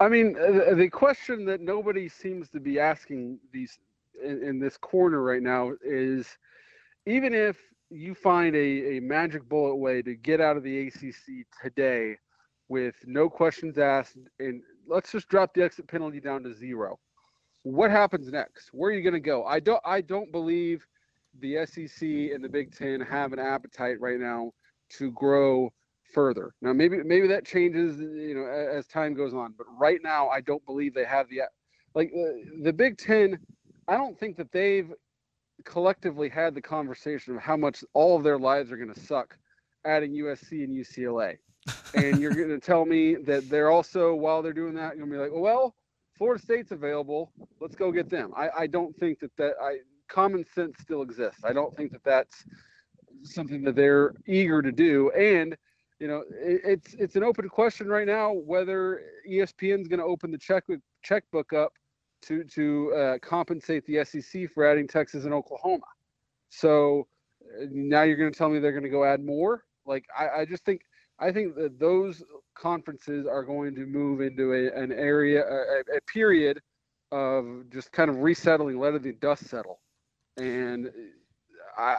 I 0.00 0.08
mean, 0.08 0.37
uh, 0.38 0.74
the 0.74 0.88
question 0.88 1.44
that 1.46 1.61
nobody 1.61 2.08
seems 2.08 2.48
to 2.50 2.61
be 2.61 2.78
asking 2.78 3.38
these 3.52 3.78
in, 4.22 4.42
in 4.42 4.58
this 4.61 4.76
corner 4.76 5.22
right 5.22 5.42
now 5.42 5.72
is 5.84 6.38
even 7.06 7.34
if 7.34 7.58
you 7.90 8.14
find 8.14 8.54
a, 8.54 8.98
a 8.98 9.00
magic 9.00 9.48
bullet 9.48 9.76
way 9.76 10.02
to 10.02 10.14
get 10.14 10.40
out 10.40 10.56
of 10.56 10.62
the 10.62 10.87
ACC 10.88 11.46
today 11.62 12.16
with 12.68 12.94
no 13.06 13.28
questions 13.28 13.78
asked, 13.78 14.18
and 14.38 14.62
let's 14.87 15.11
just 15.11 15.28
drop 15.28 15.54
the 15.54 15.62
exit 15.62 15.88
penalty 15.88 16.20
down 16.20 16.42
to 16.42 16.54
zero. 16.54 16.98
What 17.62 17.90
happens 17.90 18.30
next? 18.30 18.68
Where 18.72 18.90
are 18.90 18.94
you 18.94 19.02
going 19.02 19.14
to 19.14 19.20
go? 19.20 19.44
I 19.44 19.58
don't. 19.58 19.80
I 19.84 20.00
don't 20.00 20.30
believe 20.30 20.87
the 21.40 21.66
SEC 21.66 22.02
and 22.02 22.42
the 22.42 22.48
Big 22.48 22.74
Ten 22.74 23.00
have 23.00 23.32
an 23.32 23.38
appetite 23.38 24.00
right 24.00 24.20
now 24.20 24.52
to 24.90 25.11
grow 25.12 25.72
further. 26.12 26.52
Now 26.62 26.72
maybe 26.72 27.02
maybe 27.02 27.26
that 27.28 27.46
changes 27.46 27.98
you 27.98 28.34
know 28.34 28.46
as 28.46 28.86
time 28.86 29.14
goes 29.14 29.34
on, 29.34 29.54
but 29.56 29.66
right 29.78 30.00
now 30.02 30.28
I 30.28 30.40
don't 30.40 30.64
believe 30.66 30.94
they 30.94 31.04
have 31.04 31.28
the 31.28 31.42
like 31.94 32.10
the, 32.10 32.44
the 32.62 32.72
Big 32.72 32.98
10 32.98 33.38
I 33.88 33.96
don't 33.96 34.18
think 34.18 34.36
that 34.36 34.52
they've 34.52 34.92
collectively 35.64 36.28
had 36.28 36.54
the 36.54 36.60
conversation 36.60 37.34
of 37.34 37.42
how 37.42 37.56
much 37.56 37.82
all 37.94 38.16
of 38.16 38.22
their 38.22 38.38
lives 38.38 38.70
are 38.70 38.76
going 38.76 38.92
to 38.92 39.00
suck 39.00 39.36
adding 39.84 40.12
USC 40.12 40.64
and 40.64 40.76
UCLA. 40.76 41.38
and 41.94 42.20
you're 42.20 42.34
going 42.34 42.48
to 42.60 42.60
tell 42.60 42.84
me 42.84 43.14
that 43.14 43.48
they're 43.48 43.70
also 43.70 44.14
while 44.14 44.42
they're 44.42 44.52
doing 44.52 44.74
that 44.74 44.98
going 44.98 45.10
to 45.10 45.16
be 45.16 45.20
like, 45.20 45.32
"Well, 45.32 45.74
Florida 46.16 46.42
State's 46.42 46.70
available. 46.70 47.32
Let's 47.60 47.74
go 47.74 47.90
get 47.90 48.10
them." 48.10 48.32
I 48.36 48.48
I 48.58 48.66
don't 48.66 48.96
think 48.96 49.20
that 49.20 49.36
that 49.36 49.54
I 49.62 49.78
common 50.08 50.44
sense 50.54 50.76
still 50.80 51.02
exists. 51.02 51.44
I 51.44 51.52
don't 51.52 51.74
think 51.76 51.92
that 51.92 52.04
that's 52.04 52.44
something 53.22 53.62
that 53.62 53.76
they're 53.76 54.14
eager 54.26 54.62
to 54.62 54.72
do. 54.72 55.10
And 55.10 55.56
you 56.00 56.06
know, 56.06 56.22
it, 56.30 56.61
it's 56.64 56.94
it's 56.94 57.16
an 57.16 57.24
open 57.24 57.48
question 57.48 57.88
right 57.88 58.06
now 58.06 58.32
whether 58.32 59.02
ESPN 59.28 59.80
is 59.80 59.88
going 59.88 60.00
to 60.00 60.06
open 60.06 60.30
the 60.30 60.38
check 60.38 60.64
checkbook 61.02 61.52
up 61.52 61.72
to 62.22 62.44
to 62.44 62.92
uh, 62.94 63.18
compensate 63.20 63.84
the 63.87 64.04
SEC 64.04 64.50
for 64.52 64.64
adding 64.64 64.87
Texas 64.87 65.24
and 65.24 65.34
Oklahoma. 65.34 65.87
So 66.50 67.06
uh, 67.61 67.66
now 67.70 68.02
you're 68.02 68.16
going 68.16 68.32
to 68.32 68.37
tell 68.37 68.48
me 68.48 68.58
they're 68.58 68.72
going 68.72 68.84
to 68.84 68.88
go 68.88 69.04
add 69.04 69.24
more? 69.24 69.64
Like 69.87 70.04
I, 70.16 70.40
I 70.40 70.44
just 70.44 70.64
think 70.64 70.82
I 71.18 71.32
think 71.32 71.56
that 71.56 71.78
those 71.78 72.22
conferences 72.56 73.26
are 73.26 73.42
going 73.42 73.74
to 73.74 73.87
move 73.87 74.20
into 74.20 74.52
a, 74.52 74.80
an 74.80 74.92
area 74.92 75.44
a, 75.44 75.96
a 75.96 76.00
period 76.12 76.61
of 77.11 77.64
just 77.72 77.90
kind 77.90 78.11
of 78.11 78.18
resettling, 78.18 78.78
letting 78.78 79.02
the 79.02 79.12
dust 79.12 79.46
settle, 79.48 79.80
and 80.37 80.90
I, 81.78 81.96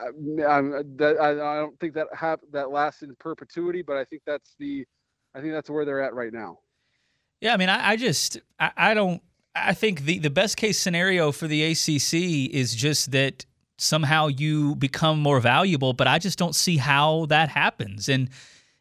I'm, 0.48 0.74
uh, 0.74 0.84
that, 0.98 1.18
I, 1.20 1.32
I 1.32 1.56
don't 1.56 1.80
think 1.80 1.94
that 1.94 2.08
have 2.14 2.40
that 2.52 2.70
lasts 2.70 3.02
in 3.02 3.16
perpetuity, 3.16 3.82
but 3.82 3.96
I 3.96 4.04
think 4.04 4.22
that's 4.26 4.56
the, 4.60 4.86
I 5.34 5.42
think 5.42 5.54
that's 5.54 5.70
where 5.70 5.86
they're 5.86 6.02
at 6.02 6.14
right 6.14 6.34
now. 6.34 6.60
Yeah, 7.42 7.54
I 7.54 7.58
mean, 7.58 7.70
I, 7.70 7.92
I 7.92 7.96
just, 7.96 8.40
I, 8.60 8.72
I 8.76 8.94
don't, 8.94 9.22
I 9.56 9.74
think 9.74 10.02
the 10.02 10.20
the 10.20 10.30
best 10.30 10.58
case 10.58 10.78
scenario 10.78 11.32
for 11.32 11.48
the 11.48 11.64
ACC 11.64 12.54
is 12.54 12.76
just 12.76 13.12
that 13.12 13.46
somehow 13.78 14.28
you 14.28 14.76
become 14.76 15.20
more 15.20 15.40
valuable, 15.40 15.94
but 15.94 16.08
I 16.08 16.20
just 16.20 16.38
don't 16.38 16.56
see 16.56 16.78
how 16.78 17.26
that 17.28 17.50
happens. 17.50 18.10
And 18.10 18.30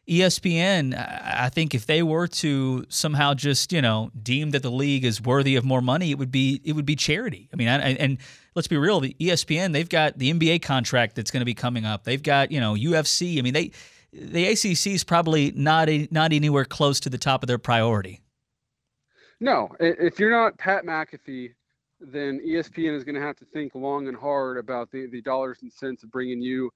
ESPN, 0.09 0.95
I 0.97 1.49
think 1.49 1.75
if 1.75 1.85
they 1.85 2.01
were 2.01 2.27
to 2.27 2.85
somehow 2.89 3.35
just 3.35 3.71
you 3.71 3.81
know 3.81 4.11
deem 4.21 4.51
that 4.51 4.63
the 4.63 4.71
league 4.71 5.05
is 5.05 5.21
worthy 5.21 5.55
of 5.55 5.63
more 5.63 5.81
money, 5.81 6.11
it 6.11 6.17
would 6.17 6.31
be 6.31 6.61
it 6.63 6.73
would 6.73 6.85
be 6.85 6.95
charity. 6.95 7.47
I 7.53 7.55
mean, 7.55 7.67
I, 7.67 7.93
and 7.93 8.17
let's 8.55 8.67
be 8.67 8.77
real, 8.77 8.99
the 8.99 9.15
ESPN 9.19 9.71
they've 9.71 9.87
got 9.87 10.17
the 10.17 10.33
NBA 10.33 10.63
contract 10.63 11.15
that's 11.15 11.31
going 11.31 11.41
to 11.41 11.45
be 11.45 11.53
coming 11.53 11.85
up. 11.85 12.03
They've 12.05 12.21
got 12.21 12.51
you 12.51 12.59
know 12.59 12.73
UFC. 12.73 13.37
I 13.37 13.41
mean, 13.41 13.53
they 13.53 13.71
the 14.11 14.47
ACC 14.47 14.87
is 14.87 15.03
probably 15.03 15.51
not 15.51 15.89
a, 15.89 16.07
not 16.09 16.33
anywhere 16.33 16.65
close 16.65 16.99
to 17.01 17.09
the 17.09 17.17
top 17.17 17.43
of 17.43 17.47
their 17.47 17.59
priority. 17.59 18.21
No, 19.39 19.69
if 19.79 20.19
you're 20.19 20.31
not 20.31 20.57
Pat 20.57 20.83
McAfee, 20.83 21.53
then 22.01 22.41
ESPN 22.45 22.95
is 22.95 23.03
going 23.03 23.15
to 23.15 23.21
have 23.21 23.35
to 23.37 23.45
think 23.45 23.75
long 23.75 24.07
and 24.07 24.17
hard 24.17 24.57
about 24.57 24.91
the, 24.91 25.05
the 25.07 25.21
dollars 25.21 25.59
and 25.61 25.71
cents 25.71 26.03
of 26.03 26.11
bringing 26.11 26.41
you, 26.41 26.71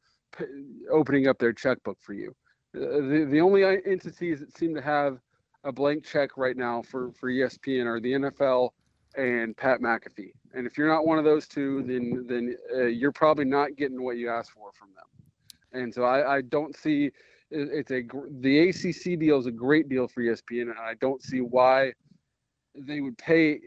opening 0.91 1.27
up 1.27 1.39
their 1.39 1.53
checkbook 1.53 1.97
for 2.01 2.13
you. 2.13 2.33
Uh, 2.75 2.79
the, 2.79 3.27
the 3.29 3.39
only 3.39 3.63
entities 3.63 4.39
that 4.39 4.55
seem 4.57 4.73
to 4.73 4.81
have 4.81 5.19
a 5.63 5.71
blank 5.71 6.03
check 6.03 6.37
right 6.37 6.57
now 6.57 6.81
for, 6.81 7.11
for 7.13 7.29
ESPN 7.29 7.85
are 7.85 7.99
the 7.99 8.13
NFL 8.13 8.69
and 9.15 9.55
Pat 9.55 9.79
McAfee. 9.79 10.33
And 10.53 10.65
if 10.65 10.77
you're 10.77 10.87
not 10.87 11.05
one 11.05 11.17
of 11.17 11.23
those 11.23 11.47
two, 11.47 11.83
then 11.83 12.25
then 12.27 12.55
uh, 12.75 12.85
you're 12.85 13.11
probably 13.11 13.45
not 13.45 13.75
getting 13.75 14.01
what 14.03 14.17
you 14.17 14.29
asked 14.29 14.51
for 14.51 14.71
from 14.73 14.89
them. 14.95 15.81
And 15.81 15.93
so 15.93 16.03
I, 16.03 16.37
I 16.37 16.41
don't 16.41 16.75
see 16.75 17.11
it's 17.49 17.91
a 17.91 18.03
the 18.39 18.69
ACC 18.69 19.19
deal 19.19 19.39
is 19.39 19.45
a 19.45 19.51
great 19.51 19.89
deal 19.89 20.07
for 20.07 20.21
ESPN, 20.21 20.63
and 20.63 20.79
I 20.79 20.95
don't 20.99 21.21
see 21.21 21.41
why 21.41 21.93
they 22.75 23.01
would 23.01 23.17
pay 23.17 23.59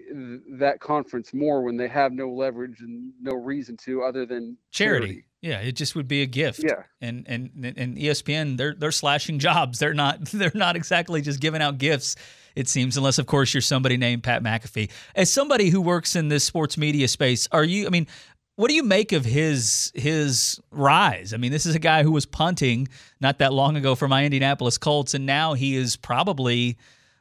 that 0.59 0.81
conference 0.81 1.33
more 1.33 1.62
when 1.62 1.77
they 1.77 1.88
have 1.88 2.12
no 2.12 2.29
leverage 2.29 2.81
and 2.81 3.12
no 3.21 3.35
reason 3.35 3.77
to 3.79 4.03
other 4.03 4.27
than 4.27 4.57
charity. 4.71 5.07
charity. 5.07 5.25
Yeah, 5.42 5.61
it 5.61 5.73
just 5.73 5.95
would 5.95 6.09
be 6.09 6.23
a 6.23 6.27
gift. 6.27 6.64
Yeah. 6.66 6.83
And 7.01 7.25
and 7.29 7.51
and 7.77 7.97
ESPN 7.97 8.57
they're 8.57 8.75
they're 8.75 8.90
slashing 8.90 9.38
jobs. 9.38 9.79
They're 9.79 9.95
not 9.95 10.25
they're 10.33 10.51
not 10.55 10.77
exactly 10.77 11.21
just 11.23 11.40
giving 11.40 11.62
out 11.62 11.79
gifts. 11.79 12.16
It 12.57 12.69
seems 12.69 12.97
unless 12.97 13.19
of 13.19 13.27
course 13.27 13.55
you're 13.55 13.61
somebody 13.61 13.97
named 13.97 14.23
Pat 14.23 14.42
McAfee. 14.42 14.90
As 15.14 15.31
somebody 15.31 15.71
who 15.71 15.81
works 15.81 16.16
in 16.16 16.29
this 16.29 16.45
sports 16.45 16.77
media 16.77 17.07
space, 17.07 17.47
are 17.53 17.64
you 17.64 17.87
I 17.87 17.90
mean, 17.90 18.09
what 18.57 18.69
do 18.69 18.75
you 18.75 18.83
make 18.83 19.12
of 19.12 19.25
his 19.25 19.92
his 19.95 20.61
rise? 20.73 21.33
I 21.33 21.37
mean, 21.37 21.53
this 21.53 21.66
is 21.66 21.77
a 21.77 21.81
guy 21.81 22.03
who 22.03 22.11
was 22.11 22.27
punting 22.27 22.88
not 23.21 23.38
that 23.38 23.53
long 23.53 23.77
ago 23.77 23.95
for 23.95 24.09
my 24.09 24.25
Indianapolis 24.25 24.79
Colts 24.79 25.14
and 25.14 25.27
now 25.27 25.55
he 25.55 25.77
is 25.77 25.95
probably 25.97 26.77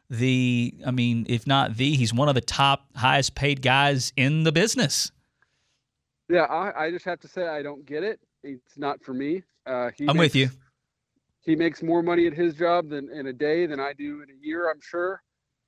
the, 0.10 0.74
I 0.86 0.92
mean, 0.92 1.26
if 1.30 1.48
not 1.48 1.76
the, 1.78 1.96
he's 1.96 2.14
one 2.14 2.30
of 2.30 2.36
the 2.36 2.42
top 2.42 2.86
highest 2.96 3.36
paid 3.36 3.62
guys 3.62 4.14
in 4.16 4.44
the 4.44 4.52
business. 4.52 5.12
Yeah, 6.30 6.44
I, 6.44 6.86
I 6.86 6.92
just 6.92 7.06
have 7.06 7.20
to 7.22 7.28
say 7.28 7.48
I 7.48 7.62
don't 7.62 7.86
get 7.86 8.04
it. 8.04 8.20
It's 8.44 8.78
not 8.78 9.04
for 9.04 9.14
me. 9.14 9.44
Uh, 9.66 9.92
he 9.96 10.08
I'm 10.08 10.18
makes, 10.18 10.34
with 10.34 10.36
you. 10.36 10.50
He 11.42 11.56
makes 11.56 11.84
more 11.84 12.02
money 12.02 12.28
at 12.28 12.34
his 12.34 12.56
job 12.56 12.90
than 12.90 13.10
in 13.12 13.28
a 13.28 13.34
day 13.34 13.66
than 13.66 13.80
I 13.80 13.94
do 13.94 14.22
in 14.22 14.30
a 14.30 14.46
year, 14.46 14.70
I'm 14.70 14.82
sure. 14.82 15.22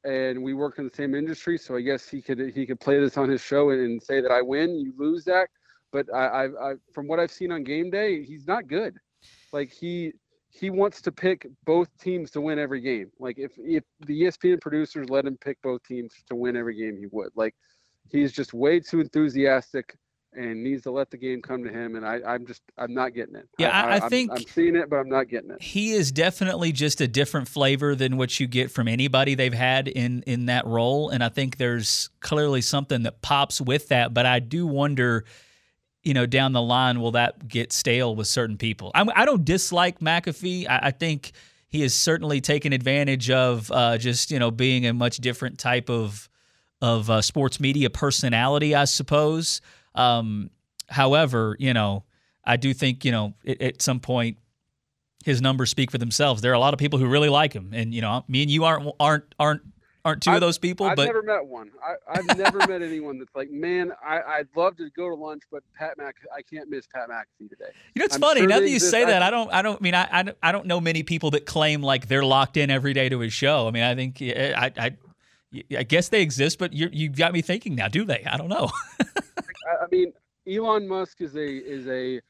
And 0.04 0.42
we 0.42 0.54
work 0.54 0.80
in 0.80 0.86
the 0.86 0.96
same 0.96 1.16
industry, 1.16 1.58
so 1.58 1.76
I 1.76 1.82
guess 1.82 2.08
he 2.08 2.22
could 2.22 2.40
he 2.56 2.66
could 2.66 2.80
play 2.80 3.00
this 3.00 3.18
on 3.18 3.30
his 3.30 3.42
show 3.42 3.72
and, 3.72 3.82
and 3.82 4.02
say 4.02 4.22
that 4.22 4.32
I 4.32 4.42
win, 4.42 4.80
you 4.80 4.94
lose, 4.98 5.24
Zach. 5.24 5.50
But 5.92 6.06
I, 6.14 6.26
I, 6.26 6.46
I, 6.46 6.74
from 6.94 7.08
what 7.08 7.20
I've 7.20 7.32
seen 7.32 7.52
on 7.52 7.64
game 7.64 7.90
day, 7.90 8.24
he's 8.24 8.48
not 8.48 8.68
good. 8.68 8.96
Like 9.52 9.72
he 9.72 10.14
he 10.50 10.70
wants 10.70 11.02
to 11.02 11.12
pick 11.12 11.48
both 11.66 11.90
teams 12.00 12.32
to 12.32 12.42
win 12.42 12.60
every 12.60 12.82
game. 12.82 13.12
Like 13.20 13.38
if 13.38 13.52
if 13.58 13.84
the 14.06 14.24
ESPN 14.24 14.62
producers 14.62 15.10
let 15.10 15.26
him 15.26 15.38
pick 15.38 15.62
both 15.62 15.84
teams 15.84 16.14
to 16.28 16.36
win 16.36 16.56
every 16.56 16.76
game, 16.76 16.98
he 16.98 17.08
would. 17.12 17.30
Like 17.36 17.56
he's 18.10 18.32
just 18.32 18.54
way 18.54 18.80
too 18.80 19.02
enthusiastic 19.02 19.98
and 20.34 20.64
needs 20.64 20.84
to 20.84 20.92
let 20.92 21.10
the 21.10 21.18
game 21.18 21.42
come 21.42 21.64
to 21.64 21.70
him. 21.72 21.96
And 21.96 22.06
I, 22.06 22.20
I'm 22.26 22.46
just 22.46 22.62
I'm 22.78 22.94
not 22.94 23.14
getting 23.14 23.36
it. 23.36 23.48
Yeah, 23.58 23.70
I, 23.70 23.82
I, 23.82 24.06
I 24.06 24.10
think 24.10 24.32
I'm, 24.32 24.38
I'm, 24.38 24.44
seeing 24.44 24.76
it, 24.76 24.90
but 24.90 24.98
I'm 24.98 25.10
not 25.10 25.28
getting 25.28 25.52
it. 25.52 25.62
He 25.62 25.92
is 25.92 26.12
definitely 26.12 26.72
just 26.72 27.02
a 27.02 27.08
different 27.08 27.48
flavor 27.48 27.96
than 27.96 28.18
what 28.18 28.40
you 28.40 28.48
get 28.48 28.72
from 28.72 28.88
anybody 28.88 29.36
they've 29.36 29.54
had 29.54 29.88
in 29.88 30.24
in 30.28 30.46
that 30.46 30.66
role. 30.66 31.10
And 31.10 31.24
I 31.24 31.30
think 31.30 31.58
there's 31.58 32.10
clearly 32.20 32.62
something 32.62 33.04
that 33.04 33.22
pops 33.22 33.60
with 33.60 33.90
that. 33.90 34.14
But 34.14 34.26
I 34.26 34.40
do 34.40 34.66
wonder 34.66 35.26
you 36.08 36.14
know, 36.14 36.26
down 36.26 36.54
the 36.54 36.62
line, 36.62 37.02
will 37.02 37.12
that 37.12 37.50
get 37.50 37.74
stale 37.74 38.16
with 38.16 38.28
certain 38.28 38.58
people? 38.58 38.92
I, 38.96 39.06
I 39.14 39.26
don't 39.26 39.44
dislike 39.44 40.00
McAfee. 40.00 40.66
I, 40.70 40.80
I, 40.84 40.92
think 40.92 41.34
he 41.68 41.82
has 41.82 41.94
certainly 41.94 42.40
taken 42.40 42.72
advantage 42.72 43.30
of 43.30 43.70
uh, 43.74 43.98
just 43.98 44.32
you 44.32 44.40
know 44.40 44.50
being 44.50 44.86
a 44.86 44.94
much 44.94 45.18
different 45.18 45.60
type 45.60 45.90
of 45.90 46.30
of 46.82 47.10
uh, 47.10 47.22
sports 47.22 47.60
media 47.60 47.90
personality, 47.90 48.74
I 48.74 48.86
suppose. 48.86 49.60
Um, 49.96 50.50
however, 50.88 51.58
you 51.60 51.74
know, 51.74 52.06
I 52.46 52.56
do 52.56 52.74
think 52.74 53.04
you 53.04 53.12
know 53.12 53.34
it, 53.44 53.62
at 53.62 53.82
some 53.82 54.00
point 54.00 54.38
his 55.26 55.42
numbers 55.42 55.70
speak 55.70 55.92
for 55.92 55.98
themselves. 55.98 56.42
There 56.42 56.52
are 56.52 56.56
a 56.56 56.60
lot 56.60 56.74
of 56.74 56.80
people 56.80 57.00
who 57.00 57.08
really 57.08 57.28
like 57.28 57.52
him, 57.52 57.72
and 57.74 57.94
you 57.94 58.00
know, 58.00 58.24
me 58.30 58.44
and 58.44 58.50
you 58.50 58.64
aren't 58.64 58.90
aren't 58.98 59.36
aren't 59.38 59.64
aren't 60.08 60.24
2 60.24 60.30
I've, 60.30 60.36
of 60.36 60.42
those 60.42 60.58
people. 60.58 60.86
But 60.86 60.92
I've 60.92 60.96
but 60.96 61.06
never 61.06 61.22
met 61.22 61.46
one. 61.46 61.72
I, 61.84 62.18
have 62.18 62.38
never 62.38 62.60
met 62.60 62.82
anyone 62.82 63.20
that's 63.20 63.36
like, 63.36 63.52
man, 63.52 63.92
I, 64.04 64.40
would 64.40 64.50
love 64.56 64.78
to 64.78 64.90
go 64.92 65.10
to 65.10 65.16
lunch, 65.16 65.44
but 65.52 65.64
Pat 65.78 65.98
Mac, 65.98 66.16
I 66.36 66.42
can't 66.42 66.70
miss 66.70 66.88
Pat 66.88 67.10
McAfee 67.10 67.50
today. 67.50 67.66
You 67.94 68.00
know, 68.00 68.06
it's 68.06 68.16
I'm 68.16 68.22
funny. 68.22 68.42
Sure 68.42 68.50
now 68.50 68.60
that 68.60 68.70
you 68.70 68.80
say 68.80 69.06
that, 69.06 69.22
I 69.22 69.30
don't, 69.30 69.52
I 69.54 69.62
don't 69.62 69.80
I 69.80 69.84
mean, 69.84 69.94
I, 69.94 70.08
I, 70.12 70.34
I 70.42 70.52
don't 70.52 70.66
know 70.66 70.80
many 70.80 71.04
people 71.04 71.32
that 71.32 71.46
claim 71.46 71.82
like 71.82 72.08
they're 72.08 72.26
locked 72.26 72.58
in 72.58 72.72
every 72.72 72.94
day 72.94 73.10
to 73.10 73.20
his 73.20 73.34
show. 73.34 73.68
I 73.68 73.72
mean, 73.72 73.84
I 73.84 73.96
think 73.96 74.22
I, 74.22 74.72
I, 74.78 74.98
I 75.78 75.84
guess 75.84 76.10
they 76.10 76.22
exist, 76.22 76.58
but 76.60 76.74
you 76.74 76.90
you 76.92 77.10
got 77.10 77.34
me 77.34 77.42
thinking 77.42 77.76
now. 77.76 77.88
Do 77.88 78.06
they? 78.06 78.24
I 78.30 78.38
don't 78.38 78.50
know. 78.50 78.70
I 79.00 79.86
mean, 79.92 80.14
Elon 80.48 80.88
Musk 80.88 81.22
is 81.22 81.36
a 81.36 81.48
is 81.48 81.88
a 81.88 82.22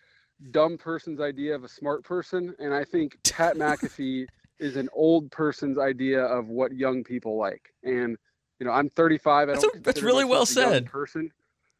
dumb 0.51 0.77
person's 0.77 1.19
idea 1.19 1.55
of 1.55 1.63
a 1.63 1.67
smart 1.67 2.03
person, 2.03 2.55
and 2.59 2.73
I 2.73 2.83
think 2.83 3.17
Pat 3.23 3.55
McAfee 3.57 4.27
is 4.59 4.75
an 4.75 4.89
old 4.93 5.31
person's 5.31 5.77
idea 5.77 6.23
of 6.23 6.47
what 6.47 6.73
young 6.73 7.03
people 7.03 7.37
like. 7.37 7.73
And 7.83 8.17
you 8.59 8.65
know, 8.65 8.71
I'm 8.71 8.89
35. 8.89 9.49
I 9.49 9.51
that's, 9.53 9.63
a, 9.63 9.69
that's 9.81 10.01
really 10.01 10.25
well 10.25 10.45
said. 10.45 10.87
Person, 10.87 11.31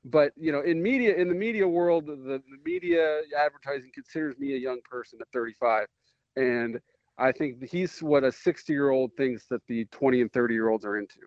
but 0.06 0.32
you 0.36 0.52
know, 0.52 0.62
in 0.62 0.82
media, 0.82 1.16
in 1.16 1.28
the 1.28 1.36
media 1.36 1.68
world, 1.68 2.06
the, 2.06 2.16
the 2.16 2.42
media 2.64 3.22
advertising 3.38 3.92
considers 3.94 4.38
me 4.38 4.54
a 4.54 4.58
young 4.58 4.80
person 4.90 5.20
at 5.22 5.28
35, 5.34 5.88
and 6.36 6.80
I 7.18 7.32
think 7.32 7.68
he's 7.68 8.00
what 8.00 8.24
a 8.24 8.32
60 8.32 8.72
year 8.72 8.92
old 8.92 9.12
thinks 9.18 9.46
that 9.50 9.66
the 9.68 9.86
20 9.86 10.22
and 10.22 10.32
30 10.32 10.54
year 10.54 10.70
olds 10.70 10.86
are 10.86 10.98
into. 10.98 11.20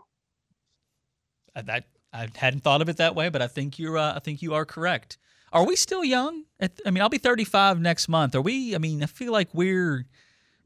That 1.55 1.87
I 2.13 2.29
hadn't 2.37 2.61
thought 2.61 2.81
of 2.81 2.89
it 2.89 2.99
that 2.99 3.15
way, 3.15 3.29
but 3.29 3.43
I 3.43 3.49
think 3.49 3.79
you're 3.79 3.99
uh, 3.99 4.15
I 4.15 4.21
think 4.21 4.43
you 4.43 4.55
are 4.55 4.65
correct. 4.65 5.19
Are 5.53 5.67
we 5.67 5.75
still 5.75 6.05
young? 6.05 6.45
I 6.87 6.91
mean, 6.91 7.03
I'll 7.03 7.09
be 7.09 7.19
35 7.19 7.81
next 7.81 8.09
month. 8.09 8.37
Are 8.37 8.41
we? 8.41 8.77
I 8.77 8.79
mean, 8.79 9.03
I 9.03 9.07
feel 9.07 9.33
like 9.33 9.49
we're 9.53 10.07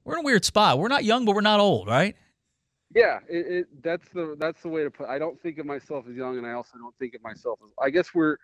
we're 0.05 0.15
in 0.15 0.21
a 0.21 0.23
weird 0.23 0.45
spot. 0.45 0.79
We're 0.79 0.89
not 0.89 1.05
young, 1.05 1.25
but 1.25 1.35
we're 1.35 1.41
not 1.41 1.61
old, 1.61 1.89
right? 1.89 2.17
Yeah, 2.95 3.19
it, 3.29 3.47
it, 3.47 3.83
that's 3.83 4.09
the 4.11 4.37
that's 4.39 4.63
the 4.63 4.69
way 4.69 4.85
to 4.85 4.91
put. 4.91 5.09
I 5.09 5.19
don't 5.19 5.41
think 5.41 5.59
of 5.59 5.67
myself 5.67 6.07
as 6.09 6.15
young, 6.15 6.39
and 6.39 6.47
I 6.47 6.53
also 6.53 6.79
don't 6.79 6.95
think 6.99 7.15
of 7.15 7.23
myself 7.23 7.59
as. 7.65 7.71
I 7.83 7.91
guess 7.91 8.15
we're 8.15 8.37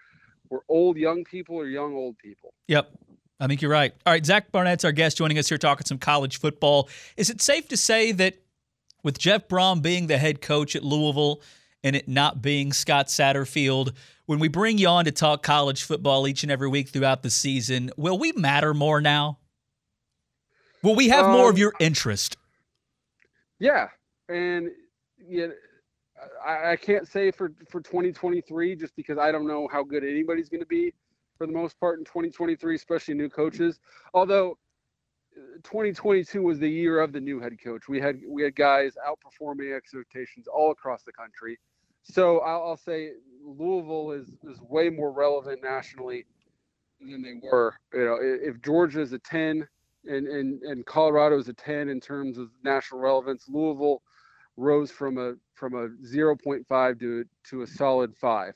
we're 0.48 0.60
old 0.68 0.96
young 0.96 1.24
people 1.24 1.56
or 1.56 1.66
young 1.66 1.94
old 1.94 2.18
people. 2.18 2.52
Yep. 2.68 2.90
I 3.38 3.46
think 3.46 3.62
you're 3.62 3.70
right. 3.70 3.92
All 4.04 4.12
right, 4.12 4.24
Zach 4.24 4.52
Barnett's 4.52 4.84
our 4.84 4.92
guest 4.92 5.16
joining 5.16 5.38
us 5.38 5.48
here 5.48 5.56
talking 5.56 5.86
some 5.86 5.96
college 5.96 6.38
football. 6.38 6.90
Is 7.16 7.30
it 7.30 7.40
safe 7.40 7.68
to 7.68 7.76
say 7.76 8.12
that 8.12 8.34
with 9.02 9.18
Jeff 9.18 9.48
Brohm 9.48 9.80
being 9.80 10.08
the 10.08 10.18
head 10.18 10.42
coach 10.42 10.76
at 10.76 10.84
Louisville 10.84 11.40
and 11.82 11.96
it 11.96 12.06
not 12.06 12.42
being 12.42 12.72
Scott 12.74 13.06
Satterfield, 13.06 13.94
when 14.26 14.40
we 14.40 14.48
bring 14.48 14.76
you 14.76 14.88
on 14.88 15.06
to 15.06 15.10
talk 15.10 15.42
college 15.42 15.82
football 15.82 16.28
each 16.28 16.42
and 16.42 16.52
every 16.52 16.68
week 16.68 16.90
throughout 16.90 17.22
the 17.22 17.30
season, 17.30 17.90
will 17.96 18.18
we 18.18 18.32
matter 18.32 18.74
more 18.74 19.00
now? 19.00 19.38
Will 20.82 20.94
we 20.94 21.08
have 21.08 21.26
um, 21.26 21.32
more 21.32 21.48
of 21.48 21.54
um, 21.54 21.58
your 21.58 21.72
interest? 21.78 22.36
Yeah, 23.58 23.88
and 24.28 24.70
yeah, 25.28 25.48
I, 26.44 26.72
I, 26.72 26.76
can't 26.76 27.06
say 27.06 27.30
for 27.30 27.52
for 27.68 27.80
2023 27.80 28.76
just 28.76 28.96
because 28.96 29.18
I 29.18 29.30
don't 29.30 29.46
know 29.46 29.68
how 29.70 29.82
good 29.82 30.04
anybody's 30.04 30.48
going 30.48 30.60
to 30.60 30.66
be. 30.66 30.94
for 31.36 31.46
the 31.46 31.52
most 31.52 31.78
part 31.78 31.98
in 31.98 32.04
2023, 32.04 32.74
especially 32.74 33.14
new 33.14 33.28
coaches. 33.28 33.80
Although 34.14 34.56
2022 35.62 36.42
was 36.42 36.58
the 36.58 36.68
year 36.68 37.00
of 37.00 37.12
the 37.12 37.20
new 37.20 37.40
head 37.40 37.56
coach. 37.62 37.88
We 37.88 38.00
had 38.00 38.20
we 38.28 38.42
had 38.42 38.54
guys 38.56 38.94
outperforming 39.06 39.74
expectations 39.74 40.46
all 40.48 40.70
across 40.70 41.02
the 41.02 41.12
country. 41.12 41.58
So 42.02 42.38
I'll, 42.40 42.70
I'll 42.70 42.76
say 42.76 43.10
Louisville 43.44 44.12
is 44.12 44.28
is 44.48 44.60
way 44.62 44.88
more 44.90 45.12
relevant 45.12 45.62
nationally 45.62 46.26
than 47.00 47.22
they 47.22 47.34
were. 47.42 47.74
You 47.92 48.04
know, 48.04 48.18
if 48.20 48.60
Georgia 48.62 49.00
is 49.00 49.12
a 49.12 49.18
10 49.18 49.66
and 50.04 50.26
and 50.26 50.62
and 50.62 50.86
Colorado 50.86 51.38
is 51.38 51.48
a 51.48 51.52
10 51.52 51.88
in 51.88 52.00
terms 52.00 52.38
of 52.38 52.48
national 52.64 53.00
relevance, 53.00 53.46
Louisville 53.48 54.02
rose 54.56 54.90
from 54.90 55.18
a 55.18 55.34
from 55.54 55.74
a 55.74 55.88
0.5 55.88 57.00
to 57.00 57.24
to 57.44 57.62
a 57.62 57.66
solid 57.66 58.14
five 58.16 58.54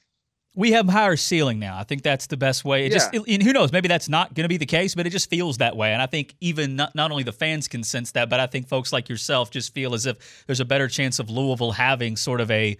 we 0.57 0.73
have 0.73 0.89
higher 0.89 1.17
ceiling 1.17 1.59
now. 1.59 1.77
I 1.77 1.85
think 1.85 2.03
that's 2.03 2.27
the 2.29 2.37
best 2.37 2.65
way. 2.65 2.87
It 2.87 2.93
yeah. 2.93 2.99
just 2.99 3.15
and 3.15 3.43
who 3.43 3.53
knows, 3.53 3.73
maybe 3.73 3.89
that's 3.89 4.09
not 4.09 4.35
going 4.35 4.45
to 4.45 4.49
be 4.49 4.57
the 4.57 4.67
case, 4.67 4.95
but 4.95 5.07
it 5.07 5.11
just 5.11 5.29
feels 5.29 5.59
that 5.59 5.77
way. 5.77 5.93
And 5.93 6.01
I 6.01 6.07
think 6.07 6.35
even 6.41 6.77
not, 6.77 6.95
not 6.95 7.11
only 7.11 7.25
the 7.25 7.33
fans 7.33 7.67
can 7.67 7.83
sense 7.83 8.13
that, 8.13 8.31
but 8.31 8.39
I 8.39 8.47
think 8.47 8.69
folks 8.69 8.93
like 8.93 9.09
yourself 9.09 9.51
just 9.51 9.75
feel 9.75 9.95
as 9.95 10.07
if 10.07 10.45
there's 10.47 10.61
a 10.61 10.65
better 10.65 10.89
chance 10.89 11.19
of 11.19 11.29
Louisville 11.29 11.73
having 11.73 12.17
sort 12.17 12.41
of 12.41 12.51
a 12.51 12.77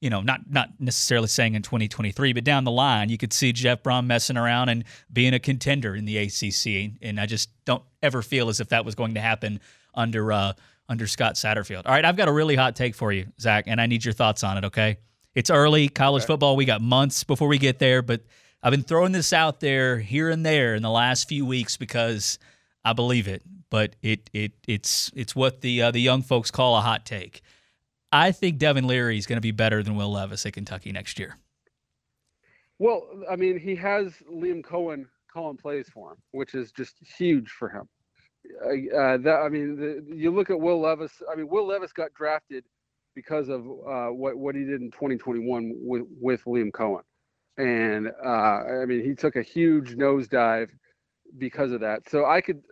you 0.00 0.10
know, 0.10 0.20
not 0.20 0.40
not 0.48 0.70
necessarily 0.78 1.28
saying 1.28 1.54
in 1.54 1.62
2023, 1.62 2.32
but 2.32 2.44
down 2.44 2.64
the 2.64 2.70
line, 2.70 3.08
you 3.08 3.18
could 3.18 3.32
see 3.32 3.52
Jeff 3.52 3.82
Brohm 3.82 4.06
messing 4.06 4.36
around 4.36 4.68
and 4.68 4.84
being 5.12 5.34
a 5.34 5.40
contender 5.40 5.96
in 5.96 6.04
the 6.04 6.18
ACC. 6.18 6.92
And 7.02 7.20
I 7.20 7.26
just 7.26 7.50
don't 7.64 7.82
ever 8.02 8.22
feel 8.22 8.48
as 8.48 8.60
if 8.60 8.68
that 8.68 8.84
was 8.84 8.94
going 8.94 9.14
to 9.14 9.20
happen 9.20 9.60
under 9.94 10.32
uh, 10.32 10.52
under 10.88 11.06
Scott 11.06 11.34
Satterfield. 11.34 11.82
All 11.86 11.92
right, 11.92 12.04
I've 12.04 12.16
got 12.16 12.28
a 12.28 12.32
really 12.32 12.54
hot 12.54 12.76
take 12.76 12.94
for 12.94 13.12
you, 13.12 13.26
Zach, 13.40 13.64
and 13.66 13.80
I 13.80 13.86
need 13.86 14.04
your 14.04 14.14
thoughts 14.14 14.44
on 14.44 14.58
it. 14.58 14.64
Okay. 14.66 14.98
It's 15.34 15.50
early, 15.50 15.88
college 15.88 16.22
okay. 16.22 16.28
football. 16.28 16.56
We 16.56 16.64
got 16.64 16.80
months 16.80 17.22
before 17.22 17.46
we 17.46 17.58
get 17.58 17.78
there, 17.78 18.02
but 18.02 18.22
I've 18.62 18.72
been 18.72 18.82
throwing 18.82 19.12
this 19.12 19.32
out 19.32 19.60
there 19.60 19.98
here 19.98 20.30
and 20.30 20.44
there 20.44 20.74
in 20.74 20.82
the 20.82 20.90
last 20.90 21.28
few 21.28 21.46
weeks 21.46 21.76
because 21.76 22.38
I 22.84 22.92
believe 22.92 23.28
it. 23.28 23.42
But 23.70 23.96
it 24.02 24.30
it 24.32 24.52
it's 24.66 25.12
it's 25.14 25.36
what 25.36 25.60
the 25.60 25.82
uh, 25.82 25.90
the 25.90 26.00
young 26.00 26.22
folks 26.22 26.50
call 26.50 26.76
a 26.76 26.80
hot 26.80 27.04
take. 27.04 27.42
I 28.12 28.32
think 28.32 28.58
Devin 28.58 28.86
Leary 28.86 29.18
is 29.18 29.26
going 29.26 29.36
to 29.36 29.42
be 29.42 29.50
better 29.50 29.82
than 29.82 29.96
Will 29.96 30.12
Levis 30.12 30.46
at 30.46 30.54
Kentucky 30.54 30.92
next 30.92 31.18
year. 31.18 31.36
Well, 32.78 33.06
I 33.30 33.36
mean, 33.36 33.58
he 33.58 33.74
has 33.76 34.14
Liam 34.32 34.62
Coen 34.62 35.06
calling 35.32 35.56
plays 35.56 35.88
for 35.92 36.12
him, 36.12 36.18
which 36.32 36.54
is 36.54 36.72
just 36.72 36.96
huge 37.18 37.50
for 37.50 37.68
him. 37.68 37.88
Uh, 38.64 39.18
that 39.18 39.42
I 39.44 39.48
mean, 39.48 39.76
the, 39.76 40.14
you 40.14 40.30
look 40.30 40.48
at 40.48 40.58
Will 40.58 40.80
Levis. 40.80 41.22
I 41.30 41.36
mean, 41.36 41.48
Will 41.48 41.66
Levis 41.66 41.92
got 41.92 42.14
drafted 42.14 42.64
because 43.14 43.48
of 43.48 43.66
uh, 43.66 44.06
what 44.06 44.36
what 44.36 44.54
he 44.54 44.64
did 44.64 44.80
in 44.80 44.90
2021 44.90 45.72
with 45.76 46.04
with 46.20 46.44
Liam 46.44 46.70
Coen, 46.70 47.02
and 47.58 48.08
uh, 48.24 48.82
I 48.82 48.86
mean 48.86 49.04
he 49.04 49.14
took 49.14 49.36
a 49.36 49.42
huge 49.42 49.96
nosedive 49.96 50.70
because 51.36 51.72
of 51.72 51.80
that. 51.80 52.08
So 52.08 52.24
I 52.24 52.40
could. 52.40 52.62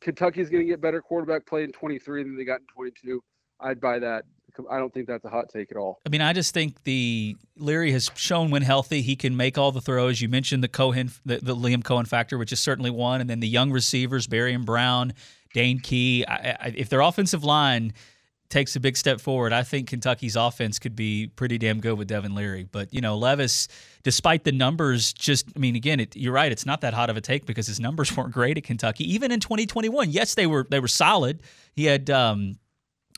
Kentucky's 0.00 0.50
going 0.50 0.64
to 0.64 0.68
get 0.68 0.80
better 0.80 1.00
quarterback 1.00 1.46
play 1.46 1.64
in 1.64 1.72
23 1.72 2.22
than 2.22 2.36
they 2.36 2.44
got 2.44 2.60
in 2.60 2.66
22. 2.74 3.22
I'd 3.60 3.80
buy 3.80 3.98
that. 3.98 4.24
I 4.70 4.78
don't 4.78 4.92
think 4.92 5.06
that's 5.06 5.24
a 5.24 5.28
hot 5.28 5.50
take 5.50 5.70
at 5.70 5.76
all. 5.76 5.98
I 6.06 6.08
mean, 6.08 6.22
I 6.22 6.32
just 6.32 6.54
think 6.54 6.82
the 6.84 7.36
Leary 7.56 7.92
has 7.92 8.10
shown 8.14 8.50
when 8.50 8.62
healthy 8.62 9.02
he 9.02 9.14
can 9.14 9.36
make 9.36 9.58
all 9.58 9.70
the 9.70 9.82
throws. 9.82 10.20
You 10.20 10.28
mentioned 10.30 10.64
the 10.64 10.68
Coen, 10.68 11.12
the, 11.26 11.38
the 11.38 11.54
Liam 11.54 11.82
Coen 11.82 12.06
factor, 12.06 12.38
which 12.38 12.52
is 12.52 12.60
certainly 12.60 12.90
one, 12.90 13.20
and 13.20 13.28
then 13.28 13.40
the 13.40 13.48
young 13.48 13.70
receivers, 13.70 14.26
Barion 14.26 14.64
Brown, 14.64 15.12
Dane 15.52 15.78
Key. 15.80 16.24
I, 16.26 16.56
I, 16.58 16.72
if 16.74 16.88
their 16.88 17.00
offensive 17.00 17.44
line 17.44 17.92
takes 18.48 18.76
a 18.76 18.80
big 18.80 18.96
step 18.96 19.20
forward, 19.20 19.52
I 19.52 19.62
think 19.62 19.88
Kentucky's 19.88 20.36
offense 20.36 20.78
could 20.78 20.94
be 20.94 21.28
pretty 21.28 21.58
damn 21.58 21.80
good 21.80 21.98
with 21.98 22.08
Devin 22.08 22.34
Leary. 22.34 22.68
But 22.70 22.92
you 22.92 23.00
know, 23.00 23.16
Levis, 23.16 23.68
despite 24.02 24.44
the 24.44 24.52
numbers, 24.52 25.12
just 25.12 25.48
I 25.54 25.58
mean, 25.58 25.76
again, 25.76 26.00
it, 26.00 26.16
you're 26.16 26.32
right. 26.32 26.50
It's 26.52 26.66
not 26.66 26.80
that 26.82 26.94
hot 26.94 27.10
of 27.10 27.16
a 27.16 27.20
take 27.20 27.46
because 27.46 27.66
his 27.66 27.80
numbers 27.80 28.16
weren't 28.16 28.32
great 28.32 28.58
at 28.58 28.64
Kentucky, 28.64 29.12
even 29.12 29.32
in 29.32 29.40
2021. 29.40 30.10
Yes, 30.10 30.34
they 30.34 30.46
were 30.46 30.66
they 30.70 30.80
were 30.80 30.88
solid. 30.88 31.42
He 31.72 31.84
had 31.84 32.08
um, 32.10 32.58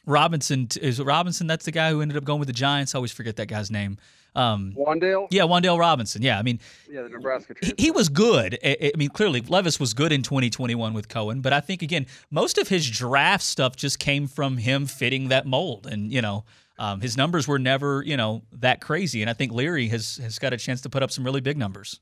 Robinson. 0.07 0.69
Is 0.81 1.01
Robinson? 1.01 1.47
That's 1.47 1.65
the 1.65 1.73
guy 1.73 1.91
who 1.91 2.01
ended 2.01 2.17
up 2.17 2.25
going 2.25 2.39
with 2.41 2.49
the 2.49 2.55
Giants. 2.55 2.95
I 2.95 2.99
always 2.99 3.13
forget 3.13 3.37
that 3.37 3.47
guy's 3.47 3.71
name. 3.71 3.99
Um, 4.39 4.73
Wan'Dale? 4.77 5.27
Yeah, 5.33 5.43
Wan'Dale 5.43 5.79
Robinson. 5.79 6.23
Yeah, 6.23 6.39
I 6.39 6.43
mean, 6.43 6.61
yeah, 6.89 7.03
the 7.03 7.09
Nebraska. 7.09 7.55
He, 7.61 7.75
he, 7.77 7.91
was 7.91 8.09
good. 8.09 8.57
I, 8.65 8.93
I, 8.95 8.97
mean, 8.97 9.09
clearly 9.09 9.41
Levis 9.41 9.81
was 9.81 9.95
good 9.95 10.13
in 10.13 10.23
2021 10.23 10.95
with 10.95 11.09
Coen, 11.09 11.43
but 11.43 11.53
I 11.53 11.59
think 11.59 11.83
again, 11.83 12.07
most 12.31 12.57
of 12.57 12.69
his 12.69 12.89
draft 12.89 13.43
stuff 13.43 13.75
just 13.75 13.99
came 13.99 14.29
from 14.29 14.59
him 14.59 14.87
fitting 14.87 15.29
that 15.29 15.45
mold, 15.45 15.89
and 15.89 16.13
you 16.13 16.23
know, 16.23 16.45
um, 16.79 17.01
his 17.01 17.17
numbers 17.17 17.49
were 17.49 17.59
never 17.59 18.05
you 18.07 18.17
know 18.17 18.43
that 18.53 18.81
crazy, 18.81 19.23
and 19.23 19.29
I 19.29 19.33
think 19.33 19.51
Leary 19.51 19.89
has 19.89 20.19
has 20.19 20.39
got 20.39 20.53
a 20.53 20.57
chance 20.57 20.81
to 20.83 20.89
put 20.89 21.03
up 21.03 21.11
some 21.11 21.25
really 21.25 21.41
big 21.41 21.59
numbers. 21.59 21.99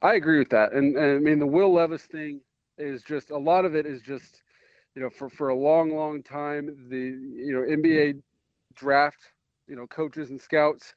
I 0.00 0.14
agree 0.14 0.38
with 0.38 0.48
that, 0.50 0.72
and, 0.72 0.96
and 0.96 1.16
I 1.16 1.18
mean 1.18 1.38
the 1.38 1.46
Will 1.46 1.74
Levis 1.74 2.04
thing 2.04 2.40
is 2.78 3.02
just 3.02 3.30
a 3.30 3.36
lot 3.36 3.66
of 3.66 3.76
it 3.76 3.84
is 3.84 4.00
just 4.00 4.42
you 4.94 5.02
know 5.02 5.10
for 5.10 5.28
for 5.28 5.50
a 5.50 5.54
long 5.54 5.94
long 5.94 6.22
time 6.22 6.74
the 6.88 6.96
you 6.96 7.52
know 7.52 7.60
NBA 7.60 8.22
draft 8.74 9.18
you 9.68 9.76
know 9.76 9.86
coaches 9.86 10.30
and 10.30 10.40
scouts 10.40 10.94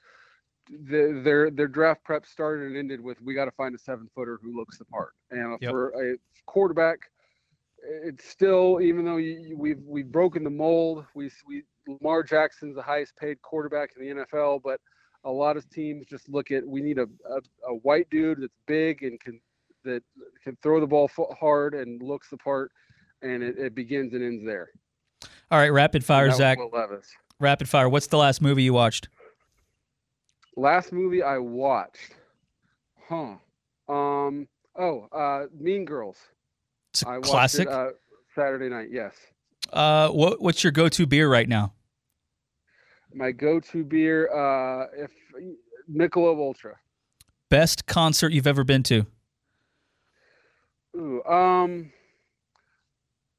the, 0.70 1.22
their 1.24 1.50
their 1.52 1.68
draft 1.68 2.04
prep 2.04 2.26
started 2.26 2.68
and 2.68 2.78
ended 2.78 3.02
with 3.02 3.22
we 3.22 3.34
got 3.34 3.46
to 3.46 3.52
find 3.52 3.76
a 3.76 3.78
seven 3.78 4.10
footer 4.16 4.40
who 4.42 4.56
looks 4.56 4.78
the 4.78 4.86
part. 4.86 5.14
And 5.32 5.58
yep. 5.62 5.72
for 5.72 5.90
a 5.90 6.16
quarterback 6.46 7.00
it's 7.86 8.26
still 8.30 8.80
even 8.82 9.06
though 9.06 9.18
you, 9.18 9.56
we've 9.58 9.82
we've 9.86 10.12
broken 10.12 10.44
the 10.44 10.50
mold 10.50 11.06
we 11.16 11.30
we 11.48 11.64
Lamar 11.88 12.24
Jackson's 12.24 12.76
the 12.76 12.82
highest 12.82 13.16
paid 13.18 13.42
quarterback 13.42 13.92
in 13.98 14.18
the 14.18 14.24
NFL 14.24 14.62
but 14.64 14.80
a 15.26 15.32
lot 15.32 15.58
of 15.58 15.70
teams 15.70 16.06
just 16.06 16.30
look 16.30 16.52
at 16.52 16.66
we 16.66 16.82
need 16.82 16.98
a, 16.98 17.08
a, 17.30 17.72
a 17.72 17.76
white 17.78 18.10
dude 18.10 18.42
that's 18.42 18.58
big 18.68 19.04
and 19.04 19.20
can 19.20 19.40
that 19.84 20.02
can 20.44 20.58
throw 20.64 20.80
the 20.80 20.88
ball 20.88 21.10
hard 21.38 21.74
and 21.74 22.02
looks 22.02 22.30
the 22.30 22.38
part 22.38 22.72
and 23.22 23.44
it, 23.44 23.58
it 23.58 23.76
begins 23.76 24.14
and 24.14 24.24
ends 24.24 24.46
there. 24.46 24.70
All 25.52 25.60
right 25.60 25.72
rapid 25.72 26.06
fire 26.06 26.32
Zach. 26.32 26.58
Rapid 27.40 27.68
fire 27.68 27.90
what's 27.90 28.08
the 28.08 28.18
last 28.18 28.42
movie 28.42 28.64
you 28.64 28.74
watched 28.74 29.10
Last 30.56 30.92
movie 30.92 31.24
I 31.24 31.38
watched, 31.38 32.16
huh? 33.08 33.36
Um. 33.88 34.48
Oh, 34.76 35.08
uh, 35.12 35.48
Mean 35.60 35.86
Girls. 35.86 36.18
It's 36.94 37.04
a 37.04 37.20
classic. 37.20 37.68
It, 37.68 37.74
uh, 37.74 37.90
Saturday 38.36 38.70
night. 38.70 38.90
Yes. 38.92 39.14
Uh, 39.72 40.10
what 40.10 40.42
what's 40.42 40.64
your 40.64 40.72
go-to 40.72 41.06
beer 41.06 41.30
right 41.30 41.48
now? 41.48 41.74
My 43.14 43.32
go-to 43.32 43.84
beer, 43.84 44.28
uh, 44.34 44.88
if 44.96 45.12
Michelob 45.92 46.38
Ultra. 46.38 46.76
Best 47.50 47.86
concert 47.86 48.32
you've 48.32 48.48
ever 48.48 48.64
been 48.64 48.84
to? 48.84 49.06
Ooh, 50.96 51.24
um, 51.24 51.92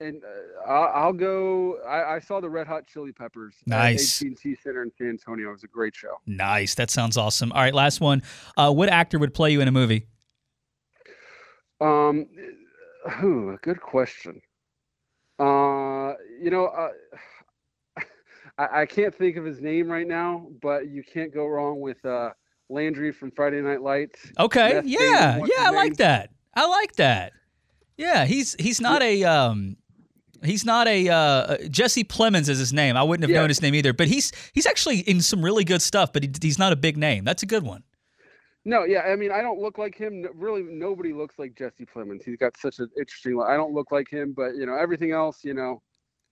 and 0.01 0.23
uh, 0.25 0.71
I'll, 0.71 1.13
go. 1.13 1.79
I, 1.87 2.17
I, 2.17 2.19
saw 2.21 2.41
the 2.41 2.49
Red 2.49 2.67
Hot 2.67 2.87
Chili 2.87 3.13
Peppers. 3.13 3.55
Nice. 3.67 4.23
At 4.23 4.33
AT&T 4.33 4.57
Center 4.63 4.83
in 4.83 4.91
San 4.97 5.09
Antonio. 5.09 5.49
It 5.49 5.53
was 5.53 5.65
a 5.65 5.69
great 5.69 5.95
show. 5.95 6.17
Nice. 6.27 6.75
That 6.75 6.91
sounds 6.91 7.17
awesome. 7.17 7.53
All 7.53 7.61
right, 7.61 7.75
last 7.75 8.01
one. 8.01 8.23
Uh, 8.57 8.73
what 8.73 8.89
actor 8.89 9.19
would 9.19 9.35
play 9.35 9.53
you 9.53 9.61
in 9.61 9.69
a 9.69 9.73
movie? 9.73 10.07
Um, 11.81 12.27
ooh, 13.23 13.59
good 13.63 13.81
question. 13.81 14.41
Uh, 15.39 16.15
you 16.41 16.51
know, 16.51 16.67
uh, 16.67 16.91
I, 18.59 18.83
I 18.83 18.87
can't 18.87 19.15
think 19.15 19.37
of 19.37 19.45
his 19.45 19.61
name 19.61 19.89
right 19.89 20.07
now, 20.07 20.49
but 20.63 20.89
you 20.89 21.03
can't 21.03 21.33
go 21.33 21.47
wrong 21.47 21.81
with 21.81 22.05
uh, 22.05 22.31
Landry 22.69 23.13
from 23.13 23.31
Friday 23.31 23.61
Night 23.61 23.83
Lights. 23.83 24.21
Okay. 24.39 24.81
yeah. 24.85 25.39
Yeah. 25.39 25.45
I 25.59 25.71
like 25.71 25.97
that. 25.97 26.31
I 26.55 26.67
like 26.67 26.95
that. 26.97 27.33
Yeah, 27.97 28.25
he's 28.25 28.55
he's 28.59 28.81
not 28.81 29.03
a 29.03 29.23
um 29.25 29.77
He's 30.45 30.65
not 30.65 30.87
a 30.87 31.09
uh, 31.09 31.17
uh, 31.17 31.57
Jesse 31.69 32.05
Plemons 32.05 32.49
is 32.49 32.59
his 32.59 32.73
name. 32.73 32.97
I 32.97 33.03
wouldn't 33.03 33.23
have 33.23 33.31
yeah. 33.31 33.41
known 33.41 33.49
his 33.49 33.63
name 33.63 33.75
either, 33.75 33.93
but 33.93 34.09
he's 34.09 34.33
he's 34.53 34.67
actually 34.67 35.01
in 35.01 35.21
some 35.21 35.45
really 35.45 35.65
good 35.65 35.83
stuff. 35.83 36.13
But 36.13 36.23
he, 36.25 36.31
he's 36.41 36.59
not 36.59 36.73
a 36.73 36.77
big 36.77 36.97
name. 36.97 37.25
That's 37.25 37.43
a 37.43 37.47
good 37.47 37.63
one. 37.63 37.83
No, 38.67 38.85
yeah, 38.85 39.01
I 39.01 39.17
mean, 39.17 39.31
I 39.31 39.43
don't 39.43 39.61
look 39.61 39.77
like 39.77 39.95
him. 39.95 40.27
Really, 40.35 40.63
nobody 40.63 41.13
looks 41.13 41.39
like 41.39 41.55
Jesse 41.55 41.85
Plemons. 41.85 42.25
He's 42.25 42.39
got 42.39 42.57
such 42.57 42.79
an 42.79 42.89
interesting. 42.99 43.39
I 43.47 43.57
don't 43.57 43.75
look 43.75 43.93
like 43.93 44.09
him, 44.09 44.33
but 44.33 44.57
you 44.57 44.65
know, 44.65 44.75
everything 44.75 45.13
else, 45.13 45.45
you 45.45 45.53
know, 45.53 45.83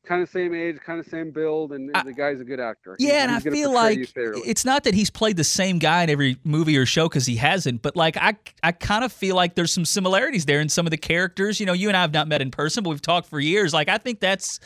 kind 0.05 0.23
of 0.23 0.29
same 0.29 0.55
age, 0.55 0.79
kind 0.85 0.99
of 0.99 1.07
same 1.07 1.31
build, 1.31 1.73
and 1.73 1.91
I, 1.95 2.03
the 2.03 2.13
guy's 2.13 2.41
a 2.41 2.45
good 2.45 2.61
actor. 2.61 2.97
Yeah, 2.99 3.13
he's, 3.13 3.23
and 3.23 3.31
he's 3.31 3.47
I 3.47 3.51
feel 3.51 3.73
like 3.73 4.13
it's 4.47 4.65
not 4.65 4.85
that 4.85 4.95
he's 4.95 5.11
played 5.11 5.37
the 5.37 5.45
same 5.45 5.79
guy 5.79 6.03
in 6.03 6.11
every 6.11 6.39
movie 6.45 6.77
or 6.77 6.87
show 6.87 7.09
because 7.09 7.27
he 7.27 7.37
hasn't, 7.37 7.83
but 7.83 7.97
like 7.97 8.17
I, 8.17 8.35
I 8.63 8.73
kind 8.73 9.05
of 9.05 9.13
feel 9.13 9.37
like 9.37 9.55
there's 9.55 9.73
some 9.73 9.85
similarities 9.85 10.45
there 10.45 10.61
in 10.61 10.69
some 10.69 10.87
of 10.87 10.91
the 10.91 10.97
characters. 10.97 11.61
You 11.61 11.67
know, 11.67 11.73
you 11.73 11.89
and 11.89 11.97
I 11.97 12.01
have 12.01 12.13
not 12.13 12.29
met 12.29 12.43
in 12.43 12.51
person, 12.51 12.83
but 12.83 12.91
we've 12.91 13.03
talked 13.03 13.29
for 13.29 13.41
years. 13.41 13.73
Like 13.73 13.89
I 13.89 13.99
think 13.99 14.21
that's 14.21 14.61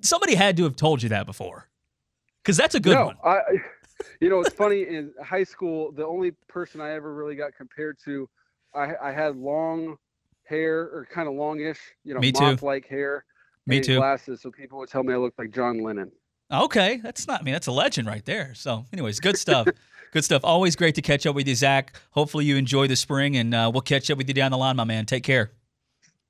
somebody 0.00 0.34
had 0.34 0.56
to 0.58 0.64
have 0.64 0.76
told 0.76 1.02
you 1.02 1.08
that 1.10 1.26
before, 1.26 1.68
because 2.42 2.56
that's 2.56 2.74
a 2.74 2.80
good 2.80 2.94
no, 2.94 3.06
one. 3.06 3.16
I, 3.24 3.40
you 4.20 4.28
know, 4.28 4.40
it's 4.40 4.54
funny 4.54 4.82
in 4.82 5.12
high 5.22 5.44
school, 5.44 5.92
the 5.92 6.06
only 6.06 6.32
person 6.48 6.80
I 6.80 6.92
ever 6.92 7.14
really 7.14 7.36
got 7.36 7.56
compared 7.56 7.98
to, 8.04 8.28
I, 8.74 8.92
I 9.02 9.12
had 9.12 9.36
long 9.36 9.96
hair 10.44 10.80
or 10.80 11.06
kind 11.10 11.28
of 11.28 11.34
longish, 11.34 11.78
you 12.04 12.14
know, 12.14 12.20
moth-like 12.20 12.86
hair 12.86 13.24
me 13.66 13.80
too. 13.80 13.96
Glasses, 13.96 14.40
so 14.40 14.50
people 14.50 14.78
would 14.78 14.88
tell 14.88 15.02
me 15.02 15.12
I 15.12 15.16
looked 15.16 15.38
like 15.38 15.50
John 15.50 15.82
Lennon. 15.82 16.10
Okay, 16.52 17.00
that's 17.02 17.26
not 17.26 17.40
I 17.40 17.44
mean 17.44 17.52
that's 17.52 17.66
a 17.66 17.72
legend 17.72 18.08
right 18.08 18.24
there. 18.24 18.54
So, 18.54 18.84
anyways, 18.92 19.20
good 19.20 19.38
stuff. 19.38 19.66
good 20.12 20.24
stuff. 20.24 20.42
Always 20.44 20.76
great 20.76 20.94
to 20.96 21.02
catch 21.02 21.26
up 21.26 21.34
with 21.34 21.48
you, 21.48 21.54
Zach. 21.54 21.94
Hopefully, 22.10 22.44
you 22.44 22.56
enjoy 22.56 22.86
the 22.86 22.96
spring, 22.96 23.36
and 23.36 23.54
uh, 23.54 23.70
we'll 23.72 23.82
catch 23.82 24.10
up 24.10 24.18
with 24.18 24.28
you 24.28 24.34
down 24.34 24.50
the 24.50 24.58
line, 24.58 24.76
my 24.76 24.84
man. 24.84 25.06
Take 25.06 25.24
care. 25.24 25.52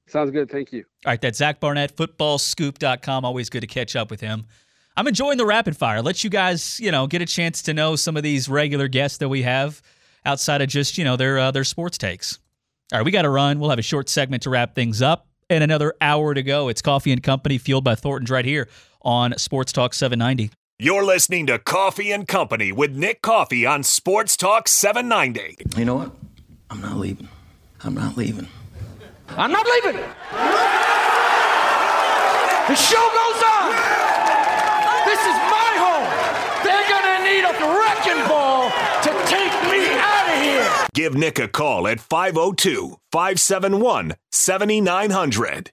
Sounds 0.06 0.30
good. 0.30 0.50
Thank 0.50 0.72
you. 0.72 0.84
All 1.06 1.12
right, 1.12 1.20
that's 1.20 1.38
Zach 1.38 1.58
Barnett, 1.58 1.96
footballscoop.com. 1.96 3.24
Always 3.24 3.48
good 3.48 3.60
to 3.60 3.66
catch 3.66 3.96
up 3.96 4.10
with 4.10 4.20
him. 4.20 4.46
I'm 4.96 5.06
enjoying 5.06 5.38
the 5.38 5.46
rapid 5.46 5.76
fire. 5.76 6.02
Let 6.02 6.22
you 6.22 6.28
guys, 6.28 6.78
you 6.78 6.90
know, 6.90 7.06
get 7.06 7.22
a 7.22 7.26
chance 7.26 7.62
to 7.62 7.74
know 7.74 7.96
some 7.96 8.16
of 8.16 8.22
these 8.22 8.48
regular 8.48 8.88
guests 8.88 9.18
that 9.18 9.28
we 9.28 9.42
have 9.42 9.80
outside 10.26 10.60
of 10.60 10.68
just, 10.68 10.98
you 10.98 11.04
know, 11.04 11.16
their 11.16 11.38
uh, 11.38 11.50
their 11.50 11.64
sports 11.64 11.96
takes. 11.96 12.38
All 12.92 12.98
right, 12.98 13.04
we 13.04 13.10
got 13.10 13.22
to 13.22 13.30
run. 13.30 13.58
We'll 13.58 13.70
have 13.70 13.78
a 13.78 13.82
short 13.82 14.10
segment 14.10 14.42
to 14.42 14.50
wrap 14.50 14.74
things 14.74 15.00
up 15.00 15.28
and 15.52 15.62
another 15.62 15.94
hour 16.00 16.32
to 16.34 16.42
go. 16.42 16.68
It's 16.68 16.80
Coffee 16.80 17.12
and 17.12 17.22
Company 17.22 17.58
fueled 17.58 17.84
by 17.84 17.94
Thornton's 17.94 18.30
right 18.30 18.44
here 18.44 18.68
on 19.02 19.36
Sports 19.36 19.70
Talk 19.72 19.92
790. 19.92 20.50
You're 20.78 21.04
listening 21.04 21.46
to 21.46 21.58
Coffee 21.58 22.10
and 22.10 22.26
Company 22.26 22.72
with 22.72 22.96
Nick 22.96 23.20
Coffee 23.22 23.66
on 23.66 23.82
Sports 23.82 24.36
Talk 24.36 24.66
790. 24.66 25.58
You 25.76 25.84
know 25.84 25.96
what? 25.96 26.12
I'm 26.70 26.80
not 26.80 26.96
leaving. 26.96 27.28
I'm 27.84 27.94
not 27.94 28.16
leaving. 28.16 28.48
I'm 29.28 29.52
not 29.52 29.66
leaving. 29.66 30.00
The 32.68 32.76
show 32.76 33.04
goes 33.12 33.42
on. 33.42 33.70
This 35.04 35.20
is 35.20 35.36
my 35.52 35.70
home. 35.84 36.08
They're 36.64 36.88
gonna 36.88 37.18
need 37.28 37.44
a 37.44 37.52
wrecking 37.52 38.28
ball 38.28 38.51
Give 40.94 41.14
Nick 41.14 41.38
a 41.38 41.48
call 41.48 41.88
at 41.88 42.00
502 42.00 42.98
571 43.10 44.14
7900. 44.30 45.70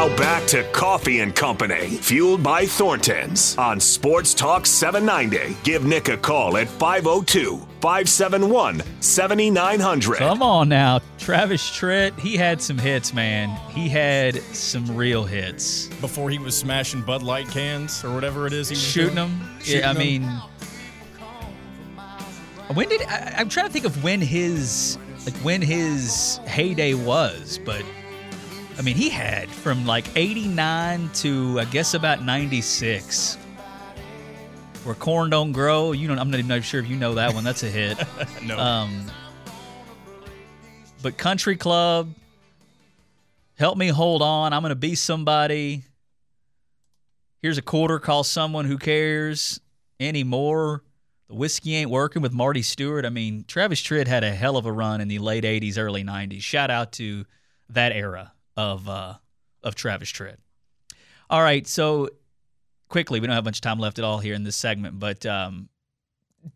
Now 0.00 0.16
back 0.16 0.46
to 0.46 0.62
Coffee 0.72 1.20
and 1.20 1.36
Company, 1.36 1.88
fueled 1.88 2.42
by 2.42 2.64
Thornton's 2.64 3.54
on 3.58 3.78
Sports 3.78 4.32
Talk 4.32 4.64
790. 4.64 5.54
Give 5.62 5.84
Nick 5.84 6.08
a 6.08 6.16
call 6.16 6.56
at 6.56 6.68
502 6.68 7.58
571 7.82 8.82
7900. 9.02 10.16
Come 10.16 10.42
on 10.42 10.70
now. 10.70 11.02
Travis 11.18 11.62
Tritt, 11.68 12.18
he 12.18 12.38
had 12.38 12.62
some 12.62 12.78
hits, 12.78 13.12
man. 13.12 13.50
He 13.72 13.90
had 13.90 14.36
some 14.54 14.96
real 14.96 15.24
hits. 15.24 15.88
Before 16.00 16.30
he 16.30 16.38
was 16.38 16.56
smashing 16.56 17.02
Bud 17.02 17.22
Light 17.22 17.50
cans 17.50 18.02
or 18.02 18.14
whatever 18.14 18.46
it 18.46 18.54
is 18.54 18.70
he 18.70 18.76
was 18.76 18.82
Shooting 18.82 19.16
doing. 19.16 19.28
them. 19.38 19.58
Shooting 19.60 19.80
yeah, 19.80 19.90
I 19.90 19.92
them. 19.92 20.02
mean, 20.02 20.22
when 22.72 22.88
did 22.88 23.02
I, 23.02 23.34
I'm 23.36 23.50
trying 23.50 23.66
to 23.66 23.72
think 23.72 23.84
of 23.84 24.02
when 24.02 24.22
his 24.22 24.96
like 25.26 25.36
when 25.42 25.60
his 25.60 26.40
heyday 26.46 26.94
was, 26.94 27.60
but 27.66 27.84
I 28.80 28.82
mean, 28.82 28.96
he 28.96 29.10
had 29.10 29.50
from 29.50 29.84
like 29.84 30.06
89 30.16 31.10
to 31.16 31.60
I 31.60 31.66
guess 31.66 31.92
about 31.92 32.24
96. 32.24 33.36
Where 34.84 34.94
corn 34.94 35.28
don't 35.28 35.52
grow, 35.52 35.92
you 35.92 36.08
don't. 36.08 36.18
I'm 36.18 36.30
not 36.30 36.40
even 36.40 36.62
sure 36.62 36.80
if 36.80 36.88
you 36.88 36.96
know 36.96 37.12
that 37.16 37.34
one. 37.34 37.44
That's 37.44 37.62
a 37.62 37.68
hit. 37.68 38.02
no. 38.42 38.58
Um, 38.58 39.04
but 41.02 41.18
Country 41.18 41.58
Club, 41.58 42.14
help 43.58 43.76
me 43.76 43.88
hold 43.88 44.22
on. 44.22 44.54
I'm 44.54 44.62
going 44.62 44.70
to 44.70 44.76
be 44.76 44.94
somebody. 44.94 45.84
Here's 47.42 47.58
a 47.58 47.62
quarter. 47.62 47.98
Call 47.98 48.24
someone 48.24 48.64
who 48.64 48.78
cares 48.78 49.60
anymore. 50.00 50.84
The 51.28 51.34
whiskey 51.34 51.74
ain't 51.74 51.90
working 51.90 52.22
with 52.22 52.32
Marty 52.32 52.62
Stuart. 52.62 53.04
I 53.04 53.10
mean, 53.10 53.44
Travis 53.46 53.82
Tritt 53.82 54.06
had 54.06 54.24
a 54.24 54.30
hell 54.30 54.56
of 54.56 54.64
a 54.64 54.72
run 54.72 55.02
in 55.02 55.08
the 55.08 55.18
late 55.18 55.44
'80s, 55.44 55.76
early 55.76 56.02
'90s. 56.02 56.40
Shout 56.40 56.70
out 56.70 56.92
to 56.92 57.26
that 57.68 57.92
era 57.92 58.32
of 58.56 58.88
uh, 58.88 59.14
of 59.62 59.74
Travis 59.74 60.10
Tritt. 60.10 60.36
All 61.28 61.42
right, 61.42 61.66
so 61.66 62.08
quickly, 62.88 63.20
we 63.20 63.26
don't 63.26 63.34
have 63.34 63.44
much 63.44 63.60
time 63.60 63.78
left 63.78 63.98
at 63.98 64.04
all 64.04 64.18
here 64.18 64.34
in 64.34 64.42
this 64.42 64.56
segment, 64.56 64.98
but 64.98 65.24
um, 65.24 65.68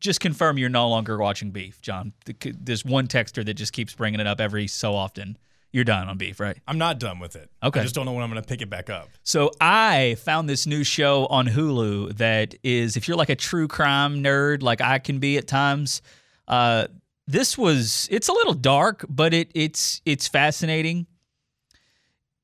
just 0.01 0.21
confirm 0.21 0.59
you're 0.59 0.69
no 0.69 0.89
longer 0.89 1.17
watching 1.19 1.51
Beef, 1.51 1.81
John. 1.81 2.13
There's 2.43 2.85
one 2.85 3.07
texter 3.07 3.45
that 3.45 3.55
just 3.55 3.73
keeps 3.73 3.95
bringing 3.95 4.21
it 4.21 4.27
up 4.27 4.41
every 4.41 4.67
so 4.67 4.95
often. 4.95 5.39
You're 5.73 5.85
done 5.85 6.09
on 6.09 6.19
Beef, 6.19 6.39
right? 6.39 6.57
I'm 6.69 6.79
not 6.79 7.01
done 7.01 7.19
with 7.19 7.35
it. 7.35 7.51
Okay. 7.61 7.81
I 7.81 7.83
just 7.83 7.97
don't 7.97 8.05
know 8.05 8.13
when 8.13 8.23
I'm 8.23 8.31
going 8.31 8.41
to 8.41 8.47
pick 8.47 8.63
it 8.63 8.71
back 8.71 8.91
up. 8.91 9.09
So 9.25 9.51
I 9.61 10.17
found 10.21 10.49
this 10.49 10.69
new 10.69 10.85
show 10.85 11.27
on 11.27 11.49
Hulu 11.49 12.17
that 12.19 12.55
is, 12.63 12.97
if 12.97 13.09
you're 13.09 13.17
like 13.17 13.29
a 13.29 13.35
true 13.35 13.67
crime 13.67 14.23
nerd, 14.23 14.63
like 14.63 14.81
I 14.81 15.01
can 15.01 15.19
be 15.19 15.37
at 15.37 15.49
times, 15.49 16.01
uh, 16.47 16.87
this 17.27 17.59
was 17.59 18.07
it's 18.11 18.29
a 18.29 18.33
little 18.33 18.55
dark, 18.55 19.05
but 19.09 19.35
it 19.35 19.51
it's 19.55 20.01
it's 20.05 20.29
fascinating. 20.29 21.07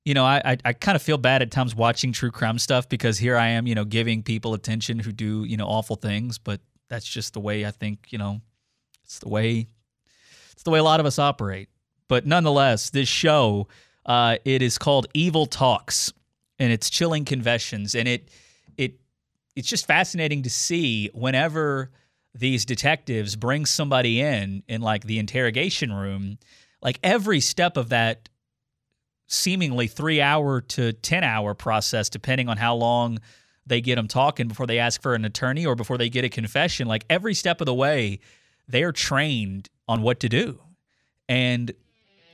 You 0.05 0.15
know, 0.15 0.25
I, 0.25 0.41
I 0.45 0.57
I 0.65 0.73
kind 0.73 0.97
of 0.97 1.03
feel 1.03 1.19
bad 1.19 1.43
at 1.43 1.51
times 1.51 1.75
watching 1.75 2.13
true 2.13 2.31
crime 2.31 2.59
stuff 2.59 2.89
because 2.89 3.19
here 3.19 3.37
I 3.37 3.49
am, 3.49 3.67
you 3.67 3.75
know, 3.75 3.85
giving 3.85 4.23
people 4.23 4.55
attention 4.55 4.99
who 4.99 5.13
do 5.13 5.45
you 5.45 5.57
know 5.57 5.67
awful 5.67 5.97
things, 5.97 6.39
but 6.39 6.61
that's 6.89 7.07
just 7.07 7.35
the 7.35 7.41
way 7.41 7.67
I 7.67 7.71
think. 7.71 8.07
You 8.11 8.19
know, 8.19 8.41
it's 9.05 9.19
the 9.19 9.29
way 9.29 9.69
it's 10.53 10.63
the 10.63 10.71
way 10.71 10.79
a 10.79 10.85
lot 10.85 11.01
of 11.01 11.07
us 11.07 11.19
operate. 11.19 11.69
But 12.09 12.27
nonetheless, 12.27 12.91
this 12.91 13.09
show 13.09 13.69
uh, 14.07 14.37
it 14.45 14.63
is 14.63 14.79
called 14.79 15.07
Evil 15.15 15.47
Talks, 15.47 16.13
and 16.59 16.73
it's 16.73 16.91
chilling 16.91 17.25
confessions, 17.25 17.95
and 17.95 18.09
it 18.09 18.29
it 18.77 19.01
it's 19.55 19.69
just 19.69 19.87
fascinating 19.87 20.43
to 20.43 20.51
see 20.51 21.11
whenever 21.15 21.91
these 22.35 22.65
detectives 22.65 23.37
bring 23.37 23.67
somebody 23.67 24.21
in 24.21 24.63
in 24.69 24.81
like 24.81 25.05
the 25.05 25.19
interrogation 25.19 25.93
room, 25.93 26.39
like 26.83 26.99
every 27.03 27.41
step 27.41 27.77
of 27.77 27.91
that 27.91 28.29
seemingly 29.31 29.87
three 29.87 30.21
hour 30.21 30.61
to 30.61 30.93
10 30.93 31.25
hour 31.25 31.55
process, 31.55 32.11
depending 32.11 32.49
on 32.49 32.57
how 32.57 32.75
long 32.75 33.19
they 33.65 33.81
get 33.81 33.95
them 33.95 34.09
talking 34.09 34.49
before 34.49 34.67
they 34.67 34.79
ask 34.79 35.01
for 35.01 35.15
an 35.15 35.25
attorney 35.25 35.65
or 35.65 35.77
before 35.77 35.97
they 35.97 36.11
get 36.11 36.25
a 36.25 36.29
confession. 36.29 36.89
Like 36.89 37.05
every 37.09 37.35
step 37.35 37.61
of 37.61 37.67
the 37.67 37.75
way, 37.75 38.19
they're 38.69 38.93
trained 38.93 39.71
on 39.89 40.03
what 40.03 40.21
to 40.21 40.29
do. 40.29 40.61
And 41.29 41.73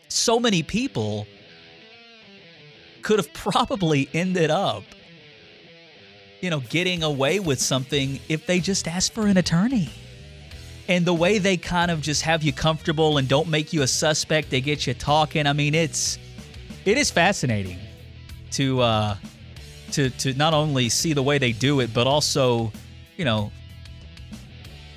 so 0.08 0.40
many 0.40 0.62
people 0.62 1.26
could 3.02 3.18
have 3.18 3.32
probably 3.34 4.08
ended 4.14 4.50
up, 4.50 4.82
you 6.40 6.48
know, 6.48 6.60
getting 6.60 7.02
away 7.02 7.40
with 7.40 7.60
something 7.60 8.18
if 8.30 8.46
they 8.46 8.58
just 8.58 8.88
asked 8.88 9.12
for 9.12 9.26
an 9.26 9.36
attorney. 9.36 9.90
And 10.88 11.04
the 11.04 11.14
way 11.14 11.38
they 11.38 11.58
kind 11.58 11.90
of 11.90 12.00
just 12.00 12.22
have 12.22 12.42
you 12.42 12.54
comfortable 12.54 13.18
and 13.18 13.28
don't 13.28 13.48
make 13.48 13.74
you 13.74 13.82
a 13.82 13.86
suspect, 13.86 14.48
they 14.50 14.62
get 14.62 14.86
you 14.86 14.94
talking. 14.94 15.46
I 15.46 15.52
mean, 15.52 15.74
it's 15.74 16.18
it 16.86 16.96
is 16.96 17.10
fascinating 17.10 17.78
to 18.52 18.80
uh 18.80 19.16
to 19.92 20.08
to 20.10 20.32
not 20.34 20.54
only 20.54 20.88
see 20.88 21.12
the 21.12 21.22
way 21.22 21.38
they 21.38 21.52
do 21.52 21.80
it, 21.80 21.92
but 21.92 22.06
also, 22.06 22.72
you 23.16 23.24
know, 23.24 23.52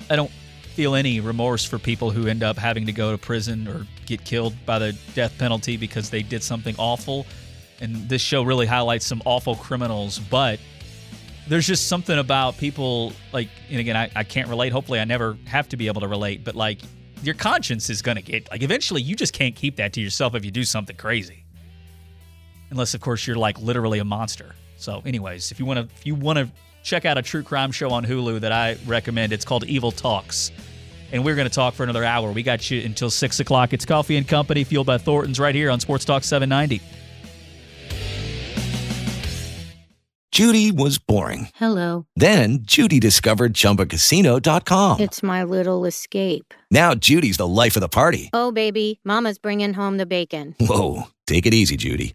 I 0.08 0.16
don't 0.16 0.30
feel 0.74 0.94
any 0.94 1.20
remorse 1.20 1.64
for 1.64 1.78
people 1.78 2.10
who 2.10 2.26
end 2.26 2.42
up 2.42 2.56
having 2.56 2.86
to 2.86 2.92
go 2.92 3.12
to 3.12 3.18
prison 3.18 3.68
or 3.68 3.86
get 4.06 4.24
killed 4.24 4.54
by 4.64 4.78
the 4.78 4.96
death 5.14 5.36
penalty 5.36 5.76
because 5.76 6.10
they 6.10 6.22
did 6.22 6.42
something 6.42 6.74
awful. 6.78 7.26
And 7.80 8.08
this 8.08 8.22
show 8.22 8.42
really 8.42 8.66
highlights 8.66 9.06
some 9.06 9.22
awful 9.24 9.56
criminals, 9.56 10.18
but 10.18 10.60
there's 11.48 11.66
just 11.66 11.88
something 11.88 12.18
about 12.18 12.56
people 12.58 13.12
like 13.32 13.48
and 13.70 13.80
again 13.80 13.96
I, 13.96 14.10
I 14.14 14.22
can't 14.22 14.48
relate 14.48 14.72
hopefully 14.72 15.00
i 15.00 15.04
never 15.04 15.36
have 15.46 15.68
to 15.70 15.76
be 15.76 15.88
able 15.88 16.00
to 16.02 16.06
relate 16.06 16.44
but 16.44 16.54
like 16.54 16.78
your 17.22 17.34
conscience 17.34 17.90
is 17.90 18.02
to 18.02 18.14
get 18.14 18.48
like 18.52 18.62
eventually 18.62 19.02
you 19.02 19.16
just 19.16 19.32
can't 19.32 19.56
keep 19.56 19.74
that 19.76 19.92
to 19.94 20.00
yourself 20.00 20.36
if 20.36 20.44
you 20.44 20.52
do 20.52 20.62
something 20.62 20.94
crazy 20.94 21.39
unless 22.70 22.94
of 22.94 23.00
course 23.00 23.26
you're 23.26 23.36
like 23.36 23.58
literally 23.60 23.98
a 23.98 24.04
monster 24.04 24.54
so 24.76 25.02
anyways 25.04 25.50
if 25.50 25.58
you 25.58 25.66
want 25.66 25.78
to 25.78 25.94
if 25.96 26.06
you 26.06 26.14
want 26.14 26.38
to 26.38 26.48
check 26.82 27.04
out 27.04 27.18
a 27.18 27.22
true 27.22 27.42
crime 27.42 27.72
show 27.72 27.90
on 27.90 28.04
hulu 28.04 28.40
that 28.40 28.52
i 28.52 28.76
recommend 28.86 29.32
it's 29.32 29.44
called 29.44 29.64
evil 29.64 29.90
talks 29.90 30.50
and 31.12 31.24
we're 31.24 31.34
going 31.34 31.48
to 31.48 31.54
talk 31.54 31.74
for 31.74 31.82
another 31.82 32.04
hour 32.04 32.32
we 32.32 32.42
got 32.42 32.70
you 32.70 32.80
until 32.82 33.10
six 33.10 33.40
o'clock 33.40 33.72
it's 33.72 33.84
coffee 33.84 34.16
and 34.16 34.26
company 34.26 34.64
fueled 34.64 34.86
by 34.86 34.98
thornton's 34.98 35.38
right 35.38 35.54
here 35.54 35.70
on 35.70 35.80
sports 35.80 36.04
talk 36.04 36.24
790 36.24 36.80
Judy 40.32 40.70
was 40.70 40.96
boring. 40.98 41.48
Hello. 41.56 42.06
Then 42.14 42.60
Judy 42.62 43.00
discovered 43.00 43.52
ChumbaCasino.com. 43.52 45.00
It's 45.00 45.22
my 45.24 45.42
little 45.42 45.84
escape. 45.84 46.54
Now 46.70 46.94
Judy's 46.94 47.36
the 47.36 47.48
life 47.48 47.76
of 47.76 47.80
the 47.80 47.88
party. 47.88 48.30
Oh, 48.32 48.52
baby, 48.52 49.00
Mama's 49.04 49.38
bringing 49.38 49.74
home 49.74 49.96
the 49.96 50.06
bacon. 50.06 50.54
Whoa, 50.60 51.08
take 51.26 51.46
it 51.46 51.52
easy, 51.52 51.76
Judy. 51.76 52.14